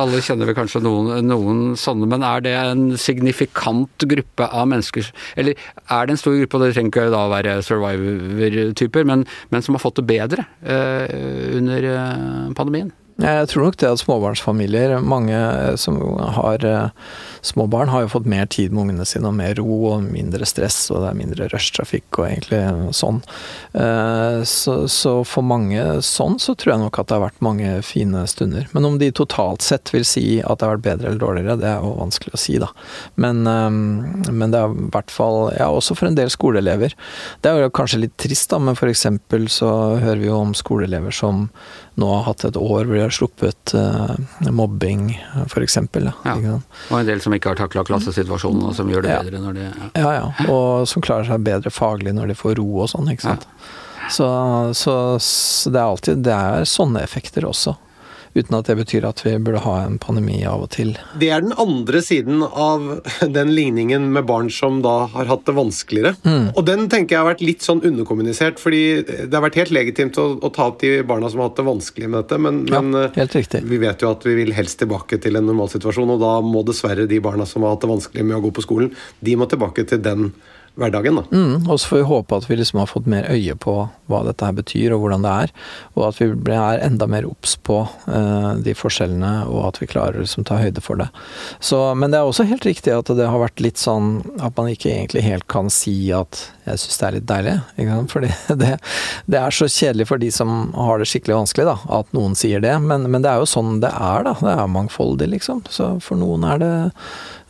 alle 0.00 0.22
kjenner 0.24 0.48
vel 0.48 0.56
kanskje 0.58 0.82
noen, 0.84 1.26
noen 1.28 1.62
sånne. 1.80 2.08
Men 2.10 2.24
er 2.26 2.44
det 2.44 2.56
en 2.58 2.86
signifikant 3.00 4.08
gruppe 4.10 4.48
av 4.48 4.68
mennesker 4.70 5.10
eller 5.36 5.49
er 5.54 6.06
det 6.06 6.16
en 6.16 6.20
stor 6.20 6.36
gruppe, 6.38 6.58
og 6.58 6.64
det 6.64 6.72
trenger 6.76 6.92
ikke 6.92 7.10
da 7.14 7.24
være 7.32 7.58
survivor-typer, 7.66 9.06
men, 9.08 9.26
men, 9.50 9.66
som 9.66 9.76
har 9.76 9.84
fått 9.84 10.00
det 10.00 10.08
bedre 10.10 10.46
uh, 10.64 11.06
under 11.58 11.90
uh, 11.90 12.54
pandemien? 12.56 12.92
Jeg 13.20 13.48
tror 13.52 13.66
nok 13.66 13.76
det 13.80 13.88
at 13.90 14.00
småbarnsfamilier, 14.00 14.96
mange 15.04 15.36
som 15.80 15.98
har 16.36 16.64
små 17.44 17.66
barn, 17.70 17.90
har 17.92 18.04
jo 18.04 18.12
fått 18.14 18.28
mer 18.28 18.46
tid 18.48 18.72
med 18.72 18.86
ungene 18.86 19.06
sine 19.08 19.28
og 19.28 19.36
mer 19.36 19.54
ro 19.60 19.76
og 19.92 20.06
mindre 20.08 20.46
stress, 20.48 20.78
og 20.92 21.02
det 21.02 21.10
er 21.10 21.18
mindre 21.18 21.48
rushtrafikk 21.52 22.20
og 22.20 22.26
egentlig 22.30 22.60
sånn. 22.96 23.20
Så, 24.48 24.76
så, 24.92 25.14
for 25.28 25.46
mange 25.46 25.84
sånn, 26.06 26.38
så 26.40 26.54
tror 26.56 26.74
jeg 26.74 26.82
nok 26.84 27.00
at 27.00 27.10
det 27.10 27.18
har 27.18 27.26
vært 27.26 27.44
mange 27.44 27.74
fine 27.86 28.24
stunder. 28.30 28.68
Men 28.76 28.88
om 28.88 28.98
de 29.00 29.10
totalt 29.12 29.64
sett 29.66 29.92
vil 29.92 30.06
si 30.08 30.24
at 30.40 30.60
det 30.60 30.68
har 30.68 30.78
vært 30.78 30.86
bedre 30.88 31.10
eller 31.10 31.20
dårligere, 31.20 31.58
det 31.60 31.68
er 31.74 31.84
jo 31.84 31.92
vanskelig 32.00 32.36
å 32.36 32.40
si, 32.40 32.56
da. 32.62 32.70
Men, 33.20 33.44
men 33.44 34.46
det 34.48 34.62
er 34.62 34.72
i 34.72 34.88
hvert 34.94 35.12
fall 35.12 35.38
Ja, 35.58 35.68
også 35.68 35.96
for 35.98 36.08
en 36.08 36.16
del 36.16 36.30
skoleelever. 36.32 36.96
Det 37.42 37.50
er 37.50 37.64
jo 37.64 37.74
kanskje 37.74 38.04
litt 38.06 38.16
trist, 38.20 38.48
da, 38.52 38.60
men 38.62 38.78
for 38.78 38.88
eksempel 38.90 39.48
så 39.52 39.70
hører 40.00 40.20
vi 40.22 40.30
jo 40.30 40.40
om 40.40 40.56
skoleelever 40.56 41.14
som 41.14 41.48
nå 42.00 42.08
har 42.14 42.26
hatt 42.30 42.46
et 42.48 42.56
år 42.56 42.86
hvor 42.86 42.96
de 42.96 43.02
har 43.02 43.09
sluppet 43.14 43.74
uh, 43.76 44.14
mobbing, 44.50 45.12
f.eks. 45.46 45.78
Ja. 45.96 46.36
Og 46.90 46.96
en 46.98 47.08
del 47.08 47.22
som 47.22 47.34
ikke 47.36 47.52
har 47.52 47.60
takla 47.60 47.84
klassesituasjonen, 47.88 48.70
og 48.70 48.76
som 48.78 48.90
gjør 48.90 49.06
det 49.06 49.12
ja. 49.12 49.20
bedre 49.24 49.42
når 49.42 49.58
de 49.58 49.66
ja. 49.66 49.90
ja. 49.94 50.14
ja, 50.20 50.48
Og 50.52 50.88
som 50.90 51.04
klarer 51.04 51.28
seg 51.28 51.44
bedre 51.46 51.72
faglig 51.74 52.14
når 52.16 52.32
de 52.32 52.38
får 52.38 52.58
ro 52.60 52.68
og 52.84 52.90
sånn, 52.92 53.10
ikke 53.12 53.28
sant. 53.28 53.46
Så, 54.10 54.26
så, 54.74 54.94
så 55.22 55.70
det 55.70 55.78
er 55.78 55.86
alltid 55.86 56.22
Det 56.26 56.34
er 56.34 56.64
sånne 56.66 57.02
effekter 57.06 57.44
også. 57.46 57.76
Uten 58.30 58.54
at 58.54 58.68
det 58.70 58.76
betyr 58.78 59.04
at 59.08 59.24
vi 59.24 59.32
burde 59.42 59.62
ha 59.64 59.74
en 59.82 59.96
pandemi 59.98 60.38
av 60.46 60.62
og 60.62 60.70
til. 60.74 60.92
Det 61.18 61.30
er 61.34 61.42
den 61.42 61.54
andre 61.58 62.02
siden 62.04 62.44
av 62.46 63.00
den 63.36 63.50
ligningen 63.56 64.06
med 64.14 64.28
barn 64.28 64.50
som 64.54 64.78
da 64.84 65.08
har 65.10 65.30
hatt 65.30 65.42
det 65.48 65.56
vanskeligere. 65.56 66.14
Mm. 66.22 66.46
Og 66.54 66.62
den 66.68 66.86
tenker 66.92 67.16
jeg 67.16 67.24
har 67.24 67.30
vært 67.32 67.42
litt 67.44 67.66
sånn 67.66 67.82
underkommunisert, 67.86 68.62
fordi 68.62 68.82
det 69.02 69.34
har 69.34 69.44
vært 69.44 69.58
helt 69.58 69.74
legitimt 69.74 70.20
å, 70.22 70.28
å 70.38 70.52
ta 70.54 70.68
opp 70.70 70.78
de 70.84 71.00
barna 71.06 71.30
som 71.32 71.42
har 71.42 71.50
hatt 71.50 71.58
det 71.58 71.66
vanskelig 71.66 72.10
med 72.10 72.22
dette, 72.22 72.38
men, 72.38 72.62
Ja, 72.70 72.82
men 72.84 73.10
eh, 73.10 73.60
vi 73.66 73.82
vet 73.82 74.04
jo 74.04 74.12
at 74.14 74.24
vi 74.26 74.36
vil 74.38 74.54
helst 74.54 74.78
tilbake 74.82 75.18
til 75.22 75.40
en 75.40 75.50
normalsituasjon, 75.50 76.14
og 76.14 76.22
da 76.22 76.36
må 76.44 76.62
dessverre 76.66 77.08
de 77.10 77.18
barna 77.24 77.48
som 77.48 77.66
har 77.66 77.74
hatt 77.74 77.82
det 77.82 77.90
vanskelig 77.90 78.26
med 78.30 78.38
å 78.38 78.44
gå 78.46 78.54
på 78.54 78.66
skolen, 78.66 78.94
de 79.20 79.36
må 79.38 79.50
tilbake 79.50 79.88
til 79.90 80.02
den 80.06 80.30
hverdagen. 80.78 81.20
da. 81.20 81.24
Mm, 81.32 81.68
og 81.68 81.80
så 81.80 81.90
får 81.90 82.00
vi 82.00 82.08
håpe 82.10 82.36
at 82.36 82.46
vi 82.50 82.58
liksom 82.60 82.80
har 82.82 82.90
fått 82.90 83.08
mer 83.10 83.28
øye 83.30 83.56
på 83.58 83.74
hva 84.10 84.22
dette 84.26 84.46
her 84.46 84.56
betyr 84.56 84.94
og 84.94 85.04
hvordan 85.04 85.24
det 85.26 85.32
er, 85.44 85.52
og 85.96 86.06
at 86.08 86.20
vi 86.20 86.54
er 86.56 86.84
enda 86.84 87.08
mer 87.10 87.26
obs 87.28 87.56
på 87.66 87.82
uh, 87.86 88.52
de 88.62 88.74
forskjellene, 88.76 89.32
og 89.50 89.68
at 89.70 89.80
vi 89.82 89.90
klarer 89.90 90.18
å 90.18 90.24
liksom 90.24 90.46
ta 90.48 90.60
høyde 90.60 90.82
for 90.84 91.00
det. 91.00 91.10
Så, 91.62 91.82
men 91.98 92.12
det 92.12 92.20
er 92.20 92.28
også 92.28 92.48
helt 92.48 92.66
riktig 92.66 92.94
at 92.94 93.10
det 93.16 93.28
har 93.28 93.42
vært 93.42 93.62
litt 93.62 93.80
sånn 93.80 94.20
at 94.40 94.56
man 94.58 94.70
ikke 94.72 94.92
egentlig 94.92 95.26
helt 95.26 95.46
kan 95.50 95.70
si 95.72 96.12
at 96.16 96.46
jeg 96.70 96.82
syns 96.82 97.00
det 97.00 97.06
er 97.06 97.16
litt 97.16 97.28
deilig. 97.28 97.56
Ikke 97.76 97.96
sant? 97.96 98.14
Fordi 98.14 98.30
det, 98.62 98.72
det 99.30 99.40
er 99.40 99.54
så 99.54 99.68
kjedelig 99.70 100.08
for 100.10 100.22
de 100.22 100.30
som 100.34 100.54
har 100.76 101.00
det 101.00 101.08
skikkelig 101.10 101.40
vanskelig, 101.42 101.66
da, 101.70 101.76
at 102.00 102.16
noen 102.16 102.36
sier 102.38 102.62
det. 102.64 102.76
Men, 102.84 103.08
men 103.10 103.24
det 103.24 103.32
er 103.32 103.42
jo 103.42 103.50
sånn 103.50 103.80
det 103.82 103.90
er, 103.90 104.26
da. 104.26 104.36
Det 104.40 104.54
er 104.54 104.72
mangfoldig, 104.74 105.30
liksom. 105.34 105.64
Så 105.72 105.92
for 106.04 106.20
noen 106.20 106.46
er 106.46 106.62
det 106.62 106.72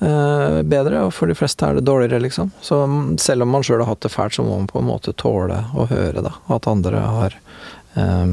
bedre, 0.01 1.03
og 1.07 1.13
for 1.13 1.29
de 1.29 1.37
fleste 1.37 1.67
er 1.67 1.77
det 1.77 1.85
dårligere, 1.85 2.23
liksom. 2.25 2.51
Så 2.65 2.79
selv 3.21 3.45
om 3.45 3.53
man 3.53 3.65
sjøl 3.67 3.83
har 3.83 3.91
hatt 3.93 4.05
det 4.07 4.13
fælt, 4.15 4.37
så 4.37 4.45
må 4.47 4.57
man 4.57 4.71
på 4.71 4.81
en 4.81 4.89
måte 4.89 5.13
tåle 5.13 5.59
å 5.77 5.85
høre 5.91 6.25
da, 6.25 6.33
at 6.57 6.69
andre 6.71 7.03
har 7.05 7.37
eh, 8.01 8.33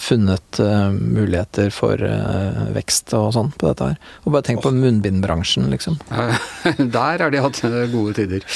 funnet 0.00 0.60
uh, 0.64 0.88
muligheter 0.96 1.68
for 1.74 2.00
uh, 2.00 2.70
vekst 2.74 3.12
og 3.16 3.30
sånn 3.36 3.50
på 3.60 3.68
dette 3.68 3.90
her. 3.90 3.98
Og 4.24 4.32
bare 4.34 4.46
tenk 4.46 4.62
på 4.64 4.72
munnbindbransjen, 4.72 5.68
liksom. 5.72 5.98
Der 6.96 7.24
har 7.24 7.32
de 7.32 7.42
hatt 7.44 7.60
eh, 7.68 7.82
gode 7.92 8.14
tider. 8.16 8.46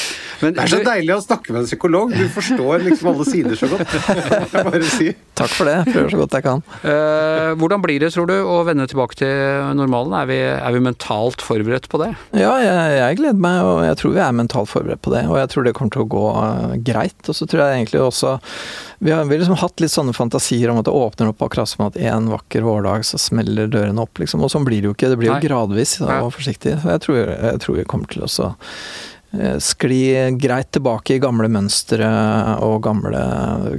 Men, 0.40 0.54
Det 0.57 0.64
er 0.64 0.72
så 0.72 0.80
du- 0.80 0.88
deilig 0.88 1.14
å 1.16 1.20
snakke 1.24 1.52
med 1.52 1.62
en 1.62 1.68
psykolog. 1.68 2.14
Du 2.16 2.24
forstår 2.33 2.87
liksom 2.87 3.11
alle 3.12 3.26
sider 3.28 3.61
så 3.61 3.68
godt. 3.70 3.92
Jeg 4.54 4.68
bare 4.70 4.83
si. 4.88 5.11
Takk 5.37 5.52
for 5.52 5.68
det. 5.68 5.76
Prøver 5.90 6.12
så 6.14 6.18
godt 6.20 6.35
jeg 6.38 6.44
kan. 6.46 6.61
Uh, 6.85 7.52
hvordan 7.59 7.83
blir 7.83 7.98
det, 8.00 8.12
tror 8.14 8.28
du, 8.30 8.37
å 8.46 8.61
vende 8.66 8.87
tilbake 8.90 9.18
til 9.18 9.74
normalen? 9.76 10.14
Er 10.20 10.28
vi, 10.30 10.38
er 10.54 10.76
vi 10.76 10.83
mentalt 10.85 11.42
forberedt 11.44 11.88
på 11.90 12.00
det? 12.04 12.12
Ja, 12.38 12.54
jeg, 12.62 12.98
jeg 13.00 13.18
gleder 13.20 13.42
meg, 13.42 13.61
og 13.66 13.83
jeg 13.88 13.98
tror 14.00 14.14
vi 14.14 14.22
er 14.24 14.37
mentalt 14.38 14.70
forberedt 14.70 15.02
på 15.04 15.12
det. 15.14 15.24
Og 15.28 15.40
jeg 15.40 15.50
tror 15.52 15.66
det 15.66 15.74
kommer 15.76 15.96
til 15.96 16.04
å 16.07 16.11
gå 16.14 16.24
eh, 16.38 16.76
greit. 16.87 17.18
Og 17.26 17.37
så 17.37 17.48
tror 17.50 17.64
jeg 17.66 17.83
egentlig 17.83 18.04
også 18.04 18.37
Vi 19.04 19.12
har 19.12 19.24
vi 19.28 19.34
har 19.34 19.40
liksom 19.42 19.58
hatt 19.60 19.82
litt 19.84 19.92
sånne 19.92 20.14
fantasier 20.16 20.70
om 20.72 20.78
at 20.80 20.86
det 20.88 20.94
åpner 20.96 21.28
opp 21.28 21.42
akkurat 21.44 21.68
som 21.68 21.82
at 21.84 21.96
en 22.00 22.30
vakker 22.32 22.64
vårdag 22.64 23.02
så 23.04 23.18
smeller 23.20 23.68
dørene 23.68 24.00
opp, 24.00 24.16
liksom. 24.22 24.40
Og 24.40 24.48
sånn 24.48 24.64
blir 24.64 24.80
det 24.80 24.88
jo 24.88 24.94
ikke. 24.96 25.10
Det 25.12 25.18
blir 25.20 25.28
jo 25.28 25.40
gradvis 25.44 25.98
og 26.00 26.30
forsiktig. 26.32 26.78
Så 26.80 26.94
jeg 26.94 27.02
tror, 27.04 27.18
jeg 27.34 27.60
tror 27.60 27.76
vi 27.76 27.84
kommer 27.90 28.08
til 28.08 28.24
å 28.24 28.30
skli 29.62 30.01
greit 30.40 30.70
tilbake 30.75 31.16
i 31.16 31.20
gamle 31.23 31.49
mønstre 31.53 32.07
og 32.64 32.77
gamle 32.85 33.20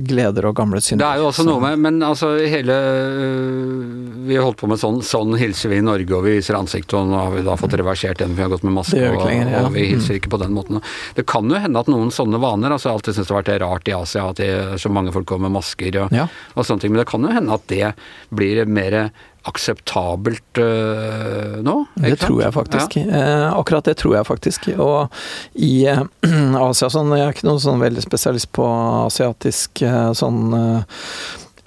gleder 0.05 0.49
og 0.49 0.55
gamle 0.57 0.81
synder. 0.83 1.05
Det 1.05 1.09
er 1.11 1.21
jo 1.23 1.29
også 1.29 1.45
noe 1.47 1.61
med 1.63 1.81
Men 1.85 1.99
altså 2.03 2.31
hele 2.39 2.75
øh, 2.75 4.25
Vi 4.27 4.35
har 4.37 4.45
holdt 4.45 4.59
på 4.61 4.69
med 4.71 4.79
sånn 4.81 5.01
Sånn 5.05 5.35
hilser 5.39 5.71
vi 5.71 5.79
i 5.81 5.85
Norge, 5.85 6.09
og 6.17 6.25
vi 6.25 6.35
viser 6.37 6.57
ansiktet, 6.57 6.95
og 6.97 7.09
nå 7.11 7.19
har 7.19 7.33
vi 7.35 7.43
da 7.45 7.55
fått 7.59 7.75
reversert 7.77 8.19
den, 8.21 8.33
for 8.33 8.41
vi 8.41 8.45
har 8.47 8.53
gått 8.55 8.65
med 8.67 8.75
maske, 8.77 9.01
og, 9.11 9.21
lenger, 9.27 9.51
ja. 9.51 9.61
Mm. 9.61 9.69
og 9.69 9.75
vi 9.77 9.85
hilser 9.91 10.19
ikke 10.19 10.33
på 10.33 10.41
den 10.41 10.55
måten. 10.55 10.81
Det 11.17 11.27
kan 11.29 11.49
jo 11.51 11.61
hende 11.61 11.81
at 11.81 11.91
noen 11.91 12.11
sånne 12.13 12.41
vaner 12.41 12.73
altså 12.73 12.89
Jeg 12.89 12.93
har 12.93 12.99
alltid 13.01 13.17
syntes 13.19 13.29
det 13.29 13.35
har 13.35 13.43
vært 13.43 13.63
rart 13.65 13.91
i 13.91 13.95
Asia 13.97 14.25
at 14.31 14.41
det 14.41 14.81
så 14.81 14.91
mange 14.93 15.13
folk 15.15 15.29
går 15.29 15.45
med 15.45 15.55
masker 15.55 16.01
og, 16.03 16.15
Ja. 16.15 16.27
og 16.55 16.65
sånne 16.67 16.85
ting, 16.85 16.95
men 16.95 17.03
det 17.03 17.09
kan 17.11 17.25
jo 17.25 17.33
hende 17.35 17.55
at 17.55 17.67
det 17.71 17.93
blir 18.35 18.65
mer 18.65 18.99
akseptabelt 19.45 20.57
uh, 20.57 21.61
nå? 21.65 21.75
Det 21.95 22.15
ikke 22.15 22.21
tror 22.25 22.41
jeg 22.41 22.53
faktisk. 22.55 22.97
Eh, 22.97 23.45
akkurat 23.53 23.85
det 23.85 23.95
tror 24.01 24.15
jeg 24.17 24.27
faktisk. 24.27 24.67
Og 24.81 25.13
i 25.61 25.85
eh, 25.91 26.01
Asia 26.65 26.89
sånn, 26.91 27.13
Jeg 27.13 27.27
er 27.27 27.35
ikke 27.35 27.47
noen 27.49 27.61
sånn 27.63 27.81
veldig 27.83 28.03
spesialist 28.05 28.49
på 28.55 28.65
asiatisk 29.05 29.83
eh, 29.85 30.11
sånn 30.17 30.39
eh, 30.57 31.01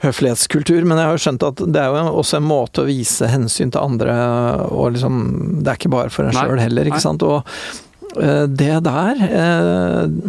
høflighetskultur, 0.04 0.84
men 0.86 0.98
jeg 1.00 1.08
har 1.08 1.16
jo 1.16 1.22
skjønt 1.24 1.46
at 1.48 1.62
det 1.74 1.82
er 1.82 1.90
jo 1.94 2.12
også 2.20 2.38
en 2.38 2.46
måte 2.46 2.84
å 2.84 2.88
vise 2.88 3.26
hensyn 3.30 3.72
til 3.74 3.82
andre, 3.82 4.14
og 4.70 4.92
liksom 4.94 5.16
Det 5.62 5.72
er 5.72 5.80
ikke 5.80 5.94
bare 5.94 6.12
for 6.14 6.28
en 6.28 6.36
sjøl 6.38 6.60
heller, 6.62 6.90
nei. 6.92 7.00
sant. 7.02 7.24
Og 7.26 7.42
eh, 8.22 8.44
det 8.46 8.76
der, 8.86 9.24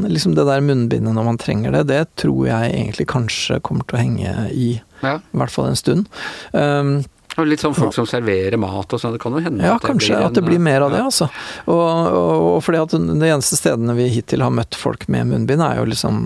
liksom 0.10 0.34
det 0.38 0.48
der 0.50 0.66
munnbindet 0.66 1.14
når 1.18 1.28
man 1.34 1.38
trenger 1.42 1.78
det, 1.80 1.86
det 1.92 2.02
tror 2.22 2.48
jeg 2.50 2.74
egentlig 2.74 3.10
kanskje 3.14 3.60
kommer 3.66 3.86
til 3.90 3.98
å 4.00 4.04
henge 4.06 4.36
i 4.54 4.70
Ja. 5.06 5.18
i 5.22 5.38
hvert 5.38 5.54
fall 5.54 5.70
en 5.70 5.78
stund. 5.80 6.10
Um, 6.52 7.00
Og 7.40 7.48
litt 7.48 7.62
sånn 7.64 7.76
folk 7.78 7.94
som 7.96 8.06
serverer 8.10 8.58
mat 8.60 8.94
og 8.94 9.00
sånn, 9.02 9.14
det 9.16 9.22
kan 9.24 9.36
jo 9.38 9.42
hende 9.46 9.64
Ja, 9.64 9.76
at 9.78 9.82
det 9.86 9.90
kanskje 9.94 10.16
blir 10.16 10.26
at 10.28 10.36
det 10.38 10.44
blir 10.46 10.60
mer 10.60 10.82
av 10.86 10.92
det, 10.92 11.02
altså. 11.08 11.30
Og, 11.66 11.80
og, 11.80 12.48
og 12.56 12.64
fordi 12.66 12.82
at 12.84 12.96
de 12.98 13.30
eneste 13.32 13.60
stedene 13.60 13.96
vi 13.98 14.08
hittil 14.14 14.44
har 14.46 14.52
møtt 14.54 14.76
folk 14.76 15.08
med 15.08 15.30
munnbind, 15.32 15.64
er 15.64 15.80
jo 15.82 15.88
liksom 15.90 16.20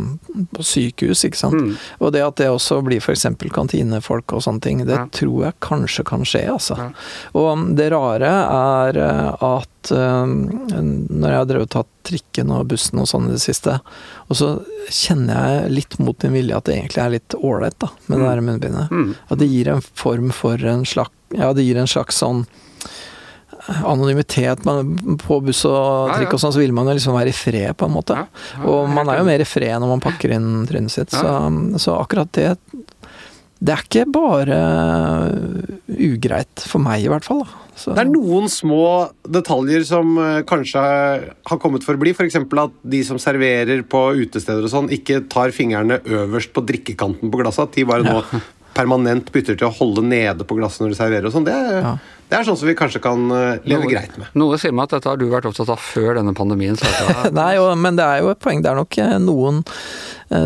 på 0.56 0.66
sykehus, 0.66 1.24
ikke 1.30 1.40
sant. 1.40 1.60
Mm. 1.60 1.76
Og 2.02 2.14
det 2.16 2.24
at 2.26 2.40
det 2.42 2.50
også 2.50 2.82
blir 2.86 3.02
f.eks. 3.04 3.28
kantinefolk 3.54 4.34
og 4.34 4.44
sånne 4.46 4.62
ting, 4.66 4.86
det 4.88 4.98
Ja. 4.98 5.06
tror 5.14 5.46
jeg 5.46 5.60
kanskje 5.62 6.04
kan 6.06 6.26
skje, 6.26 6.46
altså. 6.54 6.78
Ja. 6.80 6.90
Og 7.38 7.76
det 7.78 7.92
rare 7.94 8.34
er 8.34 8.98
eh, 8.98 9.30
at 9.84 9.92
eh, 9.92 10.34
når 11.12 11.28
jeg 11.30 11.38
har 11.42 11.48
drevet 11.52 11.70
tatt 11.76 11.90
trikken 12.08 12.52
og 12.56 12.66
bussen 12.72 13.00
og 13.04 13.08
sånn 13.12 13.28
i 13.30 13.36
det 13.36 13.44
siste, 13.44 13.78
og 14.28 14.36
så 14.40 14.50
kjenner 14.90 15.38
jeg 15.62 15.72
litt 15.78 16.00
mot 16.00 16.24
min 16.26 16.34
vilje 16.40 16.58
at 16.58 16.66
det 16.68 16.78
egentlig 16.80 17.04
er 17.04 17.14
litt 17.20 17.36
ålreit, 17.40 17.78
da, 17.84 17.92
med 18.08 18.18
det 18.18 18.24
Mm. 18.24 18.30
der 18.32 18.42
munnbindet. 18.50 18.92
Mm. 18.92 19.16
At 19.30 19.40
det 19.44 19.48
gir 19.52 19.70
en 19.76 19.82
form 19.84 20.32
for 20.32 20.56
en 20.64 20.84
slags 20.88 21.12
Ja, 21.34 21.52
det 21.54 21.64
gir 21.66 21.78
en 21.82 21.88
slags 21.90 22.20
sånn 22.22 22.44
anonymitet. 23.88 24.66
Man, 24.68 25.18
på 25.18 25.40
buss 25.42 25.64
og 25.66 25.74
Ja, 25.74 26.08
ja. 26.12 26.18
trikk 26.20 26.34
og 26.36 26.42
sånn, 26.44 26.54
så 26.54 26.60
vil 26.62 26.74
man 26.76 26.86
jo 26.90 26.94
liksom 26.98 27.16
være 27.16 27.32
i 27.32 27.38
fred, 27.38 27.72
på 27.80 27.88
en 27.88 27.94
måte. 27.96 28.18
Ja, 28.18 28.28
ja, 28.60 28.66
og 28.70 28.90
man 28.92 29.10
er 29.10 29.18
jo 29.22 29.26
mer 29.26 29.40
i 29.42 29.48
fred 29.48 29.80
når 29.82 29.88
man 29.96 30.04
pakker 30.04 30.34
inn 30.36 30.66
trynet 30.70 30.92
sitt. 30.94 31.14
Ja. 31.16 31.22
Så, 31.48 31.80
så 31.88 31.96
akkurat 32.02 32.32
det 32.36 32.58
Det 33.64 33.72
er 33.72 33.84
ikke 33.86 34.06
bare 34.12 34.58
ugreit, 35.98 36.64
for 36.70 36.82
meg 36.84 37.04
i 37.06 37.12
hvert 37.12 37.26
fall. 37.28 37.44
Da. 37.46 37.60
Så, 37.76 37.94
Det 37.98 38.04
er 38.04 38.10
noen 38.12 38.46
små 38.54 38.82
detaljer 39.26 39.86
som 39.88 40.12
eh, 40.22 40.42
kanskje 40.46 40.82
har 41.50 41.60
kommet 41.62 41.84
for 41.86 41.98
å 41.98 42.02
bli. 42.04 42.14
F.eks. 42.14 42.38
at 42.38 42.76
de 42.96 43.04
som 43.08 43.18
serverer 43.22 43.82
på 43.90 44.04
utesteder 44.22 44.62
og 44.68 44.70
sånn, 44.74 44.92
ikke 44.94 45.24
tar 45.32 45.54
fingrene 45.56 46.02
øverst 46.06 46.54
på 46.54 46.62
drikkekanten 46.70 47.32
på 47.34 47.42
glasset. 47.42 47.70
At 47.72 47.80
de 47.80 47.88
bare 47.90 48.06
nå 48.06 48.22
permanent 48.78 49.28
bytter 49.34 49.58
til 49.58 49.68
å 49.70 49.74
holde 49.74 50.02
nede 50.06 50.46
på 50.50 50.56
glasset 50.58 50.82
når 50.86 50.94
de 50.94 51.00
serverer 51.02 51.30
og 51.30 51.34
sånn. 51.36 51.46
Det, 51.50 51.54
Ja. 51.54 51.96
det 52.30 52.38
er 52.40 52.46
sånn 52.48 52.58
som 52.58 52.70
vi 52.70 52.74
kanskje 52.78 53.02
kan 53.04 53.26
eh, 53.30 53.60
leve 53.70 53.84
Noe- 53.86 53.92
greit 53.92 54.16
med. 54.18 54.30
Noe 54.38 54.58
sier 54.62 54.74
meg 54.74 54.88
at 54.90 54.96
dette 55.00 55.10
har 55.12 55.18
du 55.22 55.28
vært 55.30 55.46
opptatt 55.50 55.70
av 55.74 55.82
før 55.82 56.18
denne 56.22 56.34
pandemien 56.38 56.78
starta. 56.78 57.30
Nei, 57.42 57.52
jo, 57.60 57.68
men 57.78 57.98
det 58.00 58.06
er 58.06 58.22
jo 58.26 58.32
et 58.34 58.42
poeng. 58.42 58.62
Det 58.66 58.72
er 58.72 58.80
nok 58.82 58.98
eh, 59.02 59.18
noen 59.22 59.62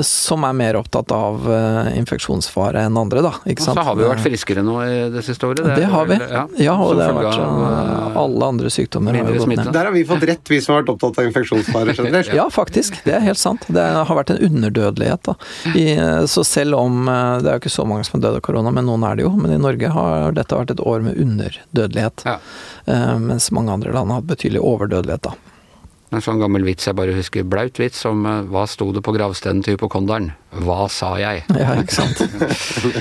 som 0.05 0.43
er 0.47 0.55
mer 0.57 0.77
opptatt 0.79 1.11
av 1.15 1.45
eh, 1.53 1.89
infeksjonsfare 1.99 2.83
enn 2.87 2.97
andre, 2.99 3.21
da. 3.25 3.31
Ikke 3.45 3.63
Og 3.63 3.77
så 3.77 3.83
har 3.87 3.97
vi 3.97 4.03
jo 4.05 4.09
vært 4.11 4.23
friskere 4.25 4.63
nå 4.65 4.77
i 4.85 4.95
det 5.13 5.23
siste 5.25 5.47
året. 5.47 5.63
Det, 5.63 5.75
det 5.81 5.89
har 5.91 6.09
vi. 6.09 6.17
Ja, 6.21 6.43
Ja, 6.61 6.75
og 6.75 6.91
som 6.93 6.99
det 6.99 7.07
har 7.07 7.17
vært 7.17 7.37
sånn 7.37 7.61
eh, 7.67 8.19
Alle 8.23 8.49
andre 8.53 8.71
sykdommer 8.73 9.17
har 9.17 9.31
gått 9.31 9.51
ned. 9.53 9.71
Der 9.75 9.89
har 9.89 9.95
vi 9.95 10.03
fått 10.09 10.25
rett, 10.29 10.51
vi 10.51 10.59
som 10.63 10.75
har 10.75 10.83
vært 10.83 10.93
opptatt 10.95 11.21
av 11.21 11.29
infeksjonsfare 11.31 11.97
generelt. 11.97 12.33
Ja, 12.37 12.49
faktisk. 12.53 12.99
Det 13.05 13.15
er 13.17 13.23
helt 13.23 13.39
sant. 13.41 13.65
Det 13.71 13.81
har 13.81 14.15
vært 14.19 14.33
en 14.35 14.41
underdødelighet. 14.49 15.29
Da. 15.29 15.35
I, 15.77 15.87
så 16.29 16.43
selv 16.45 16.77
om 16.77 17.07
eh, 17.07 17.37
Det 17.41 17.51
er 17.51 17.57
jo 17.59 17.63
ikke 17.65 17.75
så 17.77 17.87
mange 17.87 18.05
som 18.07 18.17
har 18.17 18.27
dødd 18.27 18.41
av 18.41 18.45
korona, 18.49 18.73
men 18.75 18.89
noen 18.89 19.05
er 19.07 19.17
det 19.19 19.25
jo. 19.27 19.33
Men 19.39 19.55
i 19.55 19.61
Norge 19.61 19.91
har 19.95 20.35
dette 20.37 20.57
vært 20.59 20.75
et 20.75 20.83
år 20.83 21.05
med 21.05 21.17
underdødelighet. 21.23 22.25
Ja. 22.27 22.37
Eh, 22.85 23.13
mens 23.23 23.51
mange 23.55 23.73
andre 23.73 23.93
land 23.95 24.11
har 24.11 24.21
hatt 24.21 24.29
betydelig 24.29 24.61
overdødelighet, 24.63 25.29
da. 25.31 25.46
En 26.15 26.23
sånn 26.23 26.39
gammel 26.39 26.63
vits 26.63 26.87
jeg 26.87 26.95
bare 26.95 27.15
husker. 27.15 27.43
Blaut 27.43 27.79
vits 27.81 28.05
om 28.07 28.23
eh, 28.25 28.43
hva 28.47 28.63
sto 28.69 28.89
det 28.95 29.03
på 29.03 29.15
gravstenen 29.15 29.63
til 29.65 29.75
hypokonderen? 29.75 30.31
Hva 30.65 30.87
sa 30.91 31.13
jeg? 31.21 31.43
Ja, 31.57 31.73
ikke 31.81 31.95
sant. 31.95 32.23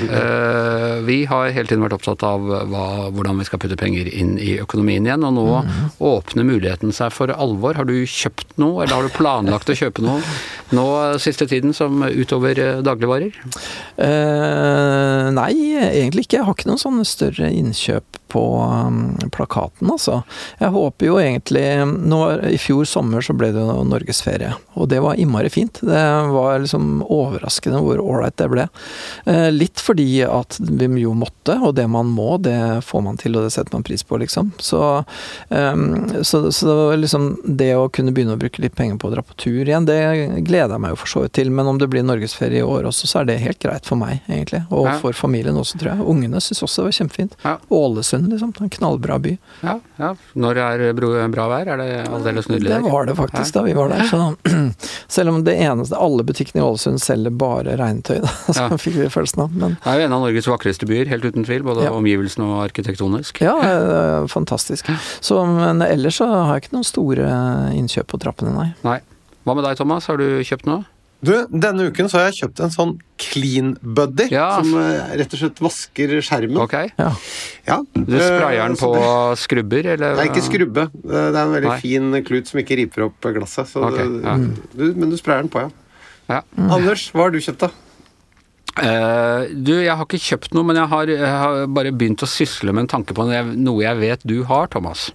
Eh, 0.07 1.03
vi 1.07 1.17
har 1.29 1.51
hele 1.53 1.69
tiden 1.69 1.83
vært 1.85 1.97
opptatt 1.97 2.23
av 2.27 2.43
hva, 2.71 2.85
hvordan 3.15 3.39
vi 3.41 3.47
skal 3.49 3.61
putte 3.61 3.77
penger 3.79 4.09
inn 4.09 4.35
i 4.41 4.57
økonomien 4.63 5.07
igjen, 5.07 5.25
og 5.27 5.35
nå 5.37 5.45
mm. 5.67 5.73
åpner 6.09 6.47
muligheten 6.47 6.95
seg 6.95 7.13
for 7.15 7.33
alvor. 7.33 7.77
Har 7.79 7.89
du 7.89 7.95
kjøpt 8.09 8.57
noe, 8.61 8.85
eller 8.85 8.95
har 8.97 9.07
du 9.07 9.17
planlagt 9.17 9.71
å 9.73 9.77
kjøpe 9.77 10.05
noe 10.05 10.23
nå 10.75 10.87
siste 11.23 11.47
tiden 11.51 11.75
som 11.77 12.03
utover 12.03 12.59
eh, 12.59 12.83
dagligvarer? 12.87 13.37
Uh, 13.97 15.33
nei, 15.37 15.53
egentlig 15.77 16.27
ikke. 16.27 16.41
Jeg 16.41 16.49
har 16.49 16.57
ikke 16.57 16.71
noen 16.71 16.83
sånne 16.83 17.07
større 17.09 17.51
innkjøp 17.53 18.21
på 18.33 18.45
um, 18.59 19.15
plakaten, 19.33 19.89
altså. 19.93 20.21
Jeg 20.61 20.75
håper 20.75 21.09
jo 21.09 21.19
egentlig 21.23 21.67
nå, 21.87 22.21
I 22.51 22.59
fjor 22.61 22.89
sommer 22.89 23.25
så 23.25 23.37
ble 23.39 23.53
det 23.55 23.63
jo 23.63 23.85
norgesferie, 23.87 24.53
og 24.75 24.91
det 24.93 25.01
var 25.05 25.21
innmari 25.21 25.53
fint. 25.53 25.81
Det 25.87 26.05
var 26.35 26.59
liksom 26.65 27.05
overraskende 27.05 27.46
overraskende 27.47 27.81
hvor 27.83 28.01
ålreit 28.01 28.37
det 28.37 28.49
ble. 28.51 28.67
Eh, 29.27 29.51
litt 29.53 29.81
fordi 29.81 30.25
at 30.25 30.59
vi 30.61 30.87
jo 31.03 31.15
måtte, 31.15 31.57
og 31.63 31.75
det 31.77 31.87
man 31.89 32.07
må, 32.07 32.39
det 32.39 32.83
får 32.85 33.03
man 33.03 33.17
til, 33.17 33.37
og 33.37 33.47
det 33.47 33.53
setter 33.55 33.73
man 33.75 33.85
pris 33.87 34.03
på, 34.03 34.19
liksom. 34.19 34.53
Så, 34.59 35.05
um, 35.49 36.23
så, 36.23 36.51
så 36.53 36.95
liksom 36.97 37.37
det 37.45 37.75
å 37.77 37.89
kunne 37.89 38.13
begynne 38.13 38.35
å 38.37 38.41
bruke 38.41 38.63
litt 38.63 38.77
penger 38.77 38.99
på 38.99 39.09
å 39.09 39.15
dra 39.15 39.23
på 39.23 39.37
tur 39.39 39.63
igjen, 39.67 39.87
det 39.87 40.43
gleder 40.47 40.77
jeg 40.77 40.83
meg 40.83 40.95
jo 40.95 41.01
for 41.01 41.13
så 41.13 41.25
vidt 41.25 41.37
til. 41.39 41.51
Men 41.51 41.67
om 41.71 41.79
det 41.79 41.89
blir 41.93 42.07
norgesferie 42.07 42.63
i 42.63 42.67
år 42.67 42.89
også, 42.91 43.07
så 43.11 43.23
er 43.23 43.31
det 43.31 43.39
helt 43.43 43.61
greit 43.63 43.87
for 43.87 43.99
meg, 44.01 44.23
egentlig. 44.29 44.65
Og 44.71 44.87
Ja. 44.87 44.99
for 45.01 45.13
familien 45.13 45.57
også, 45.57 45.79
tror 45.79 45.95
jeg. 45.95 46.07
Ungene 46.07 46.41
syns 46.41 46.63
også 46.63 46.83
det 46.83 46.89
var 46.91 46.97
kjempefint. 47.01 47.37
Ja. 47.45 47.57
Ålesund, 47.71 48.29
liksom. 48.33 48.55
En 48.61 48.71
knallbra 48.71 49.19
by. 49.23 49.37
Ja, 49.63 49.79
ja. 49.99 50.15
Når 50.35 50.61
er 50.63 50.93
bra 50.95 51.47
vær? 51.51 51.69
Er 51.75 51.81
det 51.81 51.89
aldeles 52.09 52.49
nydelig 52.49 52.71
Det 52.71 52.83
var 52.87 53.07
det 53.07 53.17
faktisk 53.19 53.55
da 53.55 53.63
vi 53.67 53.75
var 53.77 53.91
der. 53.93 54.05
Så, 54.09 54.37
selv 55.17 55.31
om 55.35 55.45
det 55.45 55.57
eneste 55.61 55.97
Alle 55.97 56.25
butikkene 56.27 56.63
i 56.63 56.67
Ålesund 56.67 57.01
selger 57.03 57.26
bare 57.31 57.77
regntøy, 57.79 58.21
da, 58.23 58.29
så 58.53 58.69
Ja. 58.71 58.77
fikk 58.77 58.95
vi 59.01 59.09
følelsen 59.09 59.43
av. 59.43 59.51
Men 59.55 59.77
Det 59.83 59.87
er 59.93 59.99
jo 60.01 60.05
en 60.07 60.13
av 60.13 60.21
Norges 60.27 60.47
vakreste 60.47 60.87
byer, 60.87 61.07
helt 61.09 61.25
uten 61.25 61.45
tvil. 61.45 61.63
Både 61.63 61.85
Ja. 61.85 61.91
omgivelsene 61.93 62.45
og 62.47 62.65
arkitektonisk. 62.71 63.41
ja, 63.41 63.57
fantastisk. 64.27 64.87
Så, 65.21 65.43
men 65.47 65.83
ellers 65.83 66.19
så 66.21 66.27
har 66.31 66.55
jeg 66.59 66.67
ikke 66.69 66.77
noen 66.79 66.85
store 66.89 67.31
innkjøp 67.77 68.07
på 68.13 68.21
trappene, 68.23 68.55
nei. 68.55 68.69
Nei. 68.85 69.01
Hva 69.47 69.55
med 69.55 69.65
deg, 69.65 69.77
Thomas? 69.79 70.07
Har 70.11 70.17
du 70.19 70.41
kjøpt 70.43 70.67
noe? 70.67 70.85
Du, 71.25 71.33
Denne 71.49 71.87
uken 71.89 72.11
så 72.13 72.19
har 72.21 72.27
jeg 72.29 72.37
kjøpt 72.43 72.61
en 72.67 72.71
sånn 72.75 72.91
Clean 73.19 73.71
Buddy, 73.81 74.27
Ja. 74.31 74.61
som 74.61 74.75
eh, 74.79 75.15
rett 75.17 75.33
og 75.33 75.39
slett 75.41 75.63
vasker 75.65 76.13
skjermen. 76.21 76.59
Ok. 76.61 76.75
Ja. 76.99 77.09
Ja. 77.67 77.79
Du 77.95 78.19
sprayer 78.21 78.61
den 78.69 78.77
Eh, 78.77 78.83
på 78.83 78.91
det- 78.95 79.39
skrubber, 79.41 79.87
eller? 79.95 80.17
Nei, 80.21 80.27
ikke 80.29 80.43
skrubbe. 80.45 80.83
Eh, 80.93 81.31
Det 81.33 81.35
er 81.35 81.43
en 81.47 81.55
veldig 81.55 81.73
Nei. 81.73 81.81
fin 81.81 82.13
klut 82.23 82.47
som 82.47 82.61
ikke 82.61 82.77
riper 82.77 83.07
opp 83.07 83.21
glasset. 83.23 83.67
Så 83.67 83.83
Ok, 83.83 83.97
det, 83.97 84.23
ja. 84.25 84.37
du, 84.77 84.93
men 84.95 85.09
du 85.11 85.17
sprayer 85.17 85.41
den 85.43 85.49
på, 85.49 85.61
ja. 85.65 85.71
Ja. 86.27 86.43
Anders, 86.59 87.11
hva 87.15 87.27
har 87.27 87.35
du 87.35 87.43
kjøpt, 87.43 87.67
da? 87.67 87.73
Uh, 88.77 89.49
du, 89.57 89.73
jeg 89.81 89.93
har 89.97 90.05
ikke 90.05 90.21
kjøpt 90.21 90.53
noe, 90.53 90.67
men 90.69 90.77
jeg 90.77 90.91
har, 90.91 91.09
jeg 91.09 91.37
har 91.41 91.63
bare 91.73 91.95
begynt 91.97 92.25
å 92.27 92.29
sysle 92.29 92.75
med 92.77 92.85
en 92.85 92.97
tanke 92.99 93.15
på 93.17 93.25
noe 93.25 93.79
jeg, 93.81 94.01
vet 94.03 94.27
du 94.29 94.43
har, 94.51 94.69
Thomas. 94.73 95.09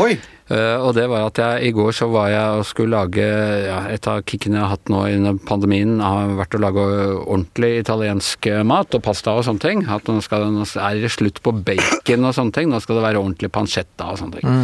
Oi! 0.00 0.14
Uh, 0.44 0.76
og 0.84 0.90
det 0.96 1.04
var 1.08 1.26
at 1.26 1.38
jeg 1.40 1.68
i 1.68 1.72
går 1.72 1.92
så 1.96 2.08
var 2.12 2.28
jeg 2.28 2.56
og 2.58 2.66
skulle 2.68 2.98
lage 3.00 3.24
ja, 3.24 3.78
Et 3.88 4.08
av 4.12 4.18
kickene 4.28 4.58
jeg 4.58 4.60
har 4.60 4.74
hatt 4.74 4.90
nå 4.92 4.98
under 5.08 5.38
pandemien, 5.48 5.94
har 6.04 6.34
vært 6.36 6.56
å 6.58 6.60
lage 6.60 6.82
ordentlig 7.22 7.70
italiensk 7.78 8.50
mat 8.68 8.92
og 8.96 9.04
pasta 9.04 9.36
og 9.36 9.46
sånne 9.48 9.64
ting. 9.64 9.84
At 9.88 10.08
nå, 10.08 10.18
skal, 10.24 10.48
nå 10.52 10.66
er 10.68 11.00
det 11.00 11.12
slutt 11.12 11.40
på 11.44 11.52
bacon 11.64 12.28
og 12.28 12.36
sånne 12.36 12.56
ting. 12.56 12.72
Nå 12.72 12.80
skal 12.84 13.00
det 13.00 13.06
være 13.06 13.24
ordentlig 13.24 13.52
pancetta 13.56 14.12
og 14.12 14.20
sånne 14.20 14.40
ting. 14.40 14.58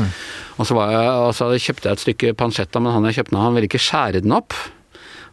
Og 0.60 0.68
så, 0.68 0.76
var 0.76 0.92
jeg, 0.96 1.14
og 1.28 1.32
så 1.36 1.48
kjøpte 1.56 1.88
jeg 1.88 1.96
et 1.96 2.04
stykke 2.08 2.36
pancetta, 2.40 2.84
men 2.84 2.96
han 2.96 3.08
jeg 3.08 3.22
kjøpte 3.22 3.36
nå, 3.36 3.44
han 3.48 3.56
ville 3.56 3.72
ikke 3.72 3.84
skjære 3.88 4.24
den 4.24 4.36
opp. 4.36 4.56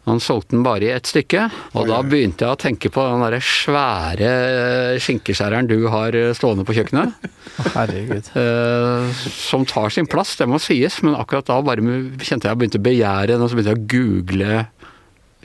Han 0.08 0.22
solgte 0.22 0.56
den 0.56 0.64
bare 0.66 0.88
i 0.88 0.92
ett 0.94 1.08
stykke, 1.10 1.46
og 1.74 1.82
Oi, 1.82 1.88
da 1.90 2.00
begynte 2.06 2.46
jeg 2.46 2.56
å 2.56 2.60
tenke 2.60 2.90
på 2.92 3.04
den 3.04 3.24
derre 3.24 3.40
svære 3.44 4.30
skinkeskjæreren 5.04 5.68
du 5.70 5.76
har 5.92 6.16
eh, 6.16 6.32
stående 6.36 6.66
på 6.68 6.76
kjøkkenet. 6.78 7.30
Herregud. 7.76 8.32
Eh, 8.38 9.18
som 9.34 9.64
tar 9.68 9.90
sin 9.92 10.06
plass, 10.08 10.34
det 10.38 10.46
må 10.48 10.60
sies, 10.62 10.98
men 11.04 11.16
akkurat 11.18 11.46
da 11.48 11.56
bare 11.64 11.82
kjente 12.22 12.48
jeg 12.48 12.58
begynte 12.58 12.78
å 12.80 12.84
begjære 12.84 13.32
den, 13.32 13.42
og 13.42 13.50
så 13.50 13.58
begynte 13.58 13.74
jeg 13.74 13.80
å 13.80 13.88
google 13.92 14.58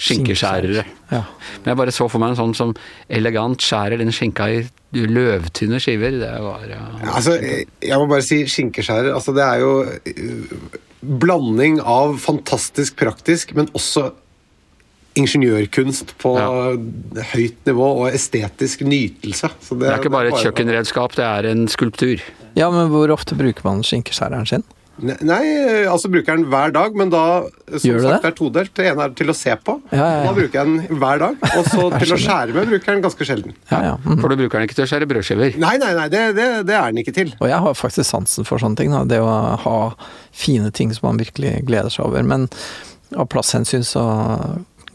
skinkeskjærere. 0.01 0.83
Ja. 1.11 1.21
Men 1.61 1.71
jeg 1.71 1.79
bare 1.79 1.93
så 1.93 2.07
for 2.09 2.21
meg 2.21 2.33
en 2.33 2.39
sånn 2.39 2.55
som 2.57 2.73
elegant 3.13 3.61
skjærer 3.61 4.01
den 4.01 4.13
skinka 4.15 4.49
i 4.49 4.63
løvtynne 4.93 5.81
skiver. 5.83 6.17
Det 6.21 6.31
var 6.43 6.65
ja. 6.69 6.81
Altså, 7.13 7.37
jeg 7.41 7.99
må 7.99 8.07
bare 8.09 8.25
si 8.25 8.41
skinkeskjærer. 8.49 9.13
Altså, 9.13 9.35
det 9.37 9.45
er 9.45 9.61
jo 9.61 9.73
eh, 9.85 10.65
blanding 11.03 11.79
av 11.81 12.17
fantastisk 12.23 12.97
praktisk, 12.99 13.53
men 13.57 13.69
også 13.77 14.09
ingeniørkunst 15.19 16.15
på 16.21 16.35
høyt 17.33 17.57
nivå 17.69 17.89
og 18.03 18.13
estetisk 18.13 18.81
nytelse. 18.87 19.49
Så 19.61 19.77
Det 19.79 19.89
er 19.89 19.99
ikke 20.01 20.13
bare 20.13 20.31
et 20.33 20.39
kjøkkenredskap, 20.45 21.15
det 21.19 21.25
er 21.25 21.51
en 21.51 21.67
skulptur. 21.67 22.21
ja, 22.55 22.69
men 22.71 22.89
hvor 22.93 23.11
ofte 23.13 23.35
bruker 23.37 23.61
man 23.67 23.83
skinkeskjæreren 23.83 24.47
sin? 24.49 24.63
Nei, 25.01 25.41
altså 25.89 26.05
bruker 26.07 26.37
den 26.37 26.45
hver 26.51 26.69
dag, 26.71 26.93
men 26.95 27.09
da 27.09 27.47
som 27.65 27.81
Gjør 27.81 27.97
du 27.97 28.03
sagt, 28.05 28.21
det? 28.21 28.29
er 28.29 28.35
todelt. 28.37 28.71
Det 28.77 28.85
ene 28.91 29.07
er 29.07 29.15
til 29.17 29.31
å 29.31 29.33
se 29.33 29.55
på. 29.57 29.73
Ja, 29.89 29.97
ja, 29.97 30.19
ja. 30.19 30.27
Da 30.27 30.33
bruker 30.37 30.59
jeg 30.59 30.67
den 30.69 30.99
hver 31.01 31.17
dag. 31.23 31.39
Og 31.57 31.65
så 31.65 31.87
til 32.03 32.13
å 32.13 32.19
skjære 32.21 32.53
med 32.53 32.69
bruker 32.69 32.91
jeg 32.91 32.99
den 32.99 33.01
ganske 33.01 33.25
sjelden. 33.25 33.55
Ja, 33.71 33.79
ja. 33.87 33.95
Mm. 34.05 34.19
For 34.21 34.29
du 34.29 34.37
bruker 34.37 34.59
den 34.61 34.67
ikke 34.69 34.77
til 34.77 34.85
å 34.85 34.89
skjære 34.91 35.07
brødskiver. 35.09 35.57
Nei, 35.65 35.73
nei, 35.81 35.89
nei, 35.97 36.05
det, 36.13 36.21
det, 36.37 36.47
det 36.69 36.77
er 36.77 36.93
den 36.93 37.01
ikke 37.01 37.15
til. 37.17 37.33
Og 37.41 37.49
jeg 37.49 37.57
har 37.65 37.73
faktisk 37.81 38.05
sansen 38.05 38.45
for 38.45 38.61
sånne 38.61 38.77
ting. 38.77 38.93
Da. 38.93 39.01
Det 39.09 39.17
å 39.25 39.33
ha 39.65 39.75
fine 40.29 40.69
ting 40.77 40.93
som 40.93 41.09
man 41.09 41.17
virkelig 41.25 41.55
gleder 41.65 41.89
seg 41.89 42.05
over. 42.05 42.21
Men 42.29 42.45
av 43.17 43.25
plasshensyn 43.33 43.81
så 43.89 44.05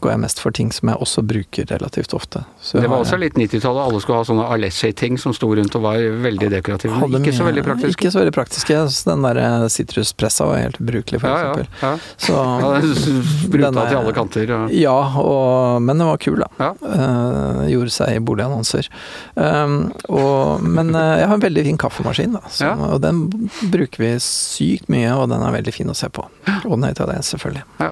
går 0.01 0.11
jeg 0.13 0.19
mest 0.23 0.39
for 0.43 0.51
ting 0.55 0.71
som 0.75 0.89
jeg 0.91 0.97
også 1.03 1.21
bruker 1.27 1.65
relativt 1.71 2.13
ofte. 2.17 2.43
Så 2.61 2.79
Det 2.81 2.89
var 2.89 3.03
også 3.03 3.17
litt 3.19 3.33
90-tallet. 3.39 3.81
Alle 3.89 3.99
skulle 4.03 4.19
ha 4.21 4.27
sånne 4.27 4.45
Alessi-ting 4.55 5.17
som 5.21 5.33
sto 5.35 5.49
rundt 5.55 5.75
og 5.75 5.83
var 5.83 5.97
veldig 5.99 6.49
dekorative. 6.53 6.93
hadde 6.99 7.21
ikke 7.21 7.33
så 7.37 7.47
veldig 7.47 7.63
praktiske. 7.67 7.95
Ikke 7.97 8.11
så 8.13 8.19
veldig 8.21 8.33
praktiske. 8.35 8.79
Så 8.89 9.09
Den 9.11 9.21
der 9.27 9.39
eh, 9.43 9.67
sitruspressa 9.71 10.45
var 10.49 10.57
helt 10.63 10.79
ubrukelig, 10.81 11.21
for 11.21 11.29
Ja, 11.29 11.37
ja, 11.39 11.51
eksempel. 11.51 11.67
ja. 11.81 11.93
Så, 12.17 12.33
ja 12.63 12.71
den 12.79 12.95
spruta 12.95 13.65
Denne- 13.71 13.87
til 13.89 13.97
alle 14.01 14.13
kanter. 14.17 14.55
Ja, 14.55 14.61
Ja, 14.89 14.97
og, 15.21 15.81
men 15.81 15.97
den 15.97 16.07
var 16.07 16.17
kul, 16.17 16.39
da. 16.39 16.49
Ja. 16.59 16.71
Uh, 16.81 17.63
gjorde 17.69 17.91
seg 17.93 18.15
i 18.15 18.19
boligannonser. 18.23 18.87
Um, 19.35 19.91
og, 20.09 20.63
men 20.63 20.93
uh, 20.95 21.17
jeg 21.19 21.27
har 21.27 21.35
en 21.37 21.43
veldig 21.45 21.63
fin 21.69 21.77
kaffemaskin, 21.81 22.33
da. 22.39 22.43
Så, 22.49 22.65
Ja. 22.69 22.75
Og 22.89 23.01
den 23.01 23.23
bruker 23.71 23.97
vi 24.03 24.11
sykt 24.23 24.89
mye, 24.91 25.11
og 25.15 25.29
den 25.31 25.41
er 25.45 25.51
veldig 25.55 25.73
fin 25.73 25.89
å 25.91 25.95
se 25.97 26.09
på. 26.09 26.25
Og 26.65 26.71
den 26.75 26.83
er 26.89 26.95
italiensk, 26.95 27.33
selvfølgelig. 27.35 27.63
Ja, 27.79 27.91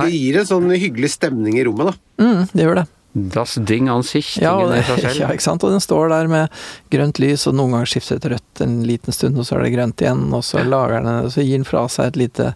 det 0.00 0.10
gir 0.14 0.38
en 0.40 0.48
sånn 0.48 0.70
hyggelig 0.72 1.10
stemning 1.18 1.58
i 1.60 1.64
rommet, 1.68 1.92
da. 1.92 2.24
Mm, 2.24 2.42
det 2.52 2.66
gjør 2.66 2.80
det. 2.82 2.88
Das 3.12 3.58
Ding 3.60 3.90
an 3.92 4.02
sich, 4.08 4.38
Ja, 4.40 4.54
og, 4.56 4.70
tingen 4.70 4.78
i 4.78 4.84
seg 4.88 5.00
selv. 5.04 5.20
ja, 5.22 5.28
ikke 5.36 5.44
sant. 5.44 5.64
Og 5.68 5.74
den 5.74 5.82
står 5.84 6.08
der 6.14 6.30
med 6.32 6.48
grønt 6.94 7.18
lys, 7.20 7.44
og 7.50 7.56
noen 7.58 7.74
ganger 7.76 7.90
skifter 7.92 8.16
det 8.16 8.24
til 8.24 8.32
rødt 8.36 8.62
en 8.64 8.76
liten 8.88 9.12
stund, 9.12 9.36
og 9.36 9.44
så 9.44 9.58
er 9.58 9.66
det 9.66 9.72
grønt 9.74 10.00
igjen, 10.00 10.22
og 10.32 10.44
så 10.48 10.62
lager 10.64 11.04
den 11.04 11.28
Så 11.34 11.44
gir 11.44 11.58
den 11.60 11.68
fra 11.68 11.82
seg 11.92 12.12
et 12.14 12.16
lite 12.22 12.54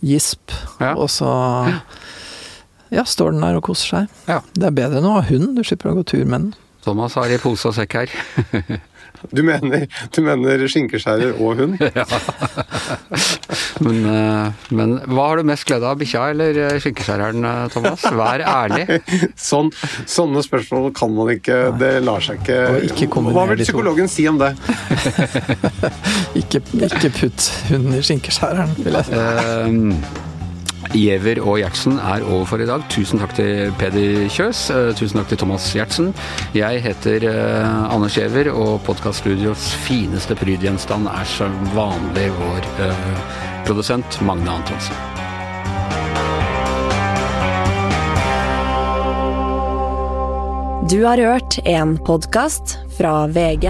gisp, 0.00 0.54
Ja. 0.80 0.94
og 0.94 1.10
så 1.12 1.28
Ja, 2.90 3.04
står 3.04 3.34
den 3.36 3.42
der 3.44 3.58
og 3.58 3.66
koser 3.68 3.88
seg. 4.06 4.14
Ja. 4.30 4.40
Det 4.56 4.64
er 4.70 4.70
bedre 4.78 5.02
enn 5.02 5.10
å 5.10 5.18
ha 5.18 5.24
hund, 5.28 5.56
du 5.58 5.60
slipper 5.66 5.90
å 5.92 5.98
gå 5.98 6.06
tur 6.08 6.24
med 6.24 6.40
den. 6.40 6.54
Thomas 6.86 7.18
har 7.20 7.28
i 7.28 7.36
pose 7.42 7.68
og 7.68 7.74
sekk 7.76 7.98
her. 8.00 8.14
Du 9.34 9.42
mener, 9.42 9.86
du 10.14 10.20
mener 10.24 10.64
skinkeskjærer 10.70 11.38
og 11.42 11.58
hund? 11.58 11.78
Men, 13.78 13.98
eh, 14.10 14.64
men 14.74 14.94
hva 15.06 15.28
har 15.30 15.38
du 15.38 15.46
mest 15.46 15.66
glede 15.68 15.86
av, 15.86 15.98
bikkja 16.00 16.24
eller 16.32 16.56
eh, 16.64 16.78
skinkeskjæreren, 16.82 17.44
eh, 17.46 17.60
Thomas? 17.70 18.02
Vær 18.18 18.42
ærlig. 18.42 18.98
Sånn, 19.48 19.70
sånne 20.08 20.42
spørsmål 20.44 20.90
kan 20.96 21.14
man 21.14 21.30
ikke 21.36 21.58
Det 21.78 21.92
lar 22.02 22.24
seg 22.24 22.42
ikke 22.42 22.58
ikke 22.88 23.22
Hva 23.34 23.46
vil 23.52 23.62
psykologen 23.62 24.10
si 24.10 24.26
om 24.30 24.40
det? 24.40 24.52
Ikke, 26.38 26.60
ikke 26.74 27.10
putt 27.14 27.48
hunden 27.68 27.96
i 27.98 28.02
skinkeskjæreren, 28.04 28.74
vil 28.78 28.98
jeg 28.98 29.08
si. 29.08 30.27
Giæver 30.92 31.40
og 31.44 31.58
Gjertsen 31.60 31.98
er 31.98 32.24
over 32.24 32.44
for 32.48 32.62
i 32.62 32.66
dag. 32.68 32.82
Tusen 32.92 33.20
takk 33.20 33.34
til 33.36 33.72
Peder 33.78 34.28
Kjøs. 34.32 34.70
eh, 34.70 34.94
Tusen 34.96 35.18
takk 35.20 35.28
til 35.28 35.38
Thomas 35.38 35.66
Gjertsen. 35.74 36.14
Jeg 36.54 36.82
heter 36.82 37.28
eh, 37.28 37.94
Anders 37.94 38.14
Giæver, 38.16 38.50
og 38.52 38.80
podkaststudios 38.86 39.74
fineste 39.84 40.34
prydgjenstand 40.34 41.06
er 41.06 41.24
som 41.24 41.54
vanlig 41.74 42.30
vår 42.38 42.68
eh, 42.86 43.14
produsent 43.66 44.20
Magne 44.22 44.50
Antonsen. 44.50 44.96
Du 50.88 51.02
har 51.04 51.18
hørt 51.20 51.58
en 51.68 51.98
podkast 51.98 52.78
fra 52.96 53.26
VG. 53.26 53.68